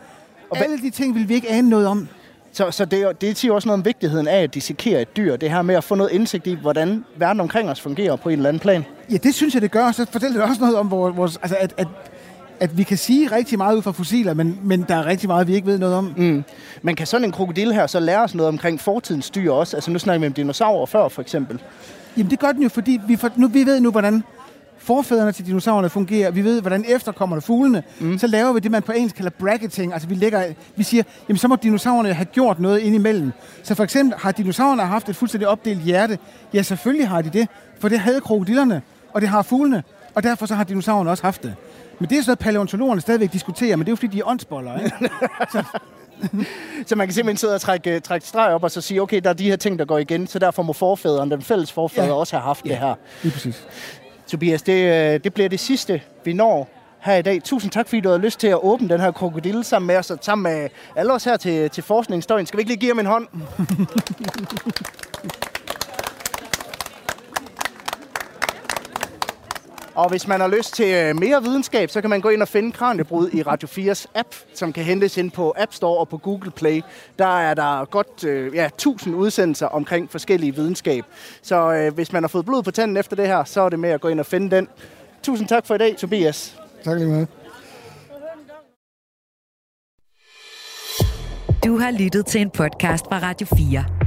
Og 0.49 0.57
alle 0.57 0.77
de 0.77 0.89
ting 0.89 1.15
vil 1.15 1.29
vi 1.29 1.33
ikke 1.33 1.51
ane 1.51 1.69
noget 1.69 1.87
om. 1.87 2.07
Så, 2.57 2.71
så 2.71 2.85
det, 2.85 3.01
er 3.01 3.11
det 3.11 3.37
siger 3.37 3.53
også 3.53 3.67
noget 3.67 3.79
om 3.79 3.85
vigtigheden 3.85 4.27
af 4.27 4.43
at 4.43 4.53
dissekere 4.53 5.01
et 5.01 5.17
dyr. 5.17 5.35
Det 5.35 5.51
her 5.51 5.61
med 5.61 5.75
at 5.75 5.83
få 5.83 5.95
noget 5.95 6.11
indsigt 6.11 6.47
i, 6.47 6.53
hvordan 6.61 7.05
verden 7.15 7.39
omkring 7.39 7.69
os 7.69 7.81
fungerer 7.81 8.15
på 8.15 8.29
en 8.29 8.35
eller 8.35 8.49
anden 8.49 8.59
plan. 8.59 8.85
Ja, 9.11 9.17
det 9.17 9.35
synes 9.35 9.53
jeg, 9.53 9.61
det 9.61 9.71
gør. 9.71 9.91
Så 9.91 10.05
fortæller 10.11 10.41
det 10.41 10.49
også 10.49 10.61
noget 10.61 10.75
om, 10.75 10.91
vores, 10.91 11.17
vores, 11.17 11.37
altså 11.41 11.57
at, 11.59 11.73
at, 11.77 11.87
at 12.59 12.77
vi 12.77 12.83
kan 12.83 12.97
sige 12.97 13.31
rigtig 13.31 13.57
meget 13.57 13.75
ud 13.75 13.81
fra 13.81 13.91
fossiler, 13.91 14.33
men, 14.33 14.59
men 14.63 14.85
der 14.87 14.95
er 14.95 15.05
rigtig 15.05 15.27
meget, 15.27 15.47
vi 15.47 15.55
ikke 15.55 15.67
ved 15.67 15.77
noget 15.77 15.95
om. 15.95 16.13
Mm. 16.17 16.43
Men 16.81 16.95
kan 16.95 17.07
sådan 17.07 17.25
en 17.25 17.31
krokodil 17.31 17.73
her 17.73 17.87
så 17.87 17.99
lære 17.99 18.23
os 18.23 18.35
noget 18.35 18.47
omkring 18.47 18.79
fortidens 18.79 19.29
dyr 19.29 19.51
også? 19.51 19.77
Altså 19.77 19.91
nu 19.91 19.99
snakker 19.99 20.19
vi 20.19 20.27
om 20.27 20.33
dinosaurer 20.33 20.85
før 20.85 21.07
for 21.07 21.21
eksempel. 21.21 21.59
Jamen 22.17 22.31
det 22.31 22.39
gør 22.39 22.51
den 22.51 22.63
jo, 22.63 22.69
fordi 22.69 22.99
vi, 23.07 23.15
for, 23.15 23.29
nu, 23.35 23.47
vi 23.47 23.65
ved 23.65 23.79
nu, 23.79 23.91
hvordan 23.91 24.23
forfædrene 24.79 25.31
til 25.31 25.45
dinosaurerne 25.45 25.89
fungerer. 25.89 26.31
Vi 26.31 26.43
ved, 26.43 26.61
hvordan 26.61 26.85
efterkommerne 26.87 27.41
fuglene. 27.41 27.83
Mm. 27.99 28.17
Så 28.17 28.27
laver 28.27 28.53
vi 28.53 28.59
det, 28.59 28.71
man 28.71 28.81
på 28.83 28.91
engelsk 28.91 29.15
kalder 29.15 29.31
bracketing. 29.31 29.93
Altså 29.93 30.07
vi, 30.07 30.15
lægger, 30.15 30.43
vi 30.75 30.83
siger, 30.83 31.03
jamen 31.29 31.37
så 31.37 31.47
må 31.47 31.55
dinosaurerne 31.55 32.13
have 32.13 32.25
gjort 32.25 32.59
noget 32.59 32.79
indimellem. 32.79 33.31
Så 33.63 33.75
for 33.75 33.83
eksempel 33.83 34.19
har 34.19 34.31
dinosaurerne 34.31 34.81
haft 34.83 35.09
et 35.09 35.15
fuldstændig 35.15 35.47
opdelt 35.47 35.81
hjerte. 35.81 36.17
Ja, 36.53 36.61
selvfølgelig 36.61 37.07
har 37.07 37.21
de 37.21 37.29
det, 37.29 37.47
for 37.79 37.89
det 37.89 37.99
havde 37.99 38.21
krokodillerne, 38.21 38.81
og 39.13 39.21
det 39.21 39.29
har 39.29 39.41
fuglene. 39.41 39.83
Og 40.15 40.23
derfor 40.23 40.45
så 40.45 40.55
har 40.55 40.63
dinosaurerne 40.63 41.09
også 41.09 41.23
haft 41.23 41.43
det. 41.43 41.55
Men 41.99 42.09
det 42.09 42.17
er 42.17 42.21
sådan 42.21 42.29
noget, 42.29 42.39
paleontologerne 42.39 43.01
stadigvæk 43.01 43.33
diskuterer, 43.33 43.75
men 43.75 43.85
det 43.85 43.89
er 43.89 43.91
jo 43.91 43.95
fordi, 43.95 44.07
de 44.07 44.19
er 44.19 44.27
åndsboller, 44.27 44.79
ikke? 44.79 45.09
Så 46.85 46.95
man 46.95 47.07
kan 47.07 47.13
simpelthen 47.13 47.37
sidde 47.37 47.55
og 47.55 47.61
trække, 47.61 47.99
trække 47.99 48.27
streg 48.27 48.53
op 48.53 48.63
og 48.63 48.71
så 48.71 48.81
sige, 48.81 49.01
okay, 49.01 49.21
der 49.23 49.29
er 49.29 49.33
de 49.33 49.43
her 49.43 49.55
ting, 49.55 49.79
der 49.79 49.85
går 49.85 49.97
igen, 49.97 50.27
så 50.27 50.39
derfor 50.39 50.63
må 50.63 50.73
forfædrene, 50.73 51.31
den 51.31 51.41
fælles 51.41 51.71
forfædre, 51.71 52.05
Ja. 52.07 52.13
også 52.13 52.35
have 52.35 52.43
haft 52.43 52.63
det 52.63 52.77
her. 52.77 52.95
Lige 53.23 53.33
præcis. 53.33 53.67
Tobias, 54.27 54.61
det, 54.61 54.73
øh, 54.73 55.23
det 55.23 55.33
bliver 55.33 55.49
det 55.49 55.59
sidste, 55.59 56.01
vi 56.25 56.33
når 56.33 56.69
her 56.99 57.15
i 57.15 57.21
dag. 57.21 57.43
Tusind 57.43 57.71
tak, 57.71 57.87
fordi 57.87 57.99
du 57.99 58.09
havde 58.09 58.21
lyst 58.21 58.39
til 58.39 58.47
at 58.47 58.63
åbne 58.63 58.89
den 58.89 58.99
her 58.99 59.11
krokodille 59.11 59.63
sammen 59.63 59.87
med 59.87 59.97
os, 59.97 60.11
og 60.11 60.17
sammen 60.21 60.43
med 60.43 60.69
alle 60.95 61.13
os 61.13 61.23
her 61.23 61.37
til, 61.37 61.69
til 61.69 61.83
forskningsstøjen. 61.83 62.45
Skal 62.45 62.57
vi 62.57 62.61
ikke 62.61 62.71
lige 62.71 62.79
give 62.79 62.91
ham 62.91 62.99
en 62.99 63.05
hånd? 63.05 63.27
Og 69.97 70.09
hvis 70.09 70.27
man 70.27 70.39
har 70.39 70.47
lyst 70.47 70.73
til 70.73 70.93
øh, 70.93 71.19
mere 71.19 71.43
videnskab, 71.43 71.89
så 71.89 72.01
kan 72.01 72.09
man 72.09 72.21
gå 72.21 72.29
ind 72.29 72.41
og 72.41 72.47
finde 72.47 72.71
Kranjebrud 72.71 73.29
i 73.33 73.41
Radio 73.41 73.67
4's 73.67 74.05
app, 74.15 74.27
som 74.53 74.73
kan 74.73 74.83
hentes 74.83 75.17
ind 75.17 75.31
på 75.31 75.53
App 75.57 75.73
Store 75.73 75.99
og 75.99 76.09
på 76.09 76.17
Google 76.17 76.51
Play. 76.51 76.81
Der 77.19 77.39
er 77.39 77.53
der 77.53 77.85
godt 77.85 78.23
øh, 78.23 78.55
ja, 78.55 78.65
1000 78.65 79.15
udsendelser 79.15 79.67
omkring 79.67 80.11
forskellige 80.11 80.55
videnskab. 80.55 81.05
Så 81.41 81.73
øh, 81.73 81.93
hvis 81.93 82.13
man 82.13 82.23
har 82.23 82.27
fået 82.27 82.45
blod 82.45 82.63
på 82.63 82.71
tanden 82.71 82.97
efter 82.97 83.15
det 83.15 83.27
her, 83.27 83.43
så 83.43 83.61
er 83.61 83.69
det 83.69 83.79
med 83.79 83.89
at 83.89 84.01
gå 84.01 84.07
ind 84.07 84.19
og 84.19 84.25
finde 84.25 84.55
den. 84.55 84.67
Tusind 85.23 85.47
tak 85.47 85.65
for 85.65 85.75
i 85.75 85.77
dag, 85.77 85.97
Tobias. 85.97 86.57
Tak 86.83 86.97
lige 86.97 87.07
meget. 87.07 87.27
Du 91.65 91.77
har 91.77 91.91
lyttet 91.91 92.25
til 92.25 92.41
en 92.41 92.49
podcast 92.49 93.05
fra 93.05 93.19
Radio 93.19 93.47
4. 93.57 94.06